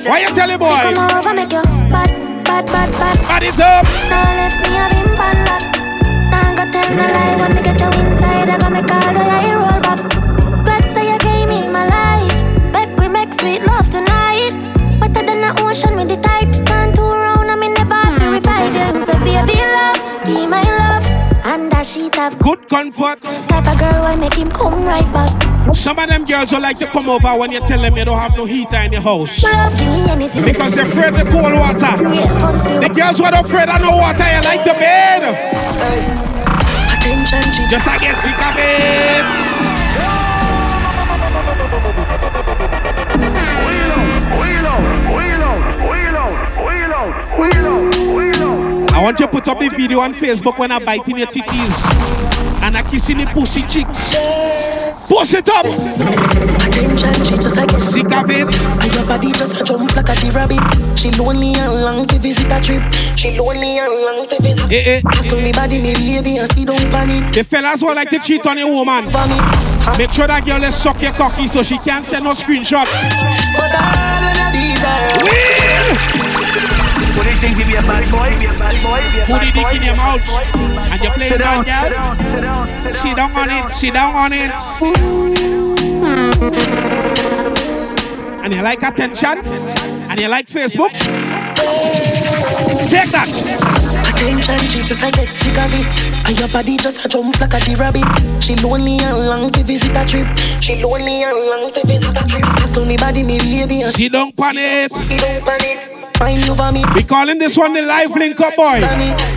Why 0.05 0.19
you 0.21 0.27
tell 0.27 0.47
the 0.47 0.57
boy? 0.59 0.77
Come 0.93 1.09
over, 1.17 1.33
make 1.33 1.51
you 1.51 1.61
bad, 1.89 2.09
bad, 2.45 2.65
bad, 2.67 2.91
bad. 2.91 3.17
Bad 3.25 3.43
it 3.43 3.59
up. 3.59 3.83
Now 4.13 4.21
left 4.37 4.61
me 4.61 4.77
a 4.77 4.85
bim 4.93 5.17
pan 5.17 5.45
lock. 5.45 5.63
Now 5.63 5.71
go 5.71 5.71
tell 5.71 5.71
no 5.71 5.71
lie 5.71 5.71
when 5.71 5.71
me 5.71 5.71
get 5.71 5.71
you 5.71 5.71
inside. 5.71 5.71
I 5.71 5.71
gonna 5.71 5.71
make 5.71 5.71
all 5.71 5.71
the 5.71 5.71
eye 5.71 5.71
roll 5.71 5.71
back. 5.71 5.71
Glad 5.71 5.71
say 5.71 5.71
you 5.71 5.71
came 5.71 5.71
in 5.71 5.71
my 5.71 5.71
life. 5.71 5.71
Bet 5.71 5.71
we 5.71 5.71
make 5.71 5.71
sweet 5.71 5.71
love 5.71 5.71
tonight. 5.71 5.71
Wetter 5.71 5.71
than 5.71 5.71
the 5.71 5.71
ocean 5.71 5.71
with 5.71 5.71
the 5.71 5.71
tide. 5.71 5.71
Turn 5.71 5.71
two 5.71 5.71
round, 5.71 5.71
I'm 5.71 5.71
in 5.71 5.71
the 5.71 5.71
bath 5.71 5.71
to 5.71 5.71
revive 5.71 5.71
you. 5.71 5.71
So 5.71 5.71
baby 5.71 5.71
love, 5.71 5.71
be 5.71 5.71
my 5.71 5.71
love. 5.71 5.71
And 5.71 5.71
that 5.71 5.71
sheet 5.71 5.71
have 5.71 5.71
Good 5.71 5.71
comfort. 5.71 5.71
type 5.71 5.71
of 5.71 5.71
girl 5.71 5.71
why 5.71 5.71
make 5.71 5.71
him 5.71 5.71
come 5.71 5.71
right 5.71 5.71
back. 5.71 5.72
Hmm. 25.65 25.71
Some 25.73 25.99
of 25.99 26.07
them 26.07 26.25
girls 26.25 26.51
who 26.51 26.59
like 26.59 26.77
to 26.79 26.87
come 26.87 27.09
over 27.09 27.35
when 27.37 27.51
you 27.51 27.59
tell 27.61 27.81
them 27.81 27.97
you 27.97 28.05
don't 28.05 28.17
have 28.17 28.35
no 28.37 28.45
heater 28.45 28.77
in 28.77 28.91
the 28.91 29.01
house. 29.01 29.43
Love, 29.43 29.77
give 29.77 29.87
me 29.87 30.09
anything. 30.09 30.45
Because 30.45 30.75
they're 30.75 30.85
afraid 30.85 31.13
of 31.13 31.27
cold 31.29 31.53
water. 31.53 31.97
The 32.79 32.91
girls 32.95 33.17
who 33.17 33.25
are 33.25 33.35
afraid 33.39 33.69
of 33.69 33.81
no 33.81 33.91
water, 33.91 34.23
you 34.23 34.41
like 34.43 34.63
the 34.63 34.73
bed. 34.73 36.32
Just 37.03 37.85
I 37.85 37.97
get 37.97 38.15
sick 38.17 38.33
want 49.03 49.19
you 49.19 49.25
to 49.25 49.31
put 49.31 49.47
up 49.49 49.59
the 49.59 49.67
video 49.67 49.99
on 49.99 50.13
Facebook 50.13 50.57
when 50.57 50.71
I 50.71 50.79
bite 50.79 51.05
in 51.09 51.17
your 51.17 51.27
titties 51.27 52.23
and 52.63 52.77
I 52.77 52.83
kissing 52.83 53.17
the 53.17 53.25
pussy 53.25 53.61
cheeks. 53.63 54.15
Push 55.09 55.33
it 55.33 55.49
up. 55.49 55.65
Attention, 55.65 57.25
she 57.25 57.35
just 57.35 57.57
like. 57.57 57.69
Sick 57.81 58.05
of 58.05 58.29
it. 58.29 58.47
And 58.47 58.93
your 58.95 59.05
body 59.05 59.33
just 59.33 59.59
a 59.59 59.63
jump 59.65 59.93
like 59.93 60.07
a 60.07 60.15
the 60.15 60.31
rabbit. 60.33 60.97
She 60.97 61.11
lonely 61.11 61.53
and 61.55 61.81
long 61.81 62.07
to 62.07 62.17
visit 62.17 62.49
a 62.49 62.61
trip. 62.61 62.81
She 63.17 63.37
lonely 63.37 63.79
and 63.79 63.91
long 63.91 64.27
to 64.29 64.41
visit. 64.41 64.71
Eh, 64.71 64.83
eh. 64.85 65.01
I 65.05 65.27
told 65.27 65.43
me 65.43 65.51
body, 65.51 65.81
me 65.81 65.93
baby, 65.95 66.37
and 66.37 66.49
see 66.49 66.63
don't 66.63 66.79
panic. 66.89 67.33
The 67.33 67.43
fellas 67.43 67.81
who 67.81 67.93
like 67.93 68.09
to 68.11 68.19
cheat 68.19 68.45
on 68.45 68.57
a 68.57 68.65
woman, 68.65 69.05
make 69.97 70.13
sure 70.13 70.27
that 70.27 70.43
girl 70.45 70.63
is 70.63 70.75
suck 70.75 71.01
your 71.01 71.11
cocky 71.11 71.47
so 71.47 71.61
she 71.61 71.77
can't 71.79 72.05
send 72.05 72.23
no 72.23 72.31
screenshot. 72.31 72.87
But 73.57 73.75
I 73.75 74.02
Put 79.25 79.39
the 79.41 79.51
dick 79.53 79.75
in 79.75 79.83
your 79.83 79.95
mouth 79.95 80.21
and 80.91 81.01
you 81.01 81.09
play 81.11 81.23
Sit 81.25 81.39
down. 81.39 81.63
bad 81.63 81.77
Sit 81.77 81.89
girl. 81.89 81.99
down. 81.99 82.25
Sit 82.25 82.41
down. 82.41 82.67
Sit 82.79 82.91
down. 82.91 82.93
Sit 82.93 83.15
down 83.15 83.31
on 83.31 83.49
it. 83.49 83.71
Sit 83.71 83.93
down 83.93 84.15
on 84.15 84.33
it. 84.33 84.51
And 88.43 88.53
you 88.53 88.61
like 88.61 88.83
attention? 88.83 89.39
And 90.09 90.19
you 90.19 90.27
like 90.27 90.47
Facebook? 90.47 90.91
Take 92.89 93.11
that. 93.11 93.29
Attention, 94.13 94.69
she 94.69 94.83
just 94.83 95.01
like 95.01 95.13
get 95.15 95.29
sick 95.29 95.57
of 95.57 95.71
it. 95.73 95.87
And 96.27 96.37
your 96.39 96.49
body 96.49 96.77
just 96.77 97.05
a 97.05 97.09
jump 97.09 97.39
like 97.39 97.53
a 97.53 97.59
the 97.59 97.75
rabbit. 97.79 98.43
She 98.43 98.55
lonely 98.57 98.99
and 98.99 99.25
long 99.27 99.51
to 99.51 99.63
visit 99.63 99.95
a 99.95 100.05
trip. 100.05 100.27
She 100.61 100.75
lonely 100.83 101.23
and 101.23 101.37
long 101.37 101.71
to 101.73 101.87
visit 101.87 102.09
a 102.21 102.27
trip. 102.27 102.43
I 102.45 102.67
told 102.73 102.87
me 102.87 102.97
body, 102.97 103.23
me 103.23 103.39
baby, 103.39 103.81
and 103.83 103.93
Sit 103.93 104.11
down 104.11 104.31
on 104.37 104.57
it. 104.57 104.91
see 104.91 105.17
don't 105.17 105.45
panic. 105.45 105.92
Mind 106.19 106.49
over 106.49 106.71
me. 106.71 106.83
We 106.95 107.03
calling 107.03 107.39
this 107.39 107.57
one 107.57 107.73
the 107.73 107.81
live 107.81 108.11
link 108.11 108.39
up 108.39 108.55
boy. 108.55 108.79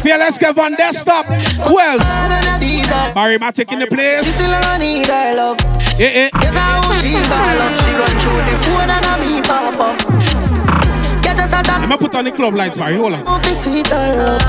Fearless 0.03 0.39
Kev 0.39 0.59
on 0.59 0.75
desktop. 0.75 1.27
Who 1.27 1.81
else? 1.81 2.03
I 2.03 2.29
wanna 2.29 2.59
be 2.61 2.83
there. 2.83 3.15
Barry 3.15 3.39
Matic 3.39 3.73
in 3.73 3.81
the 3.81 3.87
place. 3.87 4.27
Still 4.35 4.51
I 4.53 4.79
need 4.79 5.07
her 5.07 5.35
love. 5.37 5.59
Eh, 5.99 6.29
eh. 6.29 6.31
She 7.01 7.13
call 7.29 7.61
up. 7.65 7.73
She 7.81 7.91
run 7.93 8.15
through 8.21 8.43
the 8.47 8.57
phone 8.63 8.91
and 8.91 9.05
I 9.05 9.15
me 9.21 9.43
pop 9.43 9.81
up. 9.81 9.97
Get 11.23 11.41
us 11.41 11.53
a 11.53 11.57
I'm 11.57 11.89
gonna 11.89 11.99
put 11.99 12.15
on 12.15 12.25
the 12.25 12.33
club 12.33 12.55
lights, 12.55 12.77
Barry. 12.77 12.97
Hold 12.97 13.15
on. 13.15 13.25
Move 13.25 13.47
it 13.47 13.59
sweet 13.59 13.87
her 13.89 14.37
up. 14.37 14.43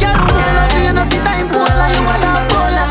Girl, 0.00 0.16
who 0.16 0.34
love 0.56 0.74
me, 0.74 0.84
you 0.86 0.92
know, 0.92 1.04
see 1.04 1.18
time 1.18 1.48
poor 1.48 1.64
like 1.64 1.96
you 1.96 2.04
want 2.04 2.24
a 2.24 2.46
polar. 2.48 2.88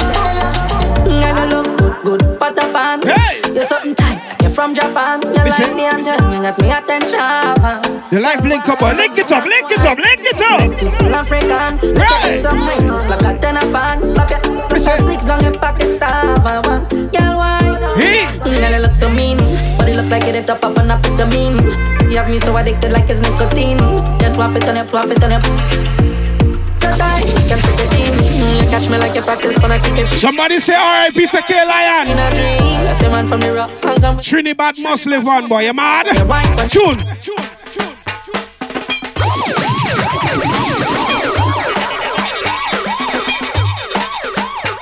And 1.10 1.40
I 1.40 1.46
look 1.46 1.78
good, 1.78 1.96
good, 2.04 2.40
but 2.40 2.58
a 2.58 2.72
pan. 2.72 3.02
Hey! 3.02 3.42
You're 3.54 3.64
something 3.66 3.96
tight. 3.96 4.41
From 4.54 4.76
Japan. 4.76 5.22
You 5.24 5.44
Listen. 5.44 5.78
like 5.78 6.04
the 6.04 6.12
anthem. 6.12 6.34
You 6.34 6.42
got 6.42 6.60
me 6.60 6.72
attention. 6.72 8.12
The 8.12 8.20
live 8.20 8.46
link 8.46 8.68
up 8.68 8.80
boy. 8.80 8.92
Link 8.94 9.18
it 9.18 9.32
up, 9.32 9.46
link 9.46 9.72
it 9.72 9.86
up, 9.86 9.98
link 9.98 10.20
it 10.20 10.42
up. 10.42 10.60
Beautiful 10.78 11.16
African. 11.16 11.80
Right. 11.96 12.40
some 12.42 12.68
rings. 12.68 13.08
Like 13.08 13.22
a 13.22 13.40
ten 13.40 13.58
a 13.58 13.62
band. 13.72 14.06
Slap 14.06 14.30
ya. 14.30 14.40
Listen. 14.72 15.06
Six 15.08 15.26
down 15.26 15.46
in 15.46 15.54
Pakistan. 15.54 16.36
Girl, 17.16 17.38
why? 17.40 17.60
Hey. 17.96 18.28
Girl, 18.44 18.82
look 18.82 18.94
so 18.96 19.10
mean. 19.10 19.38
But 19.78 19.88
it 19.88 19.96
look 19.96 20.12
like 20.12 20.24
it 20.24 20.46
top 20.46 20.64
up 20.64 20.78
and 20.78 20.92
I 20.92 21.02
put 21.02 21.16
them 21.16 21.32
in. 21.32 21.56
You 22.12 22.18
have 22.18 22.30
me 22.30 22.38
so 22.38 22.56
addicted 22.58 22.92
like 22.92 23.10
it's 23.10 23.22
nicotine. 23.22 23.80
Just 24.20 24.36
swap 24.36 24.56
it 24.56 24.68
on 24.68 24.76
your, 24.76 24.88
swap 24.88 25.10
it 25.10 25.24
on 25.24 25.32
your. 25.32 25.42
So 26.76 26.92
die, 26.98 27.24
you 27.24 27.48
can 27.48 27.60
take 27.64 27.80
it 27.80 28.26
in. 28.28 28.31
You 28.42 28.70
catch 28.70 28.90
me 28.90 28.98
like 28.98 29.16
you 29.16 29.22
practice 29.22 29.58
when 29.62 29.72
I 29.72 29.80
kick 29.80 29.98
it. 30.00 30.08
Somebody 30.08 30.60
say 30.60 30.74
R.I.P. 30.76 31.28
to 31.28 31.42
K 31.42 31.62
In 31.62 31.68
Lion. 31.68 32.08
a 32.10 32.36
dream, 32.36 32.84
left 32.86 33.02
man 33.02 33.28
from 33.28 33.40
the 33.42 33.54
rocks 33.54 33.84
and 33.86 34.02
come. 34.02 34.20
Trinidad 34.20 34.80
must 34.80 35.06
live 35.06 35.28
on, 35.28 35.48
boy. 35.48 35.62
You 35.66 35.74
mad? 35.74 36.08
Tune. 36.70 37.00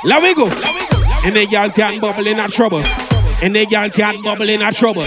Let 0.05 0.23
we 0.23 0.33
go. 0.33 0.47
And 1.25 1.35
the 1.35 1.45
girl 1.45 1.69
can't 1.69 2.01
bubble 2.01 2.25
in 2.25 2.39
a 2.39 2.47
trouble. 2.47 2.83
And 3.43 3.55
the 3.55 3.65
girl 3.65 3.89
can't 3.89 4.23
bubble 4.23 4.49
in 4.49 4.61
a 4.61 4.71
trouble. 4.71 5.05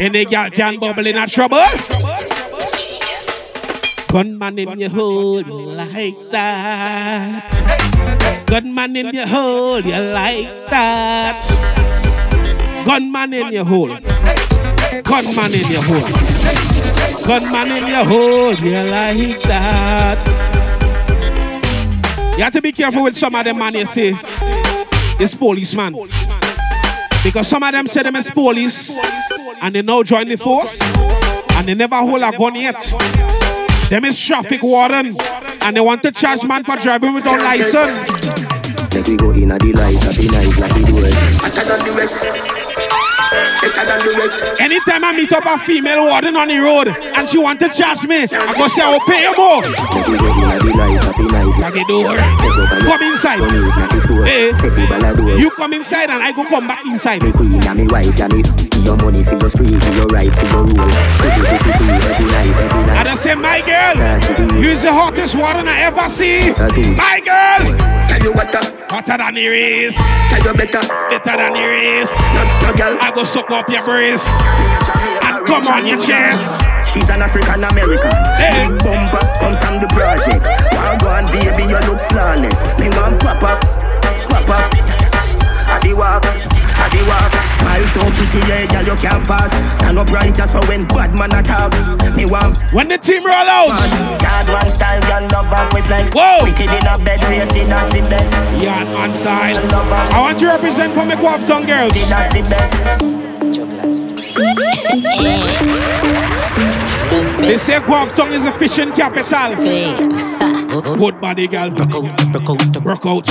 And 0.00 0.14
the 0.14 0.24
girl 0.24 0.48
can't 0.50 0.80
bubble 0.80 1.06
in 1.06 1.16
a 1.16 1.26
trouble. 1.26 1.58
Gunman 4.10 4.58
in 4.58 4.78
your 4.80 4.90
hole, 4.90 5.40
you 5.40 5.52
like 5.52 6.16
that. 6.32 7.46
Gunman 8.46 8.96
in 8.96 9.14
your 9.14 9.26
hole, 9.26 9.80
you 9.80 9.92
like 10.12 10.48
that. 10.68 11.40
Gunman 12.84 13.32
in 13.34 13.52
your 13.52 13.64
hole. 13.64 13.86
Gunman 13.88 15.54
in 15.54 15.70
your 15.70 15.82
hole. 15.82 16.10
Gunman 17.24 17.70
in 17.70 17.86
your 17.86 18.04
hole, 18.04 18.54
you 18.54 18.82
like 18.90 19.42
that. 19.42 20.18
You 22.36 22.42
have 22.44 22.52
to 22.54 22.62
be 22.62 22.72
careful 22.72 23.04
with 23.04 23.14
some 23.14 23.34
of 23.36 23.44
them 23.44 23.58
man 23.58 23.74
you 23.74 23.86
say 23.86 24.14
it's 25.20 25.34
policeman. 25.36 25.94
Because 27.22 27.46
some 27.46 27.62
of 27.62 27.70
them 27.70 27.86
say 27.86 28.02
them 28.02 28.16
is 28.16 28.28
police 28.30 28.98
and 29.62 29.72
they 29.72 29.82
now 29.82 30.02
join 30.02 30.26
the 30.26 30.36
force 30.36 30.80
and 31.52 31.68
they 31.68 31.74
never 31.74 31.96
hold 31.96 32.22
a 32.22 32.32
gun 32.36 32.56
yet. 32.56 32.92
Them 33.90 34.04
is 34.04 34.16
traffic 34.16 34.62
warden 34.62 35.16
and 35.62 35.76
they 35.76 35.80
want 35.80 36.04
to 36.04 36.12
charge 36.12 36.44
man 36.44 36.62
for 36.62 36.76
driving 36.76 37.12
without 37.12 37.42
license. 37.42 37.74
Make 38.94 39.06
we 39.08 39.16
go 39.16 39.30
in 39.34 39.48
the 39.50 39.58
light, 39.74 39.98
a 40.06 40.14
be 40.14 40.30
nice 40.30 40.58
like 40.62 40.70
the 40.78 40.86
door. 40.86 41.02
Better 41.42 41.66
than 41.66 41.80
the 41.82 41.92
rest. 41.98 42.22
Better 42.22 43.84
than 43.90 43.98
the 44.06 44.14
rest. 44.14 44.60
Anytime 44.60 45.02
I 45.02 45.10
meet 45.16 45.32
up 45.32 45.44
a 45.44 45.58
female 45.58 46.06
warden 46.06 46.36
on 46.36 46.46
the 46.46 46.58
road 46.58 46.86
and 46.86 47.28
she 47.28 47.38
want 47.38 47.58
to 47.66 47.68
charge 47.68 48.06
me, 48.06 48.30
I 48.30 48.54
go 48.54 48.68
say 48.68 48.78
I 48.78 48.94
will 48.94 49.02
pay 49.10 49.26
you 49.26 49.34
more. 49.34 49.58
Make 49.58 50.06
we 50.06 50.18
go 50.22 50.38
in 50.38 50.54
the 50.54 50.70
light, 50.78 51.02
a 51.02 51.12
be 51.18 51.26
nice 51.26 51.58
like 51.58 51.74
the 51.74 51.82
door. 51.90 52.14
Set 52.14 52.86
Come 52.86 53.02
inside. 53.10 53.42
Hey. 54.22 54.50
Eh. 54.50 54.54
Set 54.54 54.70
the 54.70 54.86
ball 54.86 55.02
a 55.02 55.16
door. 55.16 55.34
You 55.34 55.50
come 55.50 55.72
inside 55.72 56.10
and 56.10 56.22
I 56.22 56.30
go 56.30 56.44
come 56.44 56.68
back 56.68 56.86
inside. 56.86 57.24
Me 57.24 57.32
queen 57.32 57.58
and 57.66 57.76
me 57.76 57.88
wife, 57.88 58.16
yeah 58.16 58.28
me. 58.28 58.69
Your 58.84 58.96
money 58.96 59.22
for 59.22 59.36
your 59.36 59.48
spree, 59.50 59.78
for 59.78 59.92
your 59.92 60.06
right, 60.08 60.34
for 60.34 60.46
your 60.46 60.64
rule. 60.64 60.90
Could 61.20 61.34
be 61.36 61.56
for 61.62 61.72
free 61.78 61.90
every 62.10 62.26
night, 62.26 62.54
every 62.56 62.82
night. 62.88 62.98
And 63.00 63.08
I 63.08 63.14
say, 63.14 63.34
my 63.34 63.60
girl, 63.62 63.94
you's 64.60 64.82
the 64.82 64.92
hottest 64.92 65.36
warden 65.36 65.68
I 65.68 65.80
ever 65.86 66.08
see. 66.08 66.50
My 66.96 67.20
girl, 67.20 67.62
Tell 68.10 68.22
you 68.26 68.32
what, 68.32 68.50
uh, 68.54 68.58
hotter 68.90 69.16
than 69.18 69.34
the 69.34 69.46
race, 69.46 69.94
tell 70.30 70.42
you 70.42 70.54
better. 70.58 70.82
better 71.08 71.36
than 71.38 71.52
the 71.54 71.62
race. 71.62 72.10
No, 72.34 72.42
no 72.66 72.70
girl. 72.74 72.98
I 72.98 73.12
go 73.14 73.22
suck 73.22 73.50
up 73.52 73.68
your 73.70 73.84
breast 73.86 74.26
and 75.22 75.46
come 75.46 75.62
on 75.70 75.86
your 75.86 76.00
chest. 76.00 76.58
She's 76.90 77.06
an 77.08 77.22
African 77.22 77.62
American. 77.62 78.10
Hey. 78.34 78.66
Big 78.66 78.82
bumper 78.82 79.22
comes 79.38 79.62
from 79.62 79.78
the 79.78 79.86
project. 79.94 80.42
One 80.74 80.98
go 80.98 81.06
on, 81.06 81.24
baby, 81.30 81.70
you 81.70 81.78
look 81.86 82.02
flawless. 82.10 82.66
Me 82.82 82.90
want 82.98 83.22
pop 83.22 83.38
off, 83.46 83.62
pop 84.26 84.50
off. 84.50 84.66
I 85.70 85.78
the 85.78 85.94
walk, 85.94 86.26
the 86.88 87.02
walk. 87.04 87.30
Smile 87.60 87.86
so 87.92 88.00
pretty, 88.16 88.40
yeah, 88.48 88.66
girl, 88.66 88.86
you 88.88 88.96
can't 88.96 89.24
pass. 89.26 89.52
Stand 89.78 89.98
up 89.98 90.08
right, 90.08 90.34
so 90.36 90.60
when 90.68 90.86
bad 90.88 91.12
man 91.14 91.32
attack, 91.34 91.72
me 92.16 92.24
want. 92.24 92.56
When 92.72 92.88
the 92.88 92.98
team 92.98 93.24
roll 93.24 93.34
out, 93.34 93.76
Dad 94.20 94.48
one 94.48 94.70
style, 94.70 95.00
girl, 95.02 95.28
love 95.30 95.52
off 95.52 95.74
with 95.74 95.86
flex. 95.86 96.12
Whoa. 96.14 96.38
Wicked 96.42 96.70
in 96.70 96.86
a 96.86 96.96
bed, 97.04 97.22
rated 97.24 97.70
as 97.70 97.90
the 97.90 98.00
best. 98.08 98.32
yeah, 98.62 98.84
on 98.96 99.12
style. 99.12 99.58
I 99.58 100.20
want 100.20 100.38
to 100.38 100.46
represent 100.46 100.92
for 100.92 101.04
me 101.04 101.14
Guafton 101.14 101.66
girls. 101.66 101.92
That's 102.08 102.30
the 102.32 102.42
best. 102.48 102.74
They 107.42 107.56
say 107.58 107.78
Guafton 107.80 108.32
is 108.32 108.44
a 108.44 108.52
fishing 108.52 108.92
capital. 108.92 110.46
Good 110.82 111.20
body, 111.20 111.46
girl. 111.46 111.70
Work 111.70 113.06
out. 113.06 113.26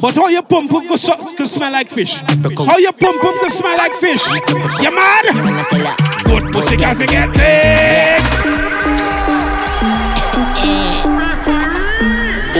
But 0.00 0.14
how 0.14 0.28
your 0.28 0.42
pump 0.42 0.70
pump 0.70 0.88
could 0.88 1.48
smell 1.48 1.72
like 1.72 1.88
fish? 1.88 2.14
How 2.20 2.78
your 2.78 2.92
pump 2.92 3.22
pump 3.22 3.40
could 3.40 3.52
smell 3.52 3.76
like 3.76 3.94
fish? 3.94 4.26
You 4.80 4.90
mad? 4.90 5.24
Good 6.24 6.52
pussy 6.52 6.76
girl 6.76 6.94
forget 6.94 7.30
it. 7.32 8.41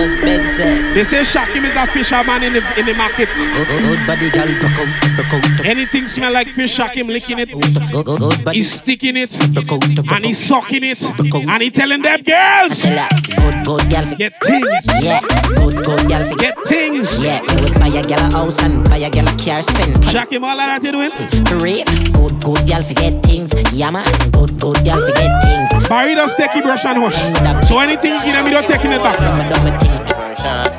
Just 0.03 0.21
bed 0.21 0.45
set. 0.45 0.95
They 0.95 1.05
say 1.05 1.21
Shakim 1.21 1.63
is 1.63 1.77
a 1.77 1.87
fisherman 1.87 2.43
in 2.43 2.55
the 2.55 2.63
in 2.77 2.87
the 2.87 2.95
market. 2.95 3.29
Good 3.39 4.05
body, 4.05 4.31
girl, 4.31 4.51
broke 4.59 4.83
out, 4.83 4.91
broke 5.15 5.61
out. 5.61 5.65
Anything 5.65 6.09
smell 6.09 6.33
like 6.33 6.49
fish, 6.49 6.77
Shakim 6.77 7.07
licking 7.07 7.39
it. 7.39 7.53
Good, 7.53 8.05
good, 8.05 8.19
good 8.19 8.45
body. 8.45 8.59
He's 8.59 8.73
sticking 8.73 9.17
it 9.17 9.31
Broke 9.55 9.71
out, 9.71 9.81
broke 9.95 10.11
and 10.11 10.25
he's 10.25 10.39
sucking 10.39 10.83
it 10.83 11.01
and 11.03 11.63
he 11.63 11.71
telling 11.71 12.03
them 12.03 12.21
girls 12.23 12.83
Tell 12.83 12.99
her, 12.99 13.09
Good, 13.37 13.65
good, 13.65 13.91
girl, 13.91 14.17
get 14.17 14.33
things, 14.43 14.85
Yeah, 15.01 15.21
good, 15.55 15.85
good, 15.85 16.09
girl, 16.09 16.35
get 16.35 16.57
things. 16.67 17.23
Yeah, 17.23 17.41
me 17.43 17.63
would 17.63 17.75
buy 17.79 17.87
a 17.87 18.03
girl 18.03 18.19
a 18.27 18.33
house 18.33 18.61
and 18.61 18.83
buy 18.89 18.97
a 18.97 19.09
girl 19.11 19.29
a 19.29 19.37
car 19.39 19.63
spend. 19.63 19.95
Shakim, 20.11 20.43
all 20.43 20.59
of 20.59 20.67
that 20.67 20.83
you 20.83 20.91
doing? 20.91 21.13
Real 21.63 21.85
good, 22.11 22.32
good 22.45 22.67
girl 22.69 22.83
forget 22.83 23.23
things. 23.25 23.51
Yeah 23.73 23.91
man, 23.91 24.05
good, 24.33 24.51
good 24.61 24.79
girl 24.85 25.01
forget 25.01 25.31
things. 25.43 25.89
Barry 25.89 26.15
does 26.15 26.35
take 26.37 26.55
it 26.57 26.65
brush 26.65 26.85
and 26.85 26.99
hush. 26.99 27.17
So 27.69 27.79
anything 27.79 28.15
you 28.15 28.25
give 28.25 28.35
them, 28.35 28.47
you 28.47 28.53
don't 28.53 28.67
taking 28.67 28.93
it 28.93 29.03
back. 29.03 29.19
Some 29.21 29.41
of 29.41 29.49
them 29.49 29.67
a. 29.67 30.03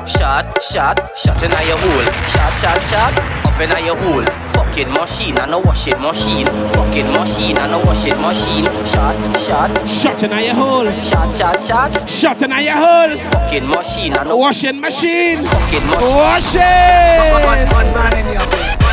Shot, 0.06 0.60
shot, 0.60 1.16
shot 1.16 1.42
in 1.42 1.50
your 1.50 1.78
hole. 1.78 2.04
Shot, 2.28 2.58
shot, 2.58 2.82
shot, 2.84 3.14
up 3.46 3.60
in 3.60 3.84
your 3.86 3.96
hole. 3.96 4.24
Fucking 4.52 4.92
machine 4.92 5.38
and 5.38 5.52
a 5.54 5.58
washing 5.58 5.98
machine. 6.00 6.46
Fucking 6.46 7.06
machine 7.12 7.56
and 7.56 7.72
a 7.72 7.78
washing 7.86 8.20
machine. 8.20 8.64
Shot, 8.84 9.16
shot, 9.38 9.88
Shot 9.88 10.22
in 10.22 10.30
your 10.44 10.54
hole. 10.54 10.90
shot, 11.02 11.34
shot, 11.34 11.62
shot. 11.62 12.08
Shot 12.08 12.42
in 12.42 12.50
your 12.50 12.76
hole. 12.76 13.16
Fucking 13.30 13.66
machine 13.68 14.12
and 14.14 14.30
a 14.30 14.36
Washing 14.36 14.80
machine. 14.80 15.42
fucking 15.44 15.86
machine. 15.86 16.16
Wash 16.16 16.56
it. 16.56 17.72
One 17.72 17.94
man 17.94 18.26
in 18.26 18.32
your 18.34 18.83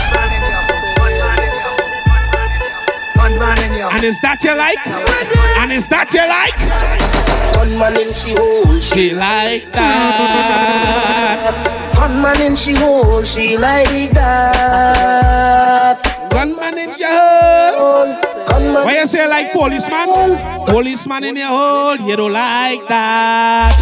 And 3.43 4.03
is 4.03 4.19
that 4.21 4.43
you 4.43 4.55
like? 4.55 4.77
And 5.61 5.71
is 5.73 5.87
that 5.87 6.13
you 6.13 6.21
like? 6.29 6.53
Gunman 7.55 7.97
in 7.97 8.13
she 8.13 8.35
hole, 8.35 8.79
She 8.79 9.13
like 9.13 9.71
that. 9.73 11.41
Gunman 11.95 12.41
in 12.41 12.55
she 12.55 12.75
hole, 12.75 13.23
she 13.23 13.57
like 13.57 14.11
that. 14.13 15.97
Gunman 16.29 16.77
in 16.77 16.89
your 16.99 17.09
hole. 17.09 18.15
Gunman. 18.47 18.85
Why 18.85 18.99
you 18.99 19.07
say 19.07 19.27
like 19.27 19.51
policeman? 19.51 20.37
Policeman 20.67 21.23
in 21.23 21.37
your 21.37 21.47
hole, 21.47 21.97
you 21.97 22.15
don't 22.15 22.31
like 22.31 22.87
that. 22.89 23.73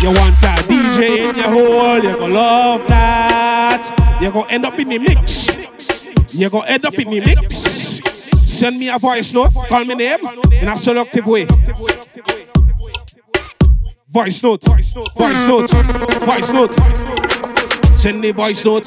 You 0.00 0.08
want 0.08 0.42
a 0.42 0.62
DJ 0.64 1.28
in 1.28 1.36
your 1.36 1.50
hole, 1.52 1.96
you 1.96 2.16
gonna 2.16 2.34
love 2.34 2.88
that. 2.88 3.84
You 4.20 4.30
gonna 4.32 4.48
end 4.50 4.64
up 4.64 4.78
in 4.78 4.88
the 4.88 4.98
mix. 4.98 5.48
You 6.34 6.48
gonna 6.48 6.66
end 6.66 6.84
up 6.86 6.98
in 6.98 7.10
the 7.10 7.20
mix. 7.20 7.63
Send 8.54 8.78
me 8.78 8.88
a 8.88 9.00
voice 9.00 9.32
note, 9.32 9.52
call 9.52 9.84
me 9.84 9.96
name 9.96 10.20
in 10.62 10.68
a 10.68 10.76
selective 10.76 11.26
way. 11.26 11.44
Voice 14.08 14.40
note, 14.44 14.62
voice 14.62 14.94
note, 14.94 15.10
voice 15.18 16.50
note. 16.52 16.70
Send 17.98 18.22
the 18.22 18.32
voice 18.32 18.64
note. 18.64 18.86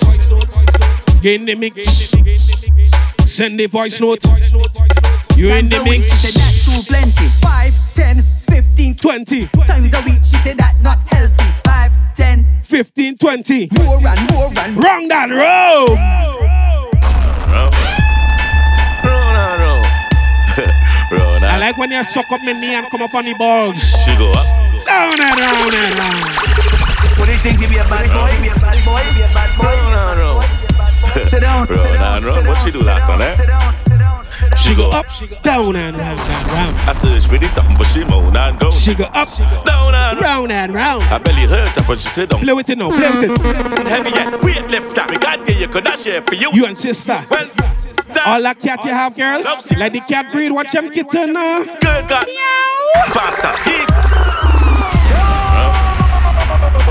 Get 1.22 1.42
in 1.42 1.46
the 1.46 1.56
mix. 1.56 1.86
Send 3.30 3.60
the 3.60 3.68
voice 3.68 4.00
note. 4.00 4.24
You 5.36 5.52
in 5.52 5.66
the 5.66 5.84
mix. 5.84 6.06
She 6.12 6.16
said 6.16 6.42
that's 6.42 6.66
too 6.66 6.82
plenty. 6.88 7.28
Five, 7.42 7.76
ten, 7.94 8.24
fifteen, 8.48 8.96
20, 8.96 9.48
times 9.48 9.94
a 9.94 10.02
week. 10.04 10.24
She 10.24 10.38
said 10.38 10.58
that's 10.58 10.80
not 10.80 11.00
healthy. 11.10 11.44
Five, 11.66 11.92
ten, 12.16 12.62
15, 12.62 13.18
20. 13.18 13.70
more 13.74 14.08
and 14.08 14.32
more 14.32 14.50
and 14.60 14.82
Wrong 14.82 15.08
that 15.10 15.30
road. 15.30 16.47
I 21.58 21.60
like 21.60 21.78
when 21.80 21.90
you 21.90 22.04
suck 22.04 22.32
up 22.32 22.40
my 22.44 22.54
knee 22.54 22.76
and 22.76 22.86
come 22.92 23.02
up 23.02 23.16
on 23.16 23.26
the 23.26 23.34
balls. 23.34 23.82
she 24.06 24.16
go 24.16 24.30
up. 24.30 24.46
Down 24.86 25.10
and 25.10 25.40
round 25.42 25.74
and 25.74 25.98
round. 25.98 26.22
What 27.18 27.26
do 27.26 27.32
you 27.32 27.38
think? 27.40 27.60
Give 27.60 27.72
me 27.72 27.78
a 27.80 27.84
bad 27.90 28.06
boy, 28.14 28.30
be 28.44 28.50
a 28.50 28.54
bad 28.62 28.78
boy, 28.86 29.02
be 29.18 29.24
a 29.26 29.30
bad 29.34 29.50
boy. 29.58 29.74
No, 29.90 30.14
no, 30.14 30.40
no. 31.18 31.26
Sit 31.26 31.42
down, 31.42 31.66
Bro, 31.66 31.78
sit 31.78 31.94
nah, 31.96 32.20
down, 32.20 32.22
no. 32.22 32.30
sit 32.30 32.46
What 32.46 32.64
she 32.64 32.70
do 32.70 32.82
last 32.82 33.08
time, 33.08 33.22
eh? 33.24 33.34
sit 33.34 33.48
down. 33.48 33.74
She 34.56 34.76
go 34.76 34.92
Up, 34.92 35.08
down 35.42 35.76
and 35.76 35.98
round 35.98 36.20
and 36.20 36.48
round. 36.52 36.76
I 36.88 36.94
search 36.94 37.26
for 37.26 37.40
this 37.40 37.54
something, 37.54 37.76
but 37.76 37.86
she 37.88 38.04
moan 38.04 38.38
and 38.38 38.60
down. 38.60 38.72
She 38.72 38.94
go 38.94 39.06
up, 39.06 39.28
Down 39.66 39.96
and 39.96 40.22
round 40.22 40.52
and 40.52 40.74
round. 40.76 41.04
I 41.06 41.18
belly 41.18 41.48
hurt 41.48 41.76
up 41.76 41.90
when 41.90 41.98
she 41.98 42.08
said 42.08 42.30
down. 42.30 42.42
Play 42.42 42.54
with 42.54 42.70
it 42.70 42.78
now, 42.78 42.90
play 42.90 43.10
with 43.10 43.32
it. 43.32 43.88
Heavy 43.88 44.12
yet, 44.12 44.44
weight 44.44 44.70
left 44.70 44.96
up. 45.00 45.10
We 45.10 45.18
can't 45.18 45.44
get 45.48 45.60
you, 45.60 45.68
could 45.70 45.86
not 45.86 45.98
share 45.98 46.22
for 46.22 46.36
you. 46.36 46.52
You 46.54 46.66
and 46.68 46.78
sister. 46.78 47.26
Well, 47.32 47.48
All 48.26 48.42
that 48.42 48.60
cat 48.60 48.84
you 48.84 48.92
have, 48.92 49.16
girl. 49.16 49.42
Let 49.78 49.94
the 49.94 50.00
cat 50.02 50.32
breed. 50.32 50.52
Watch 50.52 50.72
them 50.72 50.90
kitten 50.92 51.36
uh. 51.36 51.64
now. 51.64 51.66
Got 51.82 52.26
bastard. 53.14 53.62
He- 53.68 53.86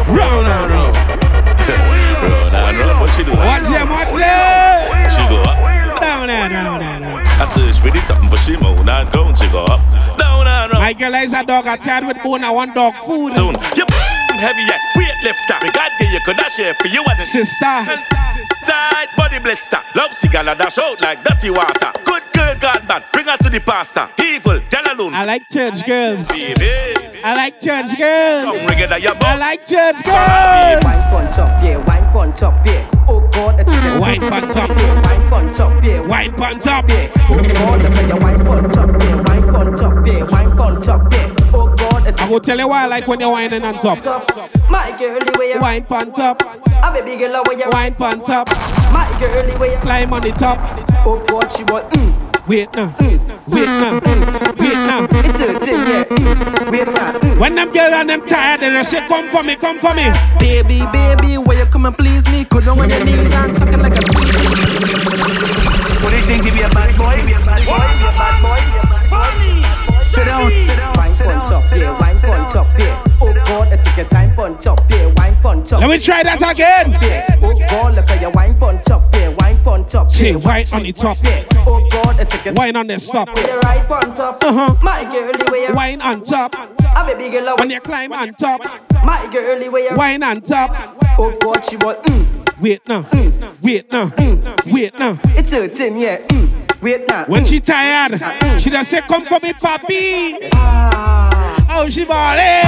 Round 0.07 0.47
and 0.47 0.70
round. 0.70 0.97
round 1.66 2.55
and 2.55 2.79
round. 2.79 3.01
What 3.01 3.11
she 3.11 3.24
do? 3.24 3.33
Watch 3.35 3.66
them, 3.66 3.91
watch 3.91 4.14
them. 4.14 5.11
She 5.11 5.22
go 5.29 5.43
up. 5.43 5.59
Down 6.01 6.27
there, 6.29 6.49
down 6.49 6.79
there, 6.81 7.01
down 7.01 7.27
I 7.41 7.45
search 7.51 7.81
for 7.81 7.91
this 7.91 8.07
something 8.07 8.31
for 8.31 8.37
she 8.37 8.57
moan 8.57 8.89
and 8.89 9.11
down. 9.11 9.35
She 9.35 9.49
go 9.49 9.64
up. 9.64 9.81
Down 10.16 10.47
and 10.47 10.72
round. 10.72 10.85
My 10.85 10.93
girl 10.93 11.14
is 11.14 11.33
a 11.33 11.43
dog. 11.45 11.66
I 11.66 11.77
tired 11.77 12.07
with 12.07 12.22
bone. 12.22 12.45
I 12.45 12.51
want 12.51 12.74
dog 12.74 12.95
food. 13.05 13.35
Down. 13.35 13.55
You 13.74 13.85
heavy 14.39 14.62
yet. 14.68 14.81
Weight 14.95 15.16
lifter. 15.24 15.59
Me 15.64 15.70
God 15.72 15.91
give 15.99 16.12
you 16.12 16.20
could 16.24 16.37
dash 16.37 16.55
share 16.55 16.74
for 16.74 16.87
you 16.87 17.03
and 17.03 17.18
the 17.18 17.24
Sister. 17.24 18.26
Tight 18.67 19.09
body 19.17 19.39
blister. 19.39 19.81
Love 19.95 20.12
cigar 20.12 20.45
dash 20.45 20.79
out 20.79 21.01
like 21.01 21.23
dirty 21.25 21.51
water. 21.51 21.93
Good 22.05 22.23
girl, 22.33 22.55
God 22.61 22.87
man. 22.89 23.03
Bring 23.12 23.27
her 23.27 23.37
to 23.39 23.51
the 23.51 23.61
pastor. 23.61 24.09
Evil. 24.23 24.61
Tell 24.71 24.85
alone. 24.93 25.14
I 25.14 25.25
like 25.25 25.49
church 25.51 25.87
girls. 25.87 26.29
Baby. 26.29 27.21
I 27.25 27.35
like 27.35 27.59
church 27.61 27.97
girls. 27.99 28.45
Come 28.45 28.67
ring 28.69 28.79
it 28.79 28.93
at 28.93 29.03
your 29.03 29.14
I 29.21 29.37
like 29.37 29.67
church 29.67 29.97
Wine 30.07 30.81
girls. 30.83 31.37
top, 31.37 31.62
yeah, 31.64 31.77
wine 31.87 32.12
pon 32.12 32.33
top, 32.35 32.67
yeah. 32.67 32.89
Oh 33.09 33.21
God, 33.33 33.59
it's 33.61 33.71
a 33.73 34.01
Wine 34.01 34.21
pon 34.21 34.49
top. 34.49 34.69
yeah, 34.71 35.01
wine 35.03 35.29
pon 35.31 35.53
top, 35.53 35.85
yeah, 35.85 36.01
Wine 36.01 36.33
pon 36.35 36.59
top. 36.61 36.89
yeah. 36.89 37.11
Oh 37.31 37.43
God, 37.43 37.81
it's 37.85 38.12
a 38.12 38.17
wine 38.17 38.45
pon 38.45 38.71
top, 38.71 39.03
yeah, 39.03 39.23
wine 39.23 39.53
pon 39.53 39.75
top, 39.75 40.07
yeah, 40.07 40.23
wine 40.25 40.57
pon 40.57 40.81
top, 40.81 41.12
yeah. 41.12 41.45
God, 42.27 42.31
it's 42.31 42.31
I 42.31 42.31
will 42.31 42.41
tell 42.41 42.59
you 42.59 42.68
why 42.68 42.85
I 42.85 42.87
like 42.87 43.07
when 43.07 43.20
you're 43.20 43.31
whining 43.31 43.62
on 43.64 43.74
top. 43.74 44.01
top. 44.01 44.29
My 44.70 44.95
girl, 44.99 45.18
the 45.20 45.37
way 45.39 45.53
you 45.53 45.61
Wine 45.61 45.85
pon 45.85 46.12
top. 46.12 46.43
a 46.43 46.93
baby 46.93 47.16
girl, 47.18 47.43
the 47.43 47.51
way 47.51 47.57
you 47.59 47.70
Wine 47.70 47.95
pon 47.95 48.22
top. 48.22 48.49
My 48.93 49.07
girl, 49.20 49.47
the 49.47 49.59
way 49.59 49.72
you 49.72 49.79
Climb 49.79 50.12
on 50.12 50.22
the 50.22 50.33
top. 50.33 50.59
Oh 51.07 51.22
God, 51.27 51.53
she 51.53 51.64
want 51.64 51.89
mm, 51.91 52.49
Wait 52.49 52.72
now. 52.74 52.95
Wait 52.99 53.66
now. 53.66 54.01
Wait 54.59 54.74
now. 54.74 55.07
it's 55.11 55.41
a 55.41 55.59
thing, 55.59 55.81
yeah. 55.87 56.05
Mm, 56.05 56.70
wait 56.70 56.87
now, 56.89 57.12
mm. 57.12 57.39
When 57.39 57.55
them 57.55 57.72
girls 57.72 57.93
and 57.93 58.11
them 58.11 58.27
tired, 58.27 58.61
they 58.61 58.70
just 58.70 58.91
say, 58.91 59.07
come 59.07 59.29
for 59.29 59.43
me, 59.43 59.57
come 59.57 59.79
for 59.79 59.95
me. 59.95 60.11
Baby, 60.41 60.83
baby, 60.93 61.39
where 61.39 61.59
you 61.59 61.66
come 61.66 61.87
and 61.87 61.97
please 61.97 62.29
me? 62.31 62.45
Go 62.45 62.61
down 62.61 62.81
on 62.81 62.91
your 62.91 63.05
knees 63.05 63.33
and 63.33 63.53
suck 63.53 63.68
it 63.68 63.79
like 63.79 63.97
a 63.97 64.03
sweet. 64.03 64.35
What 66.03 66.11
do 66.11 66.16
you 66.16 66.22
think? 66.27 66.45
Give 66.45 66.55
me 66.55 66.62
a 66.62 66.68
bad 66.70 66.97
boy? 66.97 67.24
Be 67.27 67.33
a 67.33 67.39
bad 67.41 67.62
boy? 67.66 67.79
Be 67.79 68.05
a 68.07 68.12
bad 68.18 68.43
boy? 68.43 70.03
Sit 70.03 70.24
down. 70.24 70.51
Sit 70.51 70.77
down. 70.77 70.95
Wine 71.19 71.39
pon 71.41 71.49
top, 71.49 71.64
yeah, 71.73 72.01
wine 72.01 72.19
pon 72.19 72.51
top, 72.53 72.67
yeah. 72.79 73.05
Oh 73.21 73.33
God, 73.47 73.73
it's 73.73 73.87
a 73.87 74.05
time 74.05 74.35
pon 74.35 74.59
top, 74.59 74.81
yeah, 74.91 75.07
wine 75.17 75.37
pon 75.43 75.64
top. 75.64 75.81
Let 75.81 75.89
me 75.91 75.99
try 75.99 76.23
that 76.23 76.37
again. 76.37 76.93
Yeah. 77.01 77.37
Oh 77.43 77.59
God, 77.59 77.95
look 77.95 78.11
at 78.11 78.21
your 78.21 78.31
wine 78.33 78.59
pon 78.59 78.81
top, 78.83 79.14
yeah, 79.14 79.29
wine 79.39 79.59
pon 79.64 79.87
top. 79.87 80.11
Say, 80.11 80.33
yeah, 80.33 80.37
wine 80.37 80.67
on 80.73 80.83
the 80.83 80.93
top. 80.93 81.17
Yeah. 81.23 81.45
Oh 81.67 81.87
God, 81.91 82.21
it's 82.21 82.35
a 82.47 82.53
Wine 82.53 82.77
on 82.77 82.87
the 82.87 82.99
stop. 83.01 83.29
With 83.35 83.47
your 83.47 83.61
right 83.61 83.87
pon 83.89 84.12
top, 84.14 84.43
Uh-huh. 84.45 84.75
my 84.83 85.03
girl, 85.11 85.33
the 85.33 85.51
way 85.51 85.62
you 85.67 85.75
Wine 85.75 86.01
on 86.03 86.23
top. 86.23 86.55
a 86.55 87.07
baby 87.07 87.31
girl, 87.31 87.57
When 87.59 87.71
you 87.71 87.81
climb 87.81 88.12
on 88.12 88.35
top. 88.35 88.61
my 89.05 89.29
girl, 89.33 89.59
the 89.59 89.69
way 89.71 89.89
you 89.91 89.97
Wine 89.97 90.23
on 90.23 90.43
top. 90.43 90.71
Oh 91.19 91.35
God, 91.41 91.64
she 91.64 91.77
want 91.79 92.03
mm, 92.03 92.61
Wait 92.61 92.87
now. 92.87 93.07
Wait 93.62 93.91
now. 93.91 94.12
Wait 94.67 94.99
now. 94.99 95.19
it's 95.35 95.51
her 95.51 95.67
thing, 95.69 95.99
yeah. 95.99 96.19
Mm, 96.19 96.66
wait 96.81 97.07
now. 97.09 97.24
When 97.27 97.45
she 97.45 97.61
tired, 97.61 98.20
she 98.61 98.70
just 98.70 98.91
say, 98.91 99.01
come 99.03 99.24
for 99.27 99.39
me, 99.41 99.53
papi. 99.53 100.49
Ah. 100.53 101.66
Oh, 101.68 101.89
she 101.89 102.05
ballin'. 102.05 102.64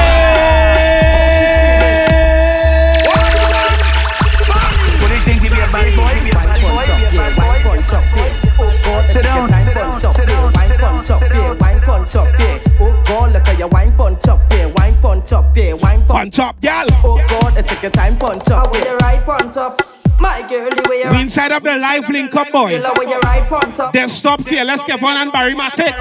What 5.00 5.08
do 5.08 5.14
you 5.14 5.20
think? 5.20 5.42
Give 5.42 5.52
me 5.52 5.58
a 5.58 5.66
bad 5.72 5.96
boy? 5.96 6.24
Be 6.24 6.30
a 6.30 6.32
bad 6.34 6.60
boy? 6.60 6.84
Be 7.10 7.16
a 7.16 7.20
bad 7.20 7.36
boy? 7.36 7.42
Wine 7.48 7.62
pon 7.62 7.82
top, 7.84 8.04
yeah. 8.16 8.58
Oh, 8.60 9.04
sit 9.06 9.22
down, 9.22 9.48
sit 9.48 9.74
down, 9.74 10.00
sit 10.00 10.26
down, 10.26 10.52
Wine 10.52 10.68
sit 10.68 10.78
pon 10.78 10.94
down, 10.96 11.04
top, 11.04 11.22
yeah. 11.22 11.52
Wine 11.52 11.80
pon 11.80 12.08
top, 12.08 12.38
yeah. 12.38 12.58
Oh 12.80 13.04
God, 13.06 13.32
look 13.32 13.48
at 13.48 13.58
your 13.58 13.68
wine 13.68 13.92
pon 13.96 14.18
top, 14.18 14.40
yeah. 14.50 14.66
Wine 14.66 15.00
pon 15.00 15.22
top, 15.22 15.56
yeah. 15.56 15.72
Wine 15.74 16.04
pon 16.04 16.16
On 16.16 16.30
top, 16.30 16.56
y'all. 16.62 16.86
Oh 17.04 17.24
God, 17.28 17.56
it's 17.56 17.72
a 17.72 17.90
time 17.90 18.18
pon 18.18 18.38
top, 18.40 18.70
with 18.72 18.84
your 18.84 18.96
right 18.98 19.24
pon 19.24 19.50
top. 19.50 19.97
My 20.40 20.46
girl, 20.48 20.70
the 20.70 20.86
way 20.88 21.02
We 21.10 21.22
inside 21.22 21.50
of 21.50 21.64
the 21.64 21.76
life 21.76 22.08
link 22.08 22.32
up, 22.36 22.52
boy. 22.52 22.70
Girl, 22.70 22.92
with 22.96 23.10
your 23.10 23.18
right 23.20 23.42
pon 23.48 23.72
top. 23.72 23.92
Then 23.92 24.08
stop 24.08 24.46
here. 24.46 24.62
Let's 24.64 24.84
get 24.84 25.02
on 25.02 25.16
and 25.16 25.32
bury 25.32 25.52
my 25.52 25.68
take. 25.70 25.94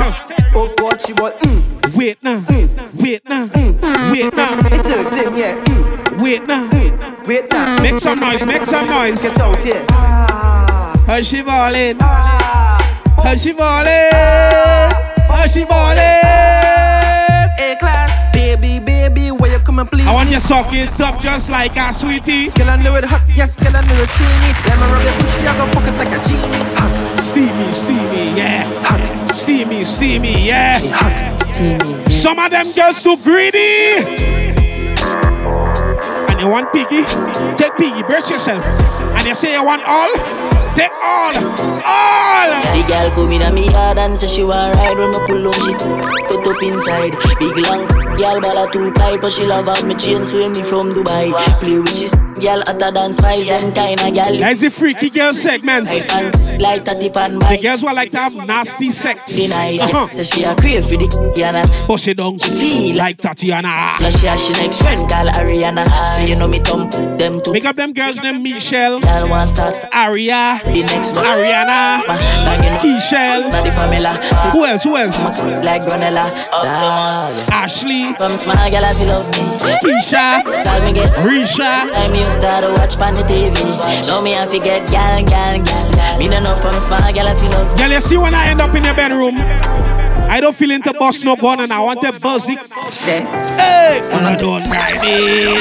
Oh 0.54 0.72
God, 0.78 1.02
she 1.02 1.14
want 1.14 1.40
mm, 1.40 1.96
Wait 1.96 2.22
now. 2.22 2.42
Mm. 2.42 3.02
Wait 3.02 3.28
now. 3.28 3.48
Mm. 3.48 4.12
Wait 4.12 4.36
now. 4.36 4.60
it's 4.66 4.88
her 4.88 5.10
thing, 5.10 5.38
yeah. 5.38 5.58
Mm, 5.58 6.22
Wait 6.22 6.46
now. 6.46 6.70
Mm. 6.70 7.28
wait 7.28 7.50
now. 7.50 7.82
Make 7.82 8.00
some 8.00 8.20
noise. 8.20 8.46
Make 8.46 8.66
some 8.66 8.88
noise. 8.88 9.24
Get 9.24 9.40
out 9.40 9.64
here. 9.64 9.84
Ah. 9.90 11.04
How 11.08 11.22
she 11.24 11.42
ballin'? 11.42 11.98
Ah. 12.00 13.18
How 13.24 13.36
she 13.36 13.54
ballin'? 13.54 14.94
How 15.32 15.48
she 15.48 15.66
ballin'? 15.66 15.98
A 17.60 17.76
class, 17.80 18.32
baby, 18.32 18.78
baby, 18.80 19.32
where 19.32 19.57
come 19.78 19.86
and 19.86 19.91
please 19.91 20.07
I 20.07 20.13
want 20.13 20.30
me? 20.30 20.36
you 20.36 20.41
suck 20.41 20.73
it 20.73 20.99
up 21.01 21.19
just 21.19 21.49
like 21.49 21.75
a 21.78 21.93
sweetie. 21.93 22.49
Girl, 22.51 22.69
I 22.69 22.75
know 22.78 22.95
it 22.95 23.03
hot, 23.03 23.23
yes, 23.36 23.59
girl, 23.59 23.75
I 23.75 23.82
know 23.82 23.93
it 23.95 24.07
steamy. 24.07 24.49
Let 24.65 24.80
me 24.80 24.86
rub 24.91 25.03
your 25.03 25.13
pussy, 25.19 25.45
I 25.45 25.57
go 25.57 25.71
fuck 25.71 25.88
it 25.88 25.97
like 25.97 26.09
a 26.09 26.19
genie. 26.28 26.63
Hot, 26.78 27.19
Steamy, 27.19 27.71
steamy, 27.73 28.38
yeah. 28.38 28.63
hot, 28.84 29.30
Steamy, 29.30 29.86
steamy, 29.86 30.45
yeah. 30.45 30.80
hot, 30.82 31.41
steamy. 31.41 31.91
yeah. 31.91 32.03
Some 32.09 32.39
of 32.39 32.51
them 32.51 32.67
girls 32.73 33.03
too 33.03 33.17
greedy. 33.23 34.01
And 36.30 36.41
you 36.41 36.49
want 36.49 36.71
piggy? 36.73 37.03
Take 37.57 37.78
piggy, 37.78 38.03
brace 38.03 38.30
yourself. 38.30 38.65
And 38.65 39.25
you 39.25 39.36
say 39.36 39.53
you 39.53 39.63
want 39.63 39.84
all? 39.86 40.57
Take 40.78 40.93
all. 41.01 41.34
All. 41.34 42.49
The 42.78 42.86
girl 42.88 43.09
come 43.15 43.32
in 43.32 43.55
me 43.55 43.65
yard 43.71 43.97
and 43.97 44.15
say 44.19 44.28
she 44.28 44.43
want 44.43 44.75
ride 44.75 44.95
when 44.95 45.09
me 45.09 45.17
pull 45.25 45.47
on 45.47 45.53
she 45.65 45.73
put 46.30 46.45
up 46.45 46.61
inside. 46.61 47.13
Big 47.39 47.57
long 47.65 47.88
girl 48.15 48.39
ball 48.39 48.67
two 48.69 48.91
pipe 48.91 49.21
but 49.21 49.32
she 49.32 49.43
love 49.47 49.65
have 49.65 49.88
me 49.88 49.95
chain 49.95 50.23
swim 50.23 50.51
me 50.51 50.61
from 50.61 50.91
Dubai. 50.91 51.34
Play 51.61 51.80
with 51.80 51.97
this 51.99 52.13
girl 52.40 52.62
hotter 52.66 52.92
than 52.92 53.14
spice 53.14 53.48
them 53.48 53.74
kinda 53.74 54.12
girl. 54.12 54.40
That's 54.40 54.62
the 54.62 54.70
freaky 54.70 55.10
girl 55.10 55.34
segment. 55.34 55.88
Like 56.60 56.82
a 56.90 56.96
tip 56.96 57.16
and 57.18 57.36
The 57.36 57.40
buy. 57.46 57.58
girls 57.58 57.82
who 57.82 57.94
like 57.94 58.12
to 58.12 58.18
have 58.18 58.36
nasty 58.36 58.90
sex. 58.92 59.26
Deny. 59.36 59.78
Uh-huh. 59.82 60.08
Say 60.08 60.24
she 60.24 60.44
a 60.44 60.56
crave 60.56 60.86
for 60.86 60.98
the 60.98 61.08
yana. 61.36 61.64
Push 61.86 62.08
it 62.08 62.18
down. 62.18 62.40
Feel 62.40 62.96
like 62.96 63.18
Tatiana. 63.20 63.96
Plus 64.00 64.20
she 64.20 64.28
a 64.28 64.38
she 64.38 64.54
next 64.54 64.82
friend 64.82 65.08
call 65.10 65.28
Ariana. 65.28 65.86
Say 66.16 66.26
you 66.32 66.36
know 66.36 66.48
me 66.48 66.60
thump 66.60 66.92
them 67.18 67.42
two. 67.42 67.54
Make 67.54 67.66
up 67.66 67.76
them 67.76 67.94
girls 67.94 68.22
named 68.22 68.42
Michelle, 68.42 69.00
Girl 69.00 69.30
want 69.30 69.50
start 69.50 69.76
Aria, 69.94 70.60
the 70.66 70.82
next 70.84 71.16
one. 71.16 71.26
Ariana, 71.26 72.02
Keishel. 72.82 73.52
Not 73.52 73.64
the 73.66 73.72
family. 73.72 74.52
Who 74.52 74.66
else? 74.66 74.84
Who 74.84 74.96
else? 74.98 75.18
Like 75.64 75.84
Granella. 75.84 76.32
Ashley, 77.52 78.14
From 78.16 78.36
small 78.38 78.56
girl 78.70 78.86
I 78.86 78.94
feel 78.94 79.08
love 79.08 79.28
me. 79.28 79.44
Keisha, 79.84 80.44
Call 80.66 80.82
me 80.86 80.94
get 80.94 81.12
Risha. 81.18 81.88
Time 82.28 82.36
you 82.36 82.41
start 82.41 82.63
to 82.63 82.69
watch 82.73 82.97
on 82.99 83.13
the 83.13 83.21
TV. 83.23 84.07
Know 84.07 84.21
me 84.21 84.36
I 84.36 84.47
forget 84.47 84.89
gal, 84.89 85.23
gal, 85.23 85.63
gal. 85.63 86.17
Me 86.19 86.28
no 86.28 86.39
know 86.41 86.55
from 86.57 86.80
small 86.80 86.99
gal 87.13 87.28
I 87.28 87.36
feel 87.36 87.51
love. 87.51 87.78
Girl, 87.78 87.91
you 87.91 88.01
see 88.01 88.17
when 88.17 88.34
I 88.34 88.47
end 88.49 88.59
up 88.59 88.75
in 88.75 88.84
your 88.84 88.93
bedroom, 88.95 89.36
I 89.38 90.39
don't 90.41 90.55
feel 90.55 90.71
into 90.71 90.93
bust 90.93 91.23
no 91.23 91.36
gun 91.36 91.61
and 91.61 91.71
I 91.71 91.80
want 91.80 92.03
a 92.03 92.11
buzz 92.19 92.49
it. 92.49 92.59
Hey, 93.05 94.01
and 94.11 94.28
I 94.28 94.36
don't 94.36 94.67
mind 94.67 94.99
it. 95.03 95.55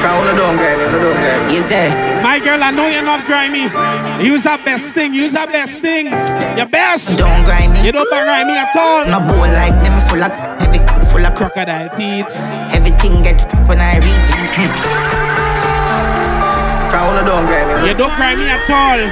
Crown 0.00 0.26
the 0.26 0.32
down, 0.36 0.56
girl, 0.56 0.92
the 0.92 0.98
down, 0.98 1.16
girl. 1.16 1.56
Is 1.56 1.68
there? 1.70 2.14
My 2.22 2.38
girl, 2.38 2.62
I 2.62 2.70
know 2.70 2.88
you're 2.88 3.02
not 3.02 3.24
grimy. 3.24 3.68
Use 4.24 4.44
our 4.44 4.58
best 4.58 4.92
thing. 4.92 5.14
Use 5.14 5.34
our 5.34 5.46
best 5.46 5.80
thing. 5.80 6.06
Your 6.56 6.66
best. 6.66 7.18
Don't 7.18 7.44
grind 7.44 7.72
me. 7.72 7.84
You 7.84 7.92
don't 7.92 8.08
grimy 8.08 8.52
me 8.52 8.58
at 8.58 8.74
all. 8.76 9.04
No 9.04 9.20
bowl 9.20 9.48
like 9.48 9.72
them 9.84 9.93
full 10.14 10.22
of 10.22 10.30
heavy, 10.62 10.78
full 11.10 11.26
of 11.26 11.34
Crocodile 11.34 11.88
teeth. 11.96 12.30
Everything 12.70 13.22
get 13.22 13.42
when 13.66 13.80
I 13.80 13.98
reach. 13.98 14.30
Crown 16.90 17.16
the 17.16 17.22
down, 17.26 17.46
girl. 17.46 17.86
You 17.86 17.94
don't 17.94 18.12
cry 18.14 18.36
me 18.36 18.46
at 18.46 18.70
all. 18.70 19.02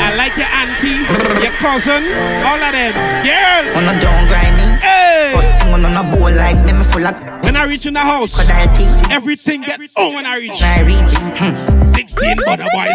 I 0.00 0.16
like 0.16 0.34
your 0.40 0.48
auntie, 0.48 1.04
your 1.44 1.52
cousin, 1.60 2.08
all 2.48 2.56
of 2.56 2.72
them. 2.72 2.92
Girl. 3.20 3.64
On 3.76 3.84
a 3.84 3.92
don't 4.00 4.26
grind 4.32 4.56
me. 4.56 4.66
Hey. 4.80 5.32
First 5.36 5.52
thing 5.60 5.74
on 5.74 5.84
a 5.84 6.02
bowl 6.10 6.32
like 6.32 6.56
them 6.64 6.82
full 6.84 7.06
of 7.06 7.44
When 7.44 7.56
I 7.56 7.64
reach 7.66 7.84
in 7.84 7.92
the 7.92 8.00
house, 8.00 8.34
crocodile 8.34 8.74
teeth. 8.74 9.10
everything 9.10 9.60
get 9.60 9.78
oh 9.96 10.14
when 10.14 10.24
I 10.24 10.38
reach. 10.38 10.52
When 10.52 10.64
I 10.64 10.80
reach. 10.88 11.12
Hmm. 11.36 11.94
16 11.94 12.36
butter 12.46 12.68
boy 12.72 12.94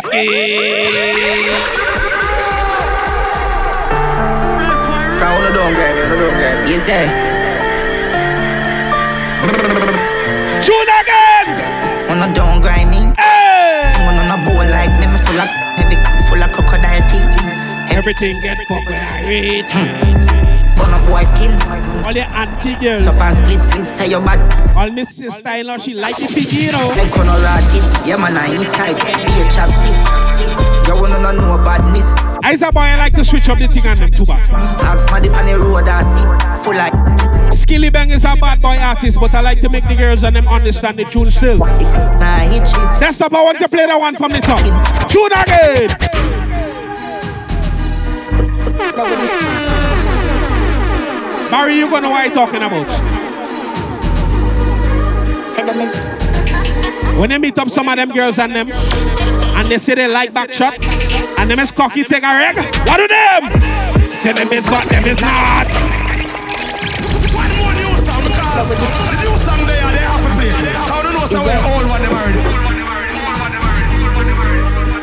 skin. 5.24 5.32
Crown 5.32 5.44
the 5.44 5.52
down, 5.56 5.74
girl, 5.74 5.96
the 5.96 6.16
down, 6.20 6.34
girl. 6.36 6.70
Is 6.70 6.86
there? 6.88 7.08
Tune 10.62 10.92
again. 11.00 11.48
On 12.12 12.20
a 12.24 12.34
don't 12.34 12.62
grind 12.62 12.90
me. 12.90 13.12
Hey. 13.18 13.92
Thing 13.94 14.20
on 14.20 14.32
a 14.32 14.38
bowl 14.46 14.66
like 14.72 14.92
them 15.00 15.16
full 15.24 15.40
of 15.40 15.50
heavy, 15.80 15.98
full 16.30 16.44
of 16.44 16.52
crocodile 16.52 17.04
teeth. 17.10 17.96
Everything 17.96 18.42
get 18.42 18.58
fucked 18.68 18.90
when 18.90 19.00
I 19.00 19.28
reach. 19.28 19.76
On 20.80 20.92
a 20.92 21.00
boy 21.08 21.24
skin. 21.36 21.52
All 22.06 22.12
your 22.12 22.26
auntie 22.26 22.76
girls, 22.76 23.06
So 23.06 23.12
pass 23.14 23.38
split, 23.38 23.62
split, 23.62 23.86
say 23.86 24.10
your 24.10 24.22
bad. 24.22 24.40
all 24.76 24.92
my 24.92 25.04
sister-in-law, 25.04 25.78
she 25.78 25.94
like 25.94 26.16
the 26.18 26.28
piggy, 26.28 26.66
you 26.66 26.72
know. 26.72 26.88
Like 26.90 27.18
on 27.18 27.28
a 27.28 27.38
yeah 28.06 28.18
man, 28.18 28.36
I 28.36 28.52
inside. 28.56 28.96
Be 29.00 29.42
a 29.42 29.46
chapstick. 29.48 30.33
You 30.88 31.02
wanna 31.02 31.34
know 31.34 31.58
badness. 31.64 32.14
I 32.44 32.52
I 32.52 32.68
a 32.68 32.72
boy 32.72 32.82
I 32.82 32.98
like 32.98 33.14
to 33.14 33.24
switch 33.24 33.48
up 33.50 33.58
the 33.58 33.68
thing 33.68 33.88
on 33.88 33.98
them 33.98 34.12
too 34.12 34.26
bad. 34.26 34.50
Ask 34.82 35.10
my 35.12 35.20
on 35.20 35.46
the 35.46 35.58
road 35.58 35.88
I 35.88 36.04
see 36.04 36.64
full 36.64 36.76
like 36.76 36.94
Skilly 37.54 37.90
Bang 37.90 38.10
is 38.10 38.24
a 38.24 38.36
bad 38.36 38.62
boy 38.62 38.78
artist, 38.78 39.20
but 39.20 39.34
I 39.34 39.42
like 39.42 39.62
to 39.62 39.70
make 39.70 39.88
the 39.88 39.96
girls 39.96 40.24
and 40.24 40.36
them 40.36 40.48
understand 40.48 41.00
the 41.00 41.06
tune 41.06 41.32
still. 41.32 41.60
Next 41.60 43.22
up, 43.22 43.34
I 43.34 43.44
want 43.44 43.60
to 43.60 43.70
play 43.70 43.86
that 43.86 44.00
one 44.00 44.16
from 44.16 44.32
the 44.32 44.40
top. 44.40 44.60
Tune 45.10 45.32
again. 45.32 45.90
Barry, 51.50 51.78
you 51.78 51.90
gonna 51.90 52.02
know 52.02 52.10
what 52.10 52.26
I'm 52.26 52.32
talking 52.32 52.64
about? 52.64 52.90
Say 55.48 55.64
them 55.64 55.80
is 55.80 55.96
When 57.20 57.30
they 57.30 57.38
meet 57.38 57.58
up 57.60 57.70
some 57.70 57.88
of 57.88 57.96
them 57.96 58.10
girls 58.10 58.40
and 58.40 58.56
them, 58.56 58.68
and 59.64 59.72
they 59.72 59.78
say 59.78 59.96
they 59.96 60.08
like 60.08 60.34
back 60.34 60.52
shot, 60.54 60.78
and 60.84 61.50
them 61.50 61.60
is 61.60 61.72
cocky 61.72 62.04
take 62.04 62.24
a 62.24 62.28
reg, 62.28 62.58
what 62.86 62.98
do 62.98 63.08
them? 63.08 63.50
Say 64.20 64.34
them 64.34 64.52
is 64.52 64.64
but 64.64 64.84
them 64.90 65.06
is 65.06 65.22
not. 65.22 65.68
One 67.32 67.52
more 67.58 67.74
new 67.74 67.96
song 67.98 68.24
because 68.24 68.70
the 68.70 68.76
new 69.24 69.38
song 69.38 69.66
they 69.66 69.80
are 69.80 69.92
they 69.92 70.04
have 70.04 70.22
to 70.22 70.30
play. 70.36 70.52
How 70.52 71.02
do 71.02 71.08
you 71.08 71.14
know 71.14 71.26
some 71.26 71.46
way 71.48 71.56
old 71.74 71.88
one 71.88 72.02
them 72.02 72.12
already? 72.12 72.44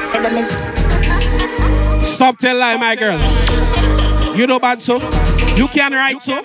Say 0.05 0.21
them 0.21 0.37
is 0.37 0.53
Stop 2.07 2.39
tell 2.39 2.57
lie, 2.59 2.77
my 2.77 2.97
girl. 2.97 3.19
You 4.37 4.47
know 4.47 4.59
bad 4.59 4.83
so? 4.83 5.01
You 5.57 5.69
can 5.69 5.93
write 5.93 6.21
so? 6.21 6.37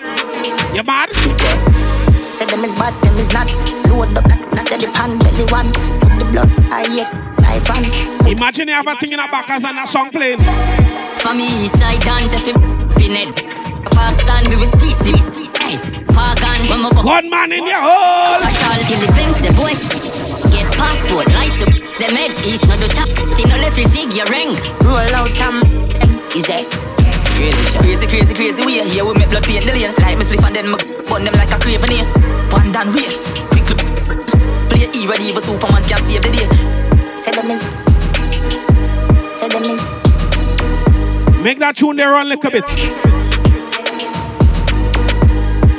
You 0.72 0.82
mad? 0.82 1.12
Say 2.30 2.46
them 2.46 2.64
is 2.64 2.74
bad, 2.74 2.94
them 3.04 3.16
is 3.18 3.30
not 3.32 3.50
Load 3.88 4.14
the 4.14 4.22
black, 4.22 4.40
not 4.54 4.66
the 4.66 4.90
pan 4.92 5.18
belly 5.18 5.44
one 5.50 5.72
Put 6.00 6.18
the 6.18 6.24
blood, 6.32 6.50
I 6.70 6.86
yet, 6.94 7.12
knife 7.46 7.70
on 7.70 7.84
Imagine 8.26 8.68
you 8.68 8.74
have 8.74 8.86
a 8.86 8.96
thing 8.96 9.12
in 9.12 9.20
a 9.20 9.28
back 9.30 9.48
as 9.50 9.64
and 9.64 9.78
a 9.78 9.86
song 9.86 10.10
playing. 10.10 10.38
For 11.22 11.32
me, 11.34 11.46
east 11.64 11.78
side 11.78 12.00
dance 12.02 12.34
if 12.34 12.46
you 12.46 12.54
pin 12.98 13.14
it. 13.14 13.36
Pakistan, 13.94 14.50
we 14.50 14.56
will 14.56 14.70
squeeze 14.70 14.98
the 14.98 15.14
Hey, 15.62 15.78
Pagan, 16.10 16.68
when 16.68 16.82
my 16.82 16.90
One 17.02 17.30
man 17.30 17.52
in 17.52 17.64
your 17.66 17.78
hole. 17.78 18.42
I 18.42 18.50
shall 18.50 18.82
kill 18.86 19.00
the 19.00 19.10
banks, 19.14 19.40
the 19.46 19.50
boy. 19.54 19.72
Get 20.50 20.66
passport, 20.74 21.26
license. 21.38 21.78
The 21.98 22.10
med 22.12 22.34
is 22.44 22.62
not 22.66 22.78
the 22.82 22.90
top. 22.90 23.08
Thing 23.38 23.48
no 23.48 23.56
left, 23.62 23.78
you 23.78 23.86
zig 23.88 24.12
your 24.12 24.26
ring. 24.26 24.52
Roll 24.82 25.14
out, 25.14 25.38
um, 25.40 25.62
is 26.34 26.50
it? 26.50 26.66
Crazy 27.38 27.62
shit. 27.62 27.80
Crazy, 27.80 28.06
crazy, 28.06 28.34
crazy 28.34 28.64
way 28.64 28.80
Here 28.88 29.04
we 29.04 29.12
make 29.12 29.28
blood 29.28 29.44
paint 29.44 29.66
the 29.66 29.72
lane 29.72 29.92
Like 30.00 30.16
me 30.16 30.24
spliff 30.24 30.40
and 30.40 30.56
then 30.56 30.72
me 30.72 30.76
burn 31.04 31.22
them 31.22 31.34
like 31.34 31.52
a 31.52 31.60
craven 31.60 31.92
here 31.92 32.08
One 32.48 32.72
down 32.72 32.88
way 32.96 33.12
Quickly 33.52 33.76
Play 34.72 34.88
E 34.96 35.06
ready 35.06 35.24
even 35.28 35.42
Superman 35.42 35.84
can 35.84 36.00
save 36.00 36.22
the 36.22 36.32
day 36.32 36.65
Make 41.42 41.58
that 41.58 41.76
tune 41.76 41.96
there 41.96 42.10
run 42.10 42.26
a 42.26 42.28
little 42.30 42.50
bit. 42.50 42.66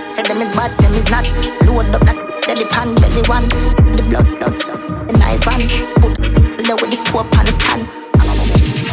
Say 0.09 0.23
them 0.23 0.41
is 0.41 0.51
bad, 0.53 0.77
them 0.79 0.93
is 0.93 1.09
not 1.11 1.27
Load 1.67 1.91
the 1.91 1.99
black, 1.99 2.17
belly 2.47 2.65
pan, 2.65 2.95
belly 2.95 3.21
one 3.27 3.47
The 3.95 4.03
blood, 4.09 4.27
blood, 4.39 4.59
the 5.07 5.17
knife 5.17 5.47
on 5.47 5.67
Put 6.01 6.15
the 6.17 6.77
with 6.81 6.91
the 6.91 6.97
scope 6.97 7.37
on 7.37 7.45
the 7.45 7.51
stand 7.51 7.87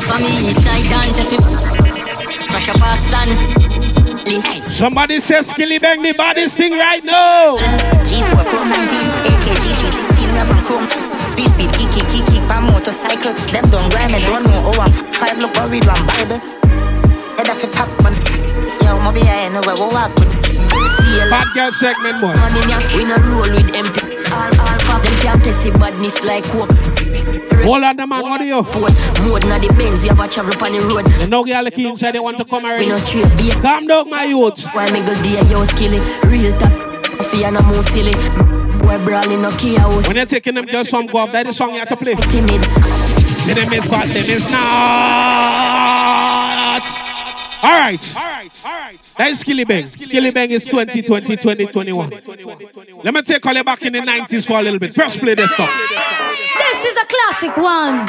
For 0.03 0.19
me, 0.19 0.51
east 0.51 0.63
side 0.63 0.89
dance 0.91 1.19
if 1.19 1.31
you 1.33 1.85
crash 2.55 2.69
a 2.69 2.75
Pakistan. 2.79 3.29
Hey. 4.43 4.61
Somebody 4.71 5.19
says 5.19 5.51
Skilly 5.51 5.79
Bang 5.79 6.03
the 6.03 6.13
baddest 6.13 6.57
thing 6.57 6.73
right 6.73 7.03
now. 7.05 7.57
G4 7.57 8.47
Chrome 8.47 8.69
19, 8.69 8.99
AKG 9.31 9.65
G16, 9.79 10.19
we 10.33 10.41
from 10.47 10.61
Chrome. 10.65 10.87
Speed, 11.29 11.51
speed, 11.53 11.71
kiki, 11.73 11.84
kiki, 11.84 11.84
by 11.84 11.84
motorcycle. 12.85 13.33
Them 13.53 13.71
don't 13.71 13.91
grind 13.91 14.13
me, 14.13 14.21
don't 14.21 14.45
know. 14.45 14.61
Oh, 14.69 14.81
I'm 14.81 14.93
five, 14.93 15.39
look, 15.39 15.57
or 15.57 15.69
read 15.69 15.85
one 15.87 16.07
Bible. 16.07 16.39
Head 17.37 17.49
off 17.49 17.65
a 17.65 17.69
pop, 17.69 17.89
man. 18.05 18.13
Yo, 18.85 19.01
be 19.13 19.21
I 19.25 19.49
know 19.49 19.63
where 19.65 19.75
we 19.75 19.89
walk 19.89 20.15
with. 20.17 20.35
Bad 21.31 21.49
girl 21.55 21.73
segment, 21.73 22.21
boy. 22.21 22.35
Money, 22.35 22.61
yeah, 22.69 22.97
we 22.97 23.05
no 23.05 23.17
roll 23.17 23.49
with 23.49 23.75
empty. 23.75 24.17
All, 24.31 24.53
all 24.61 24.79
pop, 24.85 25.03
them 25.03 25.17
can't 25.21 25.43
test 25.43 25.65
the 25.65 25.71
badness 25.79 26.23
like 26.25 26.45
coke. 26.45 26.71
Hold 27.65 27.85
on, 27.85 27.97
the 27.97 28.07
man, 28.07 28.21
what 28.23 28.41
are 28.41 28.45
you? 28.45 28.63
More 29.25 29.41
than 29.41 29.61
the 29.61 29.73
Benz, 29.79 30.03
we 30.03 30.09
have 30.09 30.21
a 30.21 30.29
travel 30.29 30.53
on 30.63 30.73
the 30.73 30.81
road. 30.81 31.09
You 31.21 31.29
know, 31.29 31.45
girl, 31.45 31.65
like 31.65 31.79
inside, 31.79 32.13
they 32.13 32.21
want 32.21 32.37
to 32.37 32.45
come 32.45 32.65
already. 32.65 32.85
We 32.85 32.91
no 32.91 32.99
straight 32.99 33.31
beer. 33.39 33.55
Calm 33.63 33.87
down, 33.87 34.11
my 34.11 34.25
youth. 34.25 34.63
Why 34.75 34.91
me 34.91 35.01
go 35.01 35.15
there, 35.15 35.45
yo, 35.45 35.65
skilly. 35.65 36.01
Real 36.29 36.53
top, 36.59 37.25
fear 37.25 37.51
no 37.51 37.63
more 37.63 37.83
silly. 37.83 38.13
Boy, 38.85 38.99
brawling 39.05 39.43
no 39.43 39.51
key 39.57 39.77
house. 39.77 40.07
When 40.07 40.17
you're 40.17 40.27
taking 40.27 40.55
them 40.55 40.67
girls 40.67 40.91
from 40.91 41.07
go 41.07 41.19
off, 41.19 41.33
that 41.33 41.47
is 41.47 41.57
the 41.57 41.65
song 41.65 41.73
you 41.73 41.79
have 41.79 41.89
to 41.89 41.97
play. 41.97 42.15
Timid. 42.15 42.63
Say 42.65 43.55
them 43.55 43.73
is 43.73 43.89
bad, 43.91 44.09
them 44.09 44.25
is 44.25 44.51
not. 44.51 44.65
All 47.65 47.71
right. 47.71 48.15
All 48.15 48.23
right. 48.23 48.61
All 48.65 48.73
right. 48.73 48.99
That 49.17 49.31
is 49.31 49.41
Skilly 49.41 49.65
Bang. 49.65 49.87
Skilly 49.87 50.31
Bang 50.31 50.51
is 50.51 50.67
2020, 50.67 51.37
2021. 51.37 52.11
Let 53.03 53.15
me 53.15 53.23
take 53.23 53.47
all 53.47 53.55
you 53.55 53.65
back 53.65 53.81
in 53.83 53.95
the 53.95 54.01
90s 54.01 54.47
for 54.47 54.59
a 54.59 54.63
little 54.63 54.79
bit. 54.79 54.95
First 54.95 55.19
play 55.19 55.35
this 55.35 55.55
song. 55.57 55.69
This 56.59 56.85
is 56.85 56.97
a 56.99 57.07
classic 57.07 57.57
one. 57.57 58.07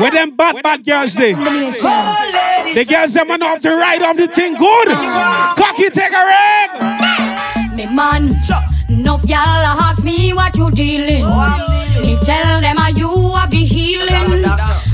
Where 0.00 0.10
them 0.10 0.36
bad, 0.36 0.62
bad 0.62 0.84
girls 0.84 1.14
they? 1.14 1.32
The 1.32 2.84
girls 2.86 3.14
them 3.14 3.28
know 3.28 3.46
how 3.46 3.56
to 3.56 3.74
ride 3.74 4.02
off 4.02 4.16
the 4.16 4.28
thing 4.28 4.54
good. 4.54 4.88
Cocky 5.56 5.88
take 5.88 6.12
a 6.12 6.24
ring. 6.28 7.76
Me 7.76 7.86
man, 7.94 8.34
enough 9.14 9.30
y'all 9.30 9.80
ask 9.82 10.04
me 10.04 10.32
what 10.32 10.56
you 10.56 10.70
dealing. 10.70 11.24
Me 12.02 12.16
tell 12.24 12.60
them 12.60 12.78
are 12.78 12.90
you 12.90 13.08
have 13.34 13.50
the 13.50 13.64
healing. 13.64 14.44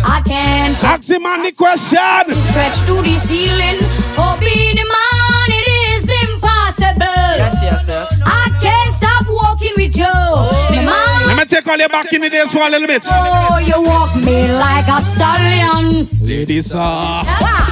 I 0.02 0.22
can't 0.26 0.82
Ask 0.84 1.10
him 1.10 1.26
on 1.26 1.42
the 1.42 1.52
question. 1.52 1.98
stretch 2.36 2.80
to 2.86 3.02
the 3.02 3.16
ceiling. 3.16 3.78
Oh, 4.18 4.36
be 4.40 4.74
Yes, 7.62 7.88
yes, 7.88 7.88
yes. 7.88 8.20
I 8.24 8.48
can't 8.62 8.90
stop 8.90 9.26
walking 9.28 9.72
with 9.76 9.96
you. 9.96 10.04
Me 10.72 10.84
man, 10.84 11.26
Let 11.26 11.36
me 11.36 11.44
take 11.44 11.66
all 11.66 11.76
you 11.78 11.88
back 11.88 12.12
in 12.12 12.20
the 12.22 12.30
days 12.30 12.52
for 12.52 12.60
a 12.60 12.70
little 12.70 12.86
bit. 12.86 13.02
oh, 13.06 13.58
you 13.58 13.80
walk 13.82 14.16
me 14.16 14.50
like 14.52 14.88
a 14.88 15.00
stallion. 15.02 16.08
Ladies, 16.20 16.72
uh, 16.74 17.22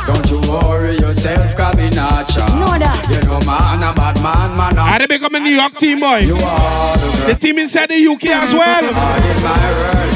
Don't 0.06 0.30
you 0.30 0.40
worry 0.50 0.96
yourself, 0.98 1.56
cause 1.56 1.78
me 1.78 1.88
not 1.90 2.28
cha. 2.28 2.44
Know 2.58 2.78
that. 2.78 3.06
You 3.10 3.20
know 3.28 3.40
man, 3.46 3.82
a 3.82 3.92
bad 3.94 4.20
man, 4.22 4.56
man. 4.56 4.78
I 4.78 4.98
they 4.98 5.06
become 5.06 5.34
a 5.34 5.40
New 5.40 5.50
York 5.54 5.74
team, 5.76 6.00
boy. 6.00 6.18
You 6.18 6.34
are 6.36 6.96
the 6.96 7.24
The 7.28 7.34
team 7.34 7.58
inside 7.58 7.88
the 7.90 7.96
UK 8.06 8.26
as 8.26 8.52
well. 8.52 8.84
in 8.84 8.94
my 8.94 9.70
world. 9.78 10.14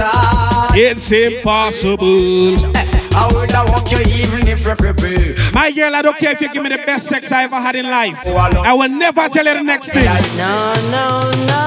Oh. 0.00 0.70
It's 0.74 1.10
impossible. 1.10 2.77
I 3.14 3.30
would 3.34 3.50
have 3.50 3.68
walk 3.70 3.90
you 3.90 3.98
even 3.98 4.46
if 4.48 4.64
you're 4.64 4.76
free. 4.76 5.34
My 5.52 5.70
girl, 5.70 5.94
I 5.94 6.02
don't 6.02 6.16
care 6.16 6.32
if 6.32 6.40
you 6.40 6.48
give 6.52 6.62
me 6.62 6.68
the 6.70 6.78
best 6.86 7.08
sex 7.08 7.30
I 7.32 7.44
ever 7.44 7.56
had 7.56 7.76
in 7.76 7.88
life. 7.88 8.18
I 8.26 8.72
will 8.74 8.88
never 8.88 9.28
tell 9.28 9.46
you 9.46 9.54
the 9.54 9.62
next 9.62 9.90
thing. 9.90 10.04
No, 10.36 10.72
no, 10.90 11.30
no. 11.46 11.64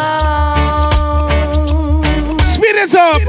Speed 2.45 2.75
it 2.75 2.95
up. 2.95 3.21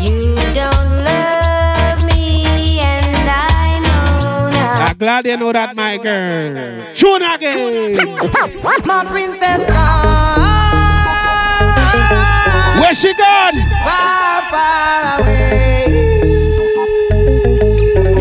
You 0.00 0.34
don't 0.54 1.04
love 1.04 2.04
me, 2.06 2.80
and 2.80 3.28
I 3.28 3.78
know 3.80 4.50
now. 4.50 4.86
I'm 4.88 4.96
glad 4.96 5.26
you 5.26 5.36
know 5.36 5.52
that, 5.52 5.76
my 5.76 5.96
girl. 5.98 6.94
Tune 6.94 7.22
again. 7.22 7.96
My 8.84 9.04
princess. 9.04 9.60
Where 12.80 12.94
she 12.94 13.12
gone? 13.14 13.54
Far, 13.84 14.42
far 14.50 15.20
away. 15.20 16.39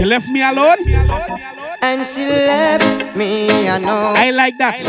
Left 0.09 0.27
me 0.27 0.41
alone? 0.41 0.77
And 1.83 2.03
she 2.07 2.25
left 2.25 3.15
me, 3.15 3.47
I 3.69 3.77
know. 3.77 4.13
I 4.17 4.31
like 4.31 4.57
that. 4.57 4.79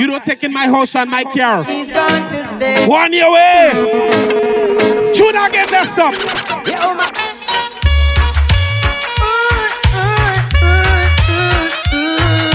You 0.00 0.06
don't 0.06 0.24
take 0.24 0.44
in 0.44 0.52
my 0.52 0.66
house 0.68 0.94
and 0.94 1.10
my 1.10 1.24
car. 1.24 1.64
He's 1.64 1.90
going 1.92 2.22
to 2.30 2.44
stay. 2.46 2.86
One 2.86 3.12
your 3.12 3.32
way. 3.32 3.70
Tune 5.16 5.34
again, 5.34 5.66
that 5.66 5.88
stuff. 5.90 6.14
Yo, 6.70 6.94
my- 6.94 7.10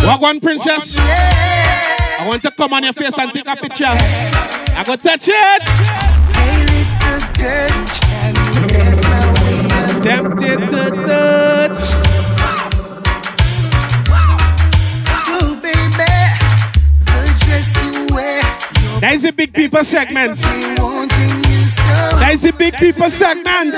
Walk 0.08 0.22
one, 0.22 0.40
princess. 0.40 0.96
I 0.98 2.24
want 2.26 2.42
to 2.44 2.52
come 2.52 2.72
on 2.72 2.86
your 2.86 2.94
face 2.94 3.18
and 3.18 3.34
take 3.34 3.48
a 3.50 3.56
picture. 3.58 3.84
I 3.86 4.84
go 4.86 4.96
touch 4.96 5.28
it. 5.28 5.64
Tempted 10.02 10.60
to 10.60 10.90
touch. 11.08 11.82
You, 15.28 15.56
baby, 15.62 16.12
the 17.06 17.20
dress 17.40 17.76
you 17.84 18.16
wear. 18.16 18.42
That 19.02 19.12
is 19.14 19.26
a 19.26 19.32
big 19.34 19.54
people 19.54 19.84
segment. 19.84 20.40
Wanting 20.80 21.44
you 21.50 21.66
so. 21.66 21.84
That 22.20 22.32
is 22.34 22.46
a 22.46 22.54
big 22.54 22.76
people 22.76 23.10
segment. 23.10 23.74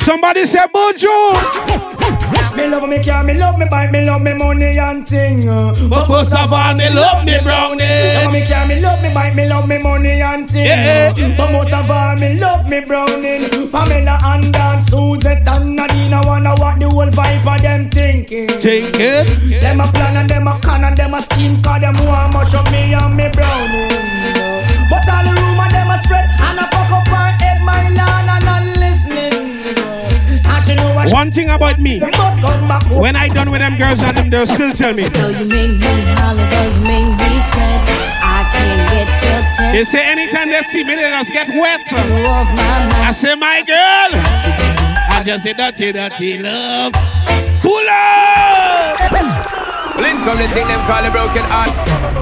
Somebody 0.00 0.46
say 0.46 0.66
Bojo. 0.72 2.41
Me 2.56 2.68
love 2.68 2.88
me 2.88 3.02
car, 3.02 3.24
me 3.24 3.36
love 3.36 3.58
me 3.58 3.66
bike, 3.70 3.90
me 3.90 4.04
love 4.04 4.22
me 4.22 4.34
money 4.34 4.78
and 4.78 5.06
thing. 5.06 5.48
Uh. 5.48 5.72
But 5.88 6.06
first 6.06 6.34
of 6.34 6.52
all, 6.52 6.74
me 6.76 6.90
love 6.90 7.24
me 7.24 7.38
brownie. 7.42 8.14
Love 8.14 8.32
me 8.32 8.46
car, 8.46 8.66
me 8.66 8.80
love 8.80 9.02
me 9.02 9.10
bike, 9.12 9.34
me 9.34 9.46
love 9.48 9.68
me 9.68 9.78
money 9.78 10.20
and 10.20 10.48
thing. 10.48 10.66
Uh. 10.66 11.12
Yeah. 11.16 11.36
But 11.36 11.52
most 11.52 11.72
of 11.72 11.90
all, 11.90 12.16
me 12.16 12.38
love 12.38 12.68
me 12.68 12.80
browning. 12.80 13.70
Pamela 13.70 14.18
and 14.24 14.52
Dan, 14.52 14.82
Suzette 14.84 15.46
and 15.48 15.76
Nadine 15.76 16.12
I 16.12 16.20
wanna 16.26 16.54
what 16.56 16.78
the 16.78 16.88
whole 16.88 17.06
vibe 17.08 17.46
of 17.54 17.62
them 17.62 17.88
thinking. 17.90 18.48
Them 19.60 19.80
a 19.80 19.86
plan 19.92 20.16
and 20.16 20.28
them 20.28 20.46
a 20.46 20.58
con 20.60 20.84
and 20.84 20.96
them 20.96 21.14
a 21.14 21.22
scheme 21.22 21.62
Cause 21.62 21.80
them 21.80 21.96
want 22.04 22.34
mush 22.34 22.54
up 22.54 22.70
me 22.70 22.92
and 22.92 23.16
me 23.16 23.28
brownie 23.32 23.88
But 24.90 25.08
all 25.08 25.24
the 25.24 25.32
rumor 25.40 25.68
them 25.70 25.90
a 25.90 25.96
spread 26.04 26.28
And 26.40 26.58
a 26.60 26.64
fuck 26.68 26.92
up 26.92 27.08
her 27.08 27.30
head 27.40 27.62
my 27.64 27.88
land 27.90 28.44
and 28.44 28.61
One 31.10 31.32
thing 31.32 31.50
about 31.50 31.78
me, 31.80 32.00
when 32.90 33.16
I 33.16 33.28
done 33.28 33.50
with 33.50 33.60
them 33.60 33.76
girls 33.76 34.02
and 34.02 34.16
them, 34.16 34.30
they'll 34.30 34.46
still 34.46 34.72
tell 34.72 34.94
me. 34.94 35.08
Though 35.08 35.28
you 35.28 35.46
make 35.48 35.80
me 35.80 35.94
holler, 36.14 36.46
though 36.46 36.68
you 36.70 36.80
make 36.86 37.10
me 37.18 37.30
sweat, 37.50 37.82
I 38.22 38.46
can't 38.54 38.82
get 38.92 39.08
your 39.22 39.38
attention. 39.42 39.72
They 39.72 39.84
say 39.84 40.02
anytime 40.06 40.48
they 40.48 40.62
see 40.70 40.84
me, 40.84 40.94
they 40.94 41.10
just 41.10 41.32
get 41.32 41.48
wet. 41.48 41.90
You 41.90 41.98
off 42.26 42.46
my 42.54 42.54
mind. 42.54 42.92
I 43.02 43.12
say, 43.12 43.34
my 43.34 43.62
girl, 43.66 44.10
I 45.10 45.22
just 45.24 45.42
say 45.42 45.52
dirty, 45.54 45.92
dirty 45.92 46.38
love. 46.38 46.92
Pull 47.60 47.86
up! 47.90 48.98
Link 49.98 50.18
from 50.22 50.38
the 50.38 50.48
thing 50.54 50.66
them 50.66 50.80
call 50.86 51.04
a 51.04 51.10
broken 51.10 51.44
heart. 51.50 51.70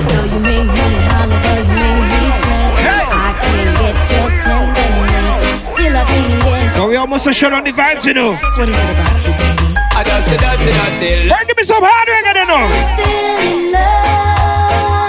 Though 0.09 0.25
you 0.25 0.41
make 0.41 0.69
me 0.73 0.89
holler, 1.13 1.37
though 1.37 1.61
you 1.61 1.69
make 1.69 2.05
me 2.09 2.33
sweat, 2.41 3.09
I 3.13 3.37
can't 3.45 3.73
get 3.77 3.97
your 4.11 4.29
tenderness. 4.41 5.10
Still 5.81 5.97
I 5.97 6.05
can't. 6.05 6.75
So 6.75 6.89
we 6.89 6.97
almost 6.97 7.27
a 7.27 7.33
shut 7.33 7.55
on 7.55 7.65
the 7.65 7.71
vibes, 7.73 8.05
you 8.05 8.13
know. 8.13 8.33
What 8.33 8.69
is 8.69 8.77
it 8.77 8.85
about 8.93 9.25
you, 9.25 9.33
baby? 9.33 9.65
I 9.97 10.05
just 10.05 10.29
say 10.29 10.37
dirty, 10.37 10.69
dirty 10.77 11.25
love. 11.25 11.39
Hey, 11.41 11.45
give 11.49 11.57
me 11.57 11.65
some 11.65 11.81
hard 11.81 12.05
reggae, 12.05 12.37
you 12.37 12.45
know. 12.53 12.69
Still 13.01 13.41
in 13.49 13.73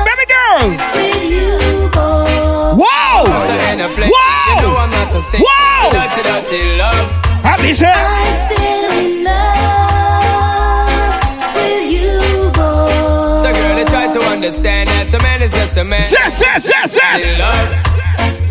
Baby 0.07 0.25
girl. 0.31 0.71
with 0.95 1.27
you, 1.27 1.91
boy. 1.91 2.79
Wow! 2.79 3.27
So 3.27 3.51
in 3.67 3.83
a 3.83 3.91
place, 3.91 4.15
Wow! 4.15 4.47
You 4.47 4.63
know 4.63 4.79
I'm 4.79 4.87
not 4.95 5.11
a 5.11 5.19
stick. 5.27 5.43
Wow! 5.43 5.91
Dirty, 5.91 6.23
dirty 6.23 6.79
love. 6.79 7.03
Happy 7.43 7.73
say. 7.75 7.91
I'm 7.91 8.31
still 8.47 8.95
in 8.95 9.27
love 9.27 11.19
with 11.51 11.91
you, 11.91 12.47
boy. 12.55 13.43
So 13.43 13.51
girl, 13.51 13.75
I 13.75 13.83
try 13.91 14.07
to 14.07 14.21
understand 14.23 14.87
that 14.87 15.11
a 15.11 15.19
man 15.19 15.41
is 15.43 15.51
just 15.51 15.75
a 15.75 15.83
man. 15.83 15.99
Yes, 15.99 16.39
yes, 16.39 16.63
yes, 16.71 16.95
yes. 16.95 17.27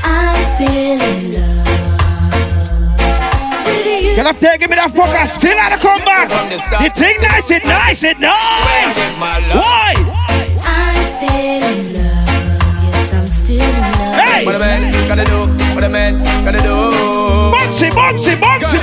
I'm 0.05 0.37
still 0.53 1.01
in 1.01 1.01
love 1.01 1.65
with 1.65 1.85
you. 1.89 1.90
Can 4.21 4.27
I 4.27 4.33
take 4.33 4.61
give 4.61 4.69
me 4.69 4.77
that 4.77 4.93
fucker? 4.93 5.25
Still 5.25 5.57
had 5.57 5.73
to 5.73 5.81
come 5.81 6.05
back. 6.05 6.29
The 6.29 6.93
thing 6.93 7.17
nice, 7.25 7.51
it 7.51 7.65
nice, 7.65 8.05
it 8.05 8.21
nice. 8.21 9.01
Why? 9.17 9.97
I'm 10.61 11.01
still 11.17 11.65
in 11.65 11.81
love. 11.97 12.29
Yes, 12.85 13.17
I'm 13.17 13.25
still 13.25 13.65
in 13.65 13.81
love. 13.81 14.21
Hey! 14.21 14.45
What 14.45 14.57
a 14.57 14.59
man 14.61 14.93
gotta 15.09 15.25
do, 15.25 15.49
what 15.73 15.85
a 15.85 15.89
man 15.89 16.21
gotta 16.45 16.61
do. 16.61 16.69
Boxy, 17.49 17.89
boxy, 17.89 18.37
boxy, 18.37 18.80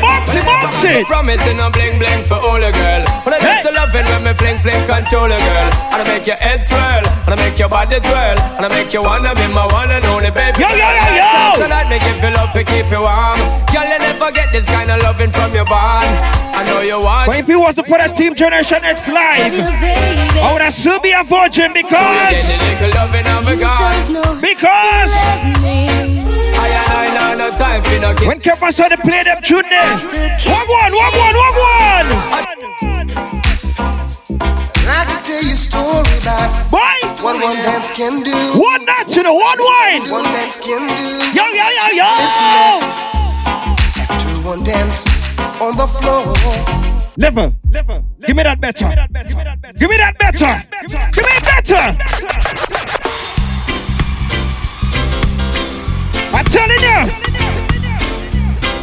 boxy, 0.77 0.93
boxy. 0.93 1.05
Promising 1.05 1.59
I'm 1.59 1.71
bling 1.71 1.97
bling 1.99 2.23
for 2.25 2.35
all 2.35 2.61
a 2.61 2.71
girl. 2.71 3.01
When 3.23 3.33
I 3.33 3.39
Hey. 3.39 3.61
just 3.63 3.75
love 3.75 3.95
it 3.95 4.05
when 4.09 4.23
me 4.23 4.33
fling 4.33 4.59
fling 4.59 4.85
control 4.87 5.25
a 5.25 5.37
girl. 5.37 5.69
And 5.91 6.01
I 6.01 6.03
make 6.07 6.27
your 6.27 6.37
head 6.37 6.67
swirl, 6.67 7.03
and 7.25 7.33
I 7.33 7.35
make 7.35 7.57
your 7.59 7.69
body 7.69 7.99
twirl, 7.99 8.37
and 8.57 8.65
I 8.65 8.69
make 8.69 8.93
you 8.93 9.01
wanna 9.01 9.33
be 9.35 9.47
my 9.47 9.65
one 9.67 9.91
and 9.91 10.05
only 10.05 10.31
baby. 10.31 10.61
Yo, 10.61 10.69
yo, 10.69 10.75
yo, 10.77 11.07
yo. 11.21 11.61
So 11.61 11.67
that 11.67 11.89
make 11.89 12.03
you 12.03 12.13
feel 12.21 12.31
love 12.33 12.51
to 12.53 12.63
keep 12.63 12.89
you 12.91 13.01
warm. 13.01 13.37
Girl, 13.73 13.87
you 13.87 13.99
never 13.99 14.31
get 14.31 14.51
this 14.51 14.65
kind 14.65 14.89
of 14.91 15.01
loving 15.03 15.31
from 15.31 15.53
your 15.53 15.65
bond. 15.65 16.07
I 16.57 16.63
know 16.65 16.81
you 16.81 16.99
want. 16.99 17.27
But 17.27 17.37
if 17.37 17.49
it 17.49 17.55
wasn't 17.55 17.87
for 17.87 17.97
that 17.97 18.15
Team 18.15 18.33
Generation 18.33 18.83
X 18.83 19.07
live, 19.07 19.51
Baby, 19.51 19.61
I 20.41 20.53
would 20.53 20.61
have 20.61 20.73
still 20.73 20.99
be 20.99 21.11
a 21.11 21.23
virgin 21.23 21.73
Get 21.73 21.85
because, 21.85 22.41
the 25.67 26.06
I 27.59 27.81
time 27.81 27.83
for 27.83 27.99
no 27.99 28.13
kid. 28.13 28.27
when 28.27 28.39
Kevon 28.39 28.71
saw 28.71 28.87
they 28.87 28.97
play 28.97 29.23
them 29.23 29.41
tune 29.41 29.63
there, 29.69 29.97
one 30.45 30.67
one, 30.69 30.93
one 30.93 31.13
one, 31.17 31.35
one 31.35 31.55
one. 31.57 32.07
I 34.89 35.03
can 35.09 35.23
tell 35.23 35.41
you 35.41 35.53
a 35.53 35.57
story 35.57 36.17
about 36.21 36.69
Boy, 36.69 37.01
what 37.23 37.41
one 37.41 37.55
dance 37.57 37.89
can 37.89 38.21
do. 38.21 38.31
one 38.61 38.85
nuts, 38.85 39.15
you 39.15 39.23
know, 39.23 39.33
one 39.33 39.57
wine. 39.57 40.05
One 40.09 40.23
dance 40.25 40.57
can 40.57 40.85
do. 40.95 41.03
Yo, 41.33 41.45
yo, 41.49 41.65
yo, 41.65 41.87
yo. 41.97 42.05
After 44.05 44.47
one 44.47 44.63
dance 44.63 45.05
on 45.59 45.75
the 45.75 45.87
floor. 45.87 46.33
Never, 47.17 47.53
never. 47.69 48.03
Give 48.25 48.35
me 48.35 48.43
that 48.43 48.61
better. 48.61 48.87
Give 48.87 49.89
me 49.89 49.97
that 49.97 50.17
better. 50.19 50.63
Give 51.11 51.25
me 51.25 51.33
it 51.33 51.43
better. 51.43 51.97
I'm 56.33 56.45
telling 56.45 56.79
you. 56.79 57.26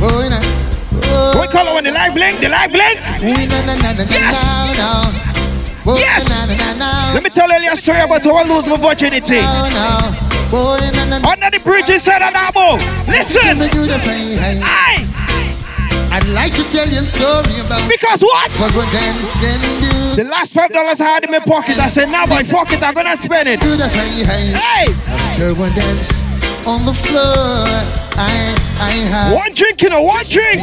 Oh, 0.06 0.28
na, 0.28 0.38
oh, 1.08 1.38
What 1.38 1.50
color 1.50 1.74
when 1.74 1.84
the 1.84 1.90
light 1.90 2.12
blink? 2.14 2.40
The 2.40 2.48
light 2.48 2.70
blink? 2.70 3.00
Yes. 3.24 4.36
Yes. 5.86 6.28
Let 7.14 7.22
me 7.22 7.30
tell 7.30 7.48
you 7.62 7.72
a 7.72 7.76
story 7.76 8.00
about 8.00 8.24
how 8.24 8.36
I 8.36 8.42
lose 8.44 8.66
my 8.66 8.76
virginity. 8.76 9.38
Under 9.38 11.50
the 11.50 11.60
bridge 11.64 11.88
inside 11.90 12.22
of 12.22 12.32
Nabo. 12.34 12.78
Listen. 13.08 13.58
Let 13.58 13.58
me 13.58 13.68
do 13.70 13.86
the 13.86 13.98
same. 13.98 14.38
Hey. 14.38 14.60
Aye. 14.62 15.06
I'd 16.12 16.28
like 16.28 16.54
to 16.54 16.62
tell 16.70 16.88
you 16.88 16.98
a 16.98 17.02
story 17.02 17.58
about 17.64 17.88
Because 17.88 18.22
what? 18.22 18.50
what 18.60 18.74
one 18.76 18.88
dance 18.92 19.34
can 19.34 19.58
do. 19.80 20.22
The 20.22 20.28
last 20.30 20.52
five 20.52 20.70
dollars 20.70 21.00
I 21.00 21.06
had 21.06 21.24
in 21.24 21.30
my 21.32 21.40
pocket, 21.40 21.76
I 21.78 21.88
said, 21.88 22.08
now 22.08 22.24
boy, 22.26 22.44
fuck 22.44 22.70
it, 22.72 22.82
I'm 22.82 22.94
gonna 22.94 23.16
spend 23.16 23.48
it. 23.48 23.60
Do 23.60 23.76
the 23.76 23.88
same. 23.88 24.24
Hey. 24.24 24.52
Hey, 24.52 24.94
After 25.08 25.54
one 25.54 25.74
dance 25.74 26.20
on 26.66 26.84
the 26.86 26.94
floor, 26.94 27.64
I 28.16 28.54
I 28.80 28.90
had 29.12 29.34
one 29.34 29.52
drink, 29.54 29.82
you 29.82 29.90
know, 29.90 30.02
one 30.02 30.24
drink. 30.24 30.60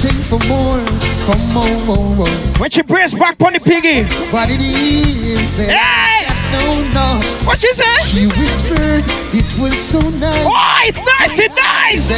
thing 0.00 0.20
for 0.28 0.38
more, 0.46 0.84
for 1.24 1.36
more, 1.52 1.78
more, 1.86 2.16
more. 2.16 2.28
When 2.58 2.70
she 2.70 2.82
brace 2.82 3.14
back 3.14 3.40
on 3.42 3.54
the 3.54 3.60
piggy. 3.60 4.04
What 4.30 4.50
it 4.50 4.60
is 4.60 5.56
that 5.56 5.70
Hey, 5.70 6.26
no 6.52 6.82
no. 6.92 7.20
what 7.46 7.58
she 7.60 7.72
say? 7.72 7.96
She 8.04 8.26
whispered 8.38 9.04
it 9.32 9.58
was 9.58 9.74
so 9.76 10.00
nice. 10.00 10.46
Oh, 10.46 10.80
it's 10.84 10.98
nice, 10.98 11.38
it's 11.38 11.54
nice. 11.56 12.08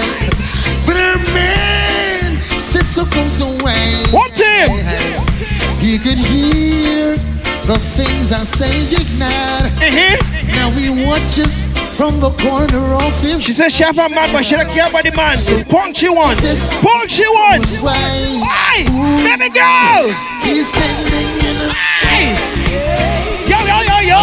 But 0.87 0.97
her 0.97 1.19
man 1.33 2.43
sits 2.61 2.95
so 2.97 3.05
close 3.05 3.41
away. 3.41 4.03
One 4.11 4.31
thing. 4.33 4.71
He 5.79 5.99
could 5.99 6.19
hear 6.19 7.15
the 7.67 7.79
things 7.79 8.33
I 8.33 8.43
say 8.43 8.87
ignite. 8.87 9.71
Uh-huh. 9.79 10.17
Now 10.57 10.71
he 10.71 10.91
watches 11.07 11.61
from 11.97 12.21
the 12.21 12.31
corner 12.37 12.95
of 13.01 13.21
his 13.23 13.43
She 13.43 13.53
said 13.53 13.73
she 13.73 13.83
have 13.83 13.97
a 13.97 14.09
man, 14.11 14.31
but 14.31 14.45
she 14.45 14.55
don't 14.55 14.69
care 14.69 14.89
about 14.89 15.05
the 15.05 15.13
man. 15.13 15.35
Punk 15.67 15.97
she 15.97 16.09
wants. 16.11 16.69
Punk 16.85 17.09
she 17.09 17.25
wants. 17.25 17.81
way. 17.81 18.37
Hey, 18.45 18.85
baby 19.25 19.49
girl. 19.49 20.05
He's 20.45 20.69
standing 20.69 21.25
in 21.41 21.57
a 21.65 21.73
Hey. 22.05 22.37
Yo, 23.49 23.59
yo, 23.65 23.81
yo, 23.81 23.97
yo. 24.13 24.21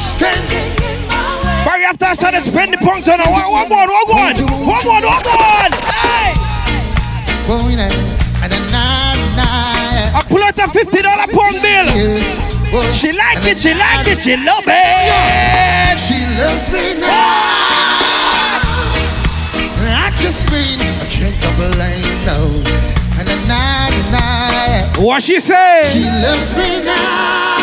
standing 0.00 0.72
in 0.80 1.06
my 1.12 1.20
way. 1.44 1.64
Barry 1.68 1.84
after 1.84 2.06
I 2.06 2.14
started 2.14 2.40
spend 2.40 2.72
the 2.72 2.78
punks 2.78 3.06
on 3.08 3.18
her. 3.20 3.30
One, 3.30 3.50
one, 3.52 3.68
one, 3.68 3.88
one, 3.88 4.08
one. 4.08 4.36
One, 4.64 4.86
one, 4.86 5.04
one, 5.04 5.04
one. 5.04 5.72
Hey. 5.92 6.32
going 7.46 7.80
out 7.80 7.92
and 8.42 8.52
a 8.52 8.60
nine 8.72 9.20
nine. 9.36 10.08
I 10.16 10.24
pull 10.26 10.42
out 10.42 10.58
a 10.58 10.66
fifty 10.72 11.02
dollar 11.02 11.26
punk 11.28 11.60
bill. 11.60 12.59
Oh, 12.72 12.92
She 12.94 13.12
like 13.12 13.44
it, 13.46 13.58
she 13.58 13.74
like 13.74 14.06
it, 14.06 14.20
she 14.20 14.36
love 14.36 14.64
it. 14.66 15.98
She 15.98 16.24
loves 16.38 16.70
me 16.70 17.00
now. 17.00 17.08
I 19.92 20.12
just 20.16 20.44
mean 20.52 20.78
I 20.78 21.06
can't 21.10 21.34
complain, 21.42 22.02
no. 22.26 22.62
And 23.18 23.28
a 23.28 23.36
nine 23.48 24.12
nine. 24.12 25.04
What 25.04 25.22
she 25.22 25.40
say? 25.40 25.82
She 25.92 26.04
loves 26.04 26.54
me 26.56 26.80
now. 26.84 27.58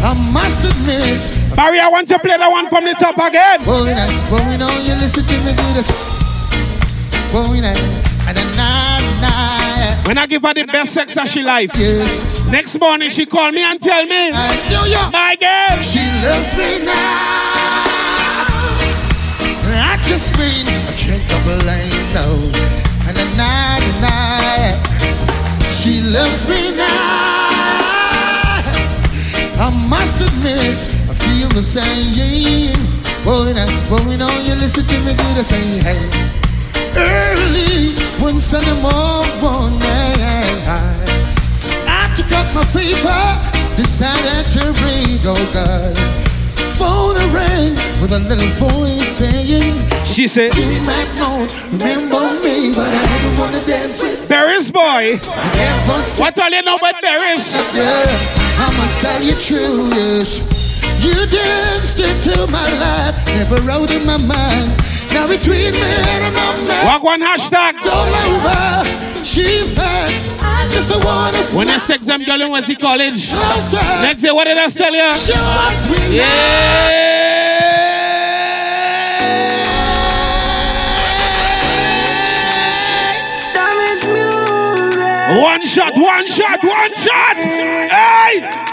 I 0.00 0.14
must 0.32 0.62
admit. 0.64 1.56
Barry, 1.56 1.80
I 1.80 1.88
want 1.88 2.08
to 2.08 2.18
play 2.18 2.36
that 2.36 2.50
one 2.50 2.68
from 2.68 2.84
the 2.84 2.92
top 2.92 3.16
again. 3.16 3.64
Now, 3.64 4.30
boy, 4.30 4.56
know 4.56 4.70
you 4.84 4.94
listen 5.00 5.24
to 5.24 5.36
me 5.40 5.54
good 5.56 5.76
as. 5.80 5.90
Boy, 7.32 7.60
now, 7.60 7.74
and 8.28 8.38
a 8.38 8.44
nine 8.56 9.20
nine. 9.20 10.04
When 10.06 10.18
I 10.18 10.26
give 10.26 10.42
her 10.42 10.54
the 10.54 10.64
best 10.66 10.92
sex 10.94 11.16
of 11.16 11.28
she 11.28 11.42
life, 11.42 11.70
Yes, 11.74 12.22
next 12.50 12.78
morning 12.80 13.10
she 13.10 13.26
called 13.26 13.54
me 13.54 13.62
and 13.62 13.80
tell 13.80 14.04
me, 14.04 14.30
my 14.30 15.36
girl, 15.38 15.76
She 15.82 16.00
loves 16.22 16.54
me 16.56 16.84
now. 16.84 18.08
I 19.70 19.98
just 20.02 20.32
mean 20.38 20.66
I 20.66 20.92
can't 20.96 21.24
complain, 21.28 21.90
no. 22.14 22.50
And 23.06 23.16
a 23.18 23.26
nine 23.36 24.00
nine. 24.00 24.76
She 25.72 26.00
loves 26.00 26.48
me 26.48 26.72
now. 26.76 27.48
I 29.60 29.70
must 29.88 30.20
admit, 30.20 30.76
I 31.10 31.14
feel 31.14 31.48
the 31.48 31.62
same. 31.62 32.74
Boy, 33.24 33.52
now, 33.52 33.66
boy, 33.88 34.16
know 34.16 34.30
you 34.40 34.54
listen 34.54 34.84
to 34.86 35.00
me 35.00 35.14
good. 35.14 35.38
I 35.38 35.42
say, 35.42 35.62
hey, 35.86 36.00
early 36.96 37.94
one 38.22 38.38
Sunday 38.40 38.80
morning, 38.80 39.78
took 42.38 42.54
my 42.54 42.64
paper, 42.72 43.22
decided 43.76 44.46
to 44.52 44.62
read, 44.84 45.20
oh 45.24 45.50
God. 45.52 45.96
Phone 46.78 47.16
rang 47.34 47.74
with 48.00 48.12
a 48.12 48.20
little 48.20 48.48
voice 48.68 49.18
saying, 49.18 49.74
She 50.04 50.28
said, 50.28 50.54
You 50.54 50.80
might 50.82 51.10
not 51.16 51.50
remember 51.72 52.38
me, 52.44 52.72
but 52.72 52.92
I 52.94 53.22
don't 53.22 53.38
wanna 53.38 53.64
dance 53.66 54.02
with 54.02 54.28
Barry's 54.28 54.70
boy. 54.70 55.18
What 56.18 56.38
all 56.38 56.50
you 56.50 56.62
know 56.62 56.76
about? 56.76 57.02
Yeah, 57.02 58.06
I 58.64 58.74
must 58.78 59.00
tell 59.00 59.22
you 59.22 59.34
true, 59.34 59.88
yes. 59.98 60.38
You 61.02 61.26
danced 61.26 61.98
into 61.98 62.46
my 62.50 62.68
life, 62.78 63.16
never 63.26 63.70
out 63.70 63.90
in 63.90 64.06
my 64.06 64.18
mind. 64.18 64.97
Now 65.12 65.26
between 65.28 65.72
me 65.72 65.80
and 65.80 66.34
my 66.34 66.56
man. 66.66 66.86
Walk 66.86 67.02
one 67.02 67.20
hashtag. 67.20 67.74
All 67.84 68.14
over. 68.32 69.24
She 69.24 69.62
said, 69.62 70.08
I 70.40 70.68
just 70.70 70.90
wanna 71.04 71.42
When 71.56 71.68
I 71.68 71.78
sex 71.78 72.06
them 72.06 72.24
girl 72.24 72.40
in 72.40 72.50
went 72.50 72.66
to 72.66 72.74
college. 72.76 73.32
Next 73.32 74.22
day, 74.22 74.32
what 74.32 74.44
did 74.44 74.58
I 74.58 74.68
tell 74.68 74.94
you? 74.94 75.16
She 75.16 75.32
loves 75.34 75.88
me 75.88 76.18
Damage 83.52 84.06
music. 84.06 85.42
One 85.42 85.64
shot, 85.64 85.92
one 85.96 86.26
shot, 86.26 86.62
one 86.64 86.94
shot. 86.94 87.36
Hey! 87.36 88.67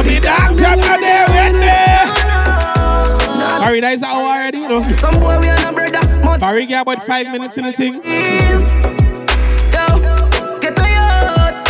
But 0.00 0.08
the 0.08 0.16
dogs 0.18 0.56
them 0.56 0.80
not 0.80 0.96
there 0.96 1.28
with 1.28 1.60
me. 1.60 1.68
Barry, 3.60 3.84
that 3.84 3.92
is 3.92 4.02
our 4.02 4.32
already, 4.32 4.64
you 4.64 4.68
know. 4.72 4.80
Some 4.96 5.12
boy 5.20 5.36
we 5.44 5.52
and 5.52 5.60
a 5.60 5.76
brother. 5.76 6.00
Barry 6.40 6.64
get 6.64 6.88
about 6.88 7.04
five 7.04 7.28
minutes 7.28 7.60
in 7.60 7.68
the 7.68 7.72
thing. 7.76 8.00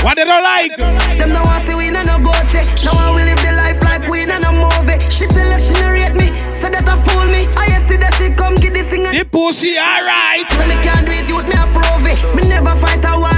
What 0.06 0.14
they 0.14 0.22
don't 0.22 0.46
like? 0.46 0.78
Them 1.18 1.34
no 1.34 1.42
want 1.42 1.66
see 1.66 1.74
we 1.74 1.90
no 1.90 2.06
go 2.22 2.30
check. 2.46 2.70
No 2.86 2.94
one 2.94 3.18
will 3.18 3.26
live 3.26 3.42
the 3.42 3.50
life 3.58 3.82
like 3.82 4.06
we 4.06 4.22
in 4.22 4.30
a 4.30 4.38
movie. 4.54 5.02
She 5.10 5.26
tell 5.26 5.50
us 5.50 5.66
she 5.66 5.74
narrate 5.82 6.14
me, 6.14 6.30
say 6.54 6.70
that 6.70 6.86
a 6.86 6.94
fool 7.02 7.26
me. 7.26 7.50
I 7.58 7.66
see 7.82 7.98
that 7.98 8.14
she 8.14 8.30
come 8.30 8.54
get 8.62 8.78
this 8.78 8.94
thing. 8.94 9.10
The 9.10 9.26
pussy 9.26 9.74
alright. 9.74 10.46
So 10.54 10.70
me 10.70 10.78
can't 10.86 11.02
do 11.02 11.10
it, 11.18 11.26
youth 11.26 11.50
me 11.50 11.58
approve 11.58 12.06
it. 12.06 12.14
Me 12.38 12.46
never 12.46 12.78
fight 12.78 13.02
a 13.10 13.18
war 13.18 13.29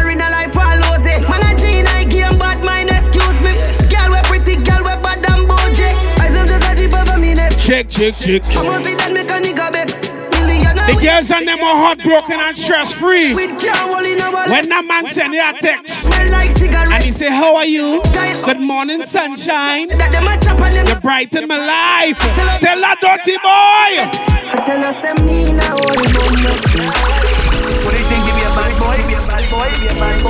nigga 9.42 9.72
vex. 9.72 10.10
Million 10.46 10.74
The 10.76 10.98
girls 11.02 11.30
and 11.30 11.46
them 11.46 11.60
are 11.60 11.76
heartbroken 11.76 12.40
and 12.40 12.56
stress 12.56 12.92
free. 12.92 13.34
With 13.34 13.58
can't 13.60 13.76
hold 13.78 14.04
in 14.04 14.20
a 14.20 14.30
wallet. 14.30 14.50
When 14.50 14.68
that 14.68 14.84
man 14.84 15.06
send 15.08 15.34
you 15.34 15.42
a 15.42 15.52
text 15.52 16.04
Smell 16.04 16.30
like 16.32 16.50
cigarette. 16.50 16.92
and 16.92 17.04
he 17.04 17.12
say, 17.12 17.30
How 17.30 17.56
are 17.56 17.66
you? 17.66 18.02
Good 18.44 18.60
morning, 18.60 19.04
sunshine. 19.04 19.88
That 19.88 20.10
them 20.12 20.26
a 20.26 20.36
chop 20.42 20.60
and 20.60 20.74
them 20.74 20.86
You 20.88 21.00
brighten 21.00 21.46
my 21.48 21.58
life. 21.58 22.18
Tell 22.60 22.80
that 22.80 22.98
dirty 23.00 23.36
boy. 23.38 23.94
I 24.52 24.60
tell 24.66 24.80
her 24.82 24.92
say 24.92 25.14
me 25.24 25.52
now 25.52 25.76
hold 25.78 25.96
it 25.96 26.16
on 26.16 26.34
me. 26.42 26.50
What 27.84 27.94
do 27.94 28.02
you 28.02 28.08
think? 28.08 28.24
Give 28.26 28.36
me 28.36 28.42
a 28.42 28.52
bad 28.54 28.72
boy? 28.78 28.96
Give 28.98 29.06
me 29.06 29.14
a 29.14 29.22
bad 29.26 29.44
boy? 29.50 29.70
Give 29.70 29.82
me 29.82 29.88
a 29.88 29.96
bad. 30.00 30.22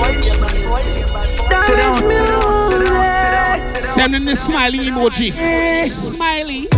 Send 3.92 4.14
him 4.14 4.24
the 4.24 4.34
smiley 4.36 4.78
emoji. 4.78 5.32
Smiley. 5.88 6.68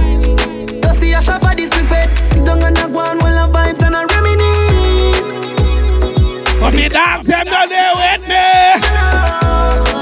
See 1.01 1.13
a 1.13 1.21
shot 1.21 1.43
for 1.43 1.55
this 1.55 1.71
buffet. 1.71 2.09
Sit 2.25 2.45
down 2.45 2.63
and 2.63 2.77
a 2.79 2.89
go 2.89 2.99
on 3.01 3.19
while 3.19 3.49
the 3.49 3.53
vibes 3.53 3.83
and 3.83 3.95
a 3.95 4.07
reminisce. 4.15 5.31
But 6.61 6.73
the 6.73 6.89
dogs 6.89 7.27
them 7.27 7.47
not 7.47 7.69
there 7.69 7.95
with 7.95 8.23
me. 8.29 8.45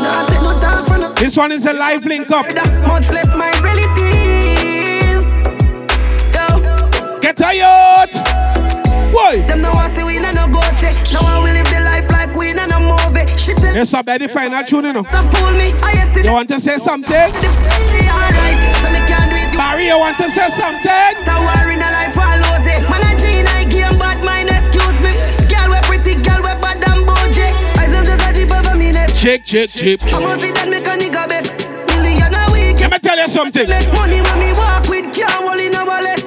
Nah, 0.03 0.27
take 0.27 0.43
no 0.43 0.59
talk 0.61 0.87
from 0.87 1.01
no 1.01 1.13
This 1.15 1.37
one 1.37 1.53
is 1.53 1.65
a 1.65 1.73
live 1.73 2.05
link 2.07 2.31
up. 2.31 2.47
much 2.87 3.11
less 3.11 3.35
my 3.37 3.51
relative. 3.63 5.25
Get 7.21 7.41
a 7.41 7.55
youth. 7.55 8.15
Why? 9.13 9.43
them 9.47 9.61
no 9.61 9.71
want 9.73 9.93
see 9.93 10.05
we 10.05 10.19
no 10.19 10.31
go 10.53 10.61
check. 10.79 10.95
No 11.13 11.21
one 11.23 11.43
will 11.45 11.53
live 11.53 11.69
the 11.71 11.81
life 11.85 12.11
like 12.11 12.35
we 12.37 12.51
in 12.51 12.59
a 12.59 12.81
movie. 12.81 13.27
She 13.37 13.55
tell 13.55 13.75
Yes, 13.75 13.95
I 13.95 14.03
the 14.03 14.29
final 14.29 14.63
tune, 14.65 14.85
you 14.87 14.93
know. 14.93 15.03
to 15.03 15.09
fool 15.09 15.51
me. 15.53 15.73
I 15.83 15.93
see 16.13 16.25
You 16.27 16.33
want 16.33 16.49
to 16.49 16.61
say 16.61 16.79
something? 16.79 17.33
You 19.83 19.99
want 19.99 20.17
to 20.19 20.31
say 20.31 20.49
something? 20.49 21.13
The 21.27 21.35
war 21.43 21.67
in 21.69 21.83
a 21.83 21.91
life 21.91 22.17
I 22.17 22.39
lose 22.39 22.67
it. 22.71 22.81
Man 22.89 23.03
I 23.03 23.65
game 23.67 23.99
bad 23.99 24.23
mind, 24.25 24.49
excuse 24.49 24.99
me. 25.03 25.11
Girl 25.51 25.69
we 25.75 25.79
pretty, 25.91 26.15
girl 26.23 26.39
we 26.39 26.55
bad 26.63 26.79
and 26.87 27.03
bougie. 27.05 27.51
I 27.77 27.91
am 27.91 28.05
just 28.07 28.23
a 28.23 28.31
jeep 28.33 28.53
over 28.55 28.77
me 28.79 28.93
neck. 28.93 29.11
Check, 29.13 29.45
check, 29.45 29.69
check. 29.69 29.99
I 30.15 30.23
must 30.23 30.41
see 30.41 30.53
that 30.55 30.71
make 30.71 30.87
a 30.87 30.95
nigga 30.95 31.27
vex. 31.29 31.67
Million 31.99 32.31
a 32.31 32.47
week. 32.55 32.79
Let 32.79 32.91
me 32.95 32.99
tell 33.03 33.19
you 33.19 33.27
something. 33.29 33.67
Make 33.69 33.91
money 33.93 34.23
when 34.23 34.39
me 34.39 34.55
walk 34.55 34.87
with 34.87 35.11
can't 35.11 35.35
hold 35.35 35.59
in 35.59 35.75
a 35.75 35.83
wallet. 35.83 36.23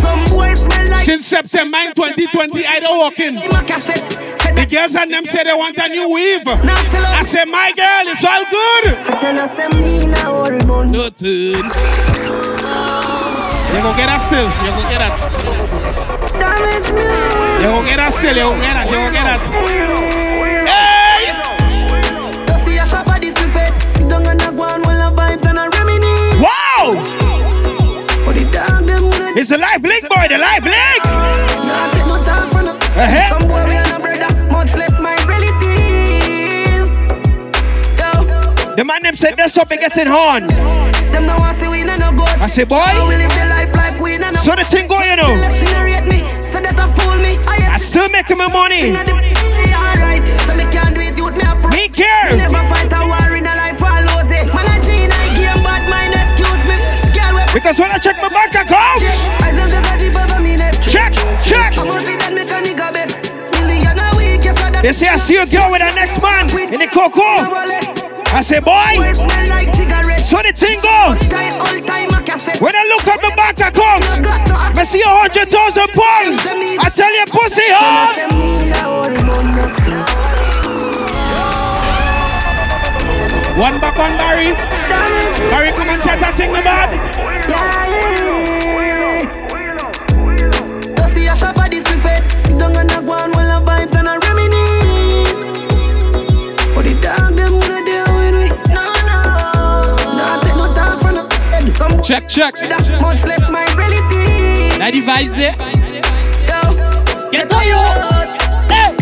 Some 0.00 0.24
boys 0.32 0.64
smell 0.64 0.88
like 0.88 1.04
Since 1.04 1.26
September 1.28 1.92
2020, 1.92 2.64
I 2.66 2.80
don't 2.80 2.98
walk 2.98 3.20
in. 3.20 3.36
my 3.36 3.62
cassette. 3.68 4.00
Said 4.40 4.56
The 4.56 4.64
girls 4.64 4.96
and 4.96 5.12
them 5.12 5.26
say 5.28 5.44
they 5.44 5.52
want 5.52 5.76
a 5.76 5.88
new 5.92 6.08
weave. 6.08 6.48
I 6.48 7.22
say, 7.22 7.44
my 7.44 7.68
girl, 7.76 8.08
it's 8.08 8.24
all 8.24 8.42
good. 8.48 8.96
I 9.12 9.78
You 13.68 13.82
go 13.84 13.92
get 13.94 14.08
that 14.08 14.24
still. 14.24 14.48
You 14.64 14.72
go 14.72 14.82
get 14.88 14.98
that. 15.04 15.12
damage 16.40 16.88
me. 16.96 17.04
You 17.60 17.68
go 17.68 17.84
get 17.84 18.00
that 18.00 18.16
still. 18.16 18.32
You 18.32 18.48
go 18.48 18.56
get 18.64 18.74
that. 18.74 18.88
You 18.88 18.96
go 18.96 19.12
get 19.12 19.28
that. 19.28 19.44
Hey! 20.64 21.36
You 22.48 22.56
see 22.64 22.80
a 22.80 22.84
shot 22.88 23.04
for 23.04 23.20
this 23.20 23.36
buffet. 23.36 23.76
Sit 23.86 24.08
down 24.08 24.24
and 24.24 24.40
a 24.40 24.50
go 24.56 24.64
on 24.64 24.80
while 24.88 24.96
the 24.96 25.12
vibes 25.12 25.44
and 25.44 25.60
a 25.60 25.68
reminisce. 25.68 26.40
Wow! 26.40 26.96
But 28.24 28.40
the 28.40 28.48
dog 28.48 28.88
them 28.88 29.04
wanna 29.04 29.36
It's 29.36 29.52
a 29.52 29.58
live 29.60 29.84
link, 29.84 30.08
boy. 30.08 30.26
The 30.32 30.40
live 30.40 30.64
link. 30.64 31.04
Nah, 31.68 31.92
take 31.92 32.08
no 32.08 32.16
talk 32.24 32.48
from 32.48 32.72
no. 32.72 32.72
Uh-huh. 32.72 33.36
Some 33.36 33.44
boy 33.52 33.68
we 33.68 33.76
and 33.76 33.92
a 33.92 34.00
brother, 34.00 34.32
much 34.48 34.72
less 34.80 34.96
my 34.98 35.12
relative. 35.28 36.88
The 38.78 38.84
man 38.84 39.02
them 39.02 39.16
said 39.16 39.36
that's 39.36 39.58
up 39.58 39.70
and 39.72 39.80
getting 39.80 40.06
horn. 40.06 40.46
them 41.12 41.26
no 41.26 41.36
want 41.36 41.56
see 41.58 41.68
we 41.68 41.84
no 41.84 41.98
go. 42.16 42.24
I 42.40 42.46
say, 42.46 42.64
boy. 42.64 43.47
So 44.38 44.54
the 44.54 44.64
thing 44.64 44.86
go, 44.88 44.98
you 45.02 45.16
know. 45.16 45.34
Say 45.50 46.62
that 46.64 46.78
a 46.78 46.86
fool 46.96 47.16
me. 47.20 47.36
I 47.46 47.74
I 47.74 47.78
still 47.78 48.08
making 48.08 48.38
my 48.38 48.48
money. 48.48 48.94
So 50.46 50.54
me 50.54 51.88
care. 51.88 52.30
Never 52.36 52.62
fight 52.70 52.92
a 52.94 53.00
war 53.04 53.36
in 53.36 53.44
a 53.44 53.54
life 53.54 53.82
I 53.82 54.00
lose 54.00 54.30
it. 54.32 54.46
Man 54.54 54.64
a 54.64 54.76
Gene, 54.80 55.12
I 55.12 55.28
game 55.36 55.62
bad 55.62 55.84
mind, 55.90 56.14
excuse 56.14 56.62
me. 56.64 56.76
Girl 57.12 57.34
we 57.36 57.42
Because 57.52 57.78
when 57.78 57.90
I 57.90 57.98
check 57.98 58.16
my 58.22 58.28
bank 58.28 58.54
account, 58.54 59.02
I 59.42 59.52
check, 60.80 61.12
check. 61.44 61.74
I 61.76 61.84
I. 61.84 61.98
They 64.80 64.92
say 64.92 65.08
I 65.08 65.16
see 65.16 65.36
a 65.36 65.44
girl 65.44 65.72
with 65.72 65.82
her 65.82 65.92
next 65.94 66.22
man 66.22 66.48
in 66.72 66.78
the 66.78 66.86
cocoa. 66.86 67.97
I 68.30 68.40
say, 68.42 68.60
boy, 68.60 68.70
Boy 68.96 69.12
smell 69.12 69.48
like 69.48 69.68
cigarette. 69.68 70.20
so 70.20 70.36
the 70.44 70.52
thing 70.52 70.78
go. 70.80 71.14
Style 71.16 71.58
all 71.64 71.80
time 71.82 72.12
a 72.12 72.20
cassette. 72.22 72.60
When 72.60 72.74
I 72.76 72.84
look 72.92 73.06
at 73.08 73.20
my 73.22 73.34
bank 73.34 73.58
account, 73.58 74.04
I 74.76 74.84
see 74.84 75.00
a 75.02 75.08
hundred 75.08 75.48
thousand 75.48 75.88
pounds. 75.96 76.46
I 76.78 76.88
tell 76.92 77.10
you, 77.10 77.24
pussy, 77.26 77.66
huh? 77.66 79.28
One 83.58 83.80
back 83.80 83.98
on 83.98 84.12
Barry. 84.16 84.54
Barry, 85.50 85.72
come 85.72 85.88
and 85.90 86.00
chat 86.02 86.20
that 86.20 86.36
thing 86.36 86.50
about. 86.54 86.92
You 90.96 91.06
see 91.14 91.26
a 91.26 91.34
shot 91.34 91.56
for 91.56 91.68
this 91.68 91.82
buffet. 91.82 92.22
Sit 92.38 92.58
down 92.58 92.76
and 92.76 92.90
a 92.90 93.00
go 93.02 93.12
on 93.12 93.32
while 93.32 93.60
the 93.60 93.66
vibes 93.66 93.94
and 93.98 94.06
a 94.06 94.27
Check, 102.04 102.28
check. 102.28 102.54
much 103.00 103.24
less 103.26 103.50
my 103.50 103.66
reality. 103.76 104.78
Now 104.78 104.90
the 104.90 105.02
vibes 105.02 105.34
there. 105.34 105.56
Yo, 106.46 107.30
get 107.30 107.50
to 107.50 107.58
you. 107.66 107.80
Hey. 108.70 108.94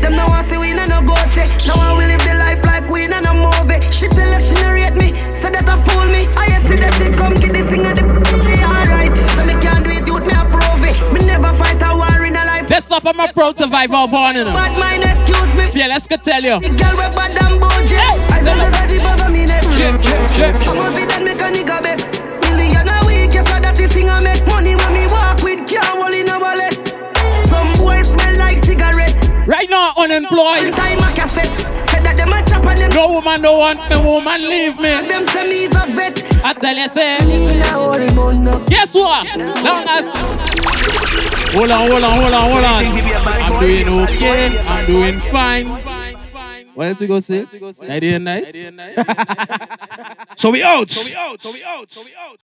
Them 0.00 0.14
no 0.14 0.24
want 0.26 0.46
see 0.46 0.56
we 0.56 0.72
no 0.72 0.86
no 0.86 1.02
go 1.02 1.16
check. 1.34 1.50
No 1.66 1.74
one 1.76 1.98
will 1.98 2.08
live 2.08 2.22
the 2.24 2.38
life 2.38 2.64
like 2.64 2.88
we 2.88 3.06
no 3.06 3.18
no 3.20 3.34
movie. 3.34 3.82
She 3.90 4.08
tell 4.08 4.32
us 4.32 4.48
she 4.48 4.54
narrate 4.62 4.94
me, 4.94 5.12
say 5.34 5.50
that 5.50 5.66
a 5.66 5.76
fool 5.82 6.06
me. 6.08 6.24
I 6.38 6.48
see 6.62 6.78
that 6.78 6.94
she 6.96 7.10
come 7.12 7.34
get 7.34 7.52
this 7.52 7.68
thing 7.68 7.84
and 7.84 7.98
the 7.98 8.56
alright. 8.64 9.12
So 9.36 9.44
me 9.44 9.52
can't 9.60 9.84
do 9.84 9.90
it, 9.90 10.06
youth 10.06 10.24
me 10.24 10.32
approve 10.32 10.84
it. 10.86 10.96
Me 11.12 11.20
never 11.26 11.52
fight 11.52 11.82
a 11.84 11.90
war 11.92 12.24
in 12.24 12.38
a 12.38 12.44
life. 12.46 12.68
This 12.68 12.88
up, 12.90 13.04
I'm 13.04 13.18
a 13.20 13.32
proud 13.32 13.58
survivor 13.58 14.08
of 14.08 14.12
you 14.14 14.46
know. 14.46 14.54
Bad 14.54 14.78
mind, 14.78 15.02
excuse 15.04 15.52
me. 15.58 15.66
Yeah, 15.74 15.88
let's 15.88 16.06
go 16.06 16.16
tell 16.16 16.40
you. 16.40 16.60
The 16.62 16.70
girl 16.70 16.96
we 16.96 17.06
bad 17.12 17.34
and 17.34 17.60
bougie. 17.60 17.98
I 18.30 18.40
said 18.40 18.56
there's 18.56 18.78
a 18.78 18.84
jeep 18.86 19.04
over 19.04 19.28
me. 19.28 19.44
Check, 19.78 20.00
check, 20.02 20.32
check. 20.32 20.54
I 20.54 20.74
must 20.74 20.96
see 20.96 21.06
that 21.06 21.22
a 21.22 21.57
them. 30.06 30.22
No 32.94 33.12
woman, 33.12 33.42
no 33.42 33.58
want 33.58 33.90
me, 33.90 33.96
woman 34.02 34.40
leave 34.42 34.76
me. 34.76 34.90
Them 35.08 35.24
say 35.24 35.48
me 35.48 35.64
is 35.64 35.74
a 35.74 35.86
vet. 35.86 36.44
I 36.44 36.52
tell 36.52 36.76
you, 36.76 36.88
say. 36.88 37.18
Me 37.26 37.58
nah 37.58 37.78
worry 37.88 38.06
about 38.06 38.34
no. 38.34 38.64
Guess 38.66 38.94
what? 38.94 39.26
Long 39.64 39.88
as 39.88 40.04
Hold 41.54 41.70
on, 41.70 41.90
hold 41.90 42.04
on, 42.04 42.20
hold 42.20 42.34
on, 42.34 42.50
hold 42.50 42.64
on. 42.64 42.84
I'm 43.24 43.60
doing 43.60 43.88
okay. 44.04 44.58
I'm 44.68 44.86
doing 44.86 45.20
fine. 45.32 45.66
What 46.74 46.86
else 46.88 47.00
we 47.00 47.06
go 47.06 47.20
say? 47.20 47.46
Night 47.82 48.04
and 48.04 48.24
night. 48.24 48.54
So 50.38 50.50
we 50.52 50.62
out. 50.62 50.88
So 50.88 51.04
we 51.04 51.16
out. 51.16 51.40
So 51.42 51.50
we 51.52 51.64
out. 51.64 51.90
So 51.90 52.02
we 52.04 52.14
out. 52.16 52.36